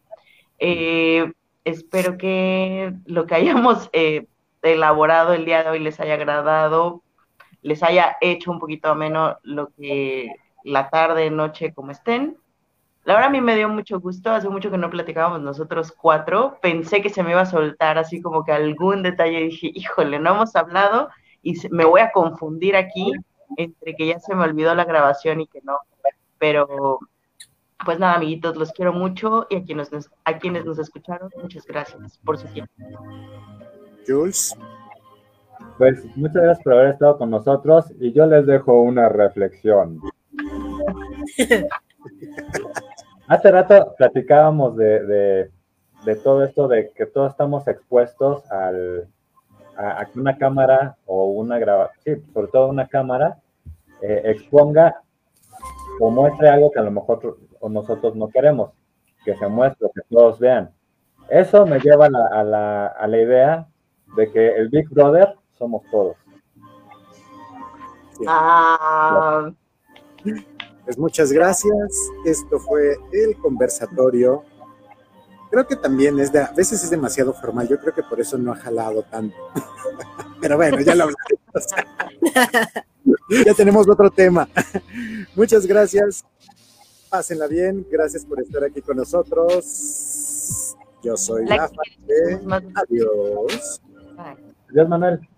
Eh, 0.59 1.31
espero 1.67 2.17
que 2.17 2.95
lo 3.05 3.27
que 3.27 3.35
hayamos 3.35 3.91
eh, 3.93 4.27
elaborado 4.63 5.35
el 5.35 5.45
día 5.45 5.65
de 5.65 5.69
hoy 5.69 5.79
les 5.79 6.01
haya 6.01 6.15
agradado, 6.15 7.03
les 7.61 7.83
haya 7.83 8.17
hecho 8.23 8.51
un 8.51 8.59
poquito 8.59 8.89
ameno 8.89 9.37
lo 9.43 9.69
que 9.77 10.33
la 10.65 10.89
tarde, 10.89 11.29
noche, 11.29 11.75
como 11.75 11.91
estén. 11.91 12.39
La 13.05 13.15
verdad 13.15 13.31
a 13.31 13.33
mí 13.33 13.41
me 13.41 13.57
dio 13.57 13.69
mucho 13.69 13.99
gusto, 13.99 14.31
hace 14.31 14.49
mucho 14.49 14.71
que 14.71 14.79
no 14.79 14.89
platicábamos 14.89 15.41
nosotros 15.41 15.93
cuatro, 15.93 16.59
pensé 16.63 17.03
que 17.03 17.11
se 17.11 17.25
me 17.25 17.33
iba 17.33 17.41
a 17.41 17.47
soltar 17.47 17.99
así 17.99 18.23
como 18.23 18.45
que 18.45 18.53
algún 18.53 19.03
detalle, 19.03 19.41
dije, 19.41 19.73
híjole, 19.75 20.21
no 20.21 20.35
hemos 20.35 20.55
hablado 20.55 21.09
y 21.43 21.55
me 21.71 21.85
voy 21.85 22.01
a 22.01 22.13
confundir 22.13 22.77
aquí 22.77 23.13
entre 23.57 23.97
que 23.97 24.07
ya 24.07 24.21
se 24.21 24.37
me 24.37 24.45
olvidó 24.45 24.75
la 24.77 24.85
grabación 24.85 25.41
y 25.41 25.49
que 25.49 25.61
no, 25.63 25.79
pero 26.39 27.01
pues 27.85 27.99
nada, 27.99 28.15
amiguitos, 28.15 28.57
los 28.57 28.71
quiero 28.73 28.93
mucho 28.93 29.49
y 29.51 29.57
a 29.57 29.65
quienes 29.65 29.91
nos, 29.91 30.09
a 30.25 30.39
quienes 30.39 30.65
nos 30.65 30.79
escucharon, 30.79 31.29
muchas 31.41 31.67
gracias 31.67 32.19
por 32.19 32.39
su 32.39 32.47
tiempo. 32.49 32.73
Jules. 34.07 34.57
Pues 35.79 36.05
muchas 36.17 36.43
gracias 36.43 36.63
por 36.63 36.75
haber 36.75 36.91
estado 36.91 37.19
con 37.19 37.31
nosotros 37.31 37.87
y 37.99 38.13
yo 38.13 38.27
les 38.27 38.47
dejo 38.47 38.81
una 38.81 39.09
reflexión. 39.09 40.01
Hace 43.33 43.51
rato 43.51 43.95
platicábamos 43.97 44.77
de, 44.77 45.51
todo 46.23 46.45
esto, 46.45 46.69
de 46.69 46.93
que 46.95 47.07
todos 47.07 47.31
estamos 47.31 47.67
expuestos 47.67 48.45
al, 48.53 49.09
a, 49.75 50.05
que 50.05 50.21
una 50.21 50.37
cámara 50.37 50.99
o 51.07 51.29
una 51.29 51.59
grabación, 51.59 52.21
sí, 52.21 52.33
sobre 52.35 52.49
todo 52.49 52.69
una 52.69 52.89
cámara, 52.89 53.39
eh, 54.03 54.21
exponga 54.27 55.01
o 55.99 56.11
muestre 56.11 56.51
algo 56.51 56.71
que 56.71 56.81
a 56.81 56.83
lo 56.83 56.91
mejor 56.91 57.39
o 57.59 57.71
nosotros 57.71 58.15
no 58.17 58.29
queremos, 58.29 58.73
que 59.25 59.35
se 59.35 59.49
muestre, 59.49 59.89
que 59.95 60.03
todos 60.11 60.39
vean. 60.39 60.71
Eso 61.31 61.65
me 61.65 61.81
lleva 61.81 62.09
a 62.09 62.45
la, 62.45 62.87
a 62.89 63.07
la, 63.07 63.19
idea 63.19 63.67
de 64.15 64.31
que 64.31 64.57
el 64.57 64.69
Big 64.69 64.91
Brother 64.91 65.37
somos 65.57 65.83
todos. 65.91 66.19
Ah. 68.29 69.51
Pues 70.85 70.99
muchas 70.99 71.33
gracias. 71.33 71.97
Esto 72.25 72.59
fue 72.59 72.99
el 73.13 73.37
conversatorio. 73.39 74.45
Creo 75.51 75.67
que 75.67 75.77
también 75.77 76.19
es 76.19 76.33
de, 76.33 76.41
a 76.41 76.53
veces 76.53 76.83
es 76.83 76.91
demasiado 76.91 77.35
formal. 77.35 77.69
Yo 77.69 77.79
creo 77.79 77.95
que 77.95 78.03
por 78.03 78.21
eso 78.21 78.39
no 78.39 78.53
ha 78.53 78.57
jalado 78.57 79.03
tanto. 79.03 79.37
Pero 80.41 80.57
bueno, 80.57 80.81
ya 80.81 80.95
lo 80.95 81.05
hablamos. 81.05 81.67
ya 83.47 83.55
tenemos 83.55 83.89
otro 83.89 84.11
tema. 84.11 84.49
Muchas 85.37 85.67
gracias. 85.67 86.25
Pásenla 87.11 87.47
bien. 87.47 87.87
Gracias 87.91 88.25
por 88.25 88.41
estar 88.41 88.65
aquí 88.65 88.81
con 88.81 88.97
nosotros. 88.97 90.75
Yo 91.03 91.17
soy 91.17 91.45
la 91.45 91.71
Adiós. 92.75 93.83
Adiós, 94.71 94.89
Manuel. 94.89 95.29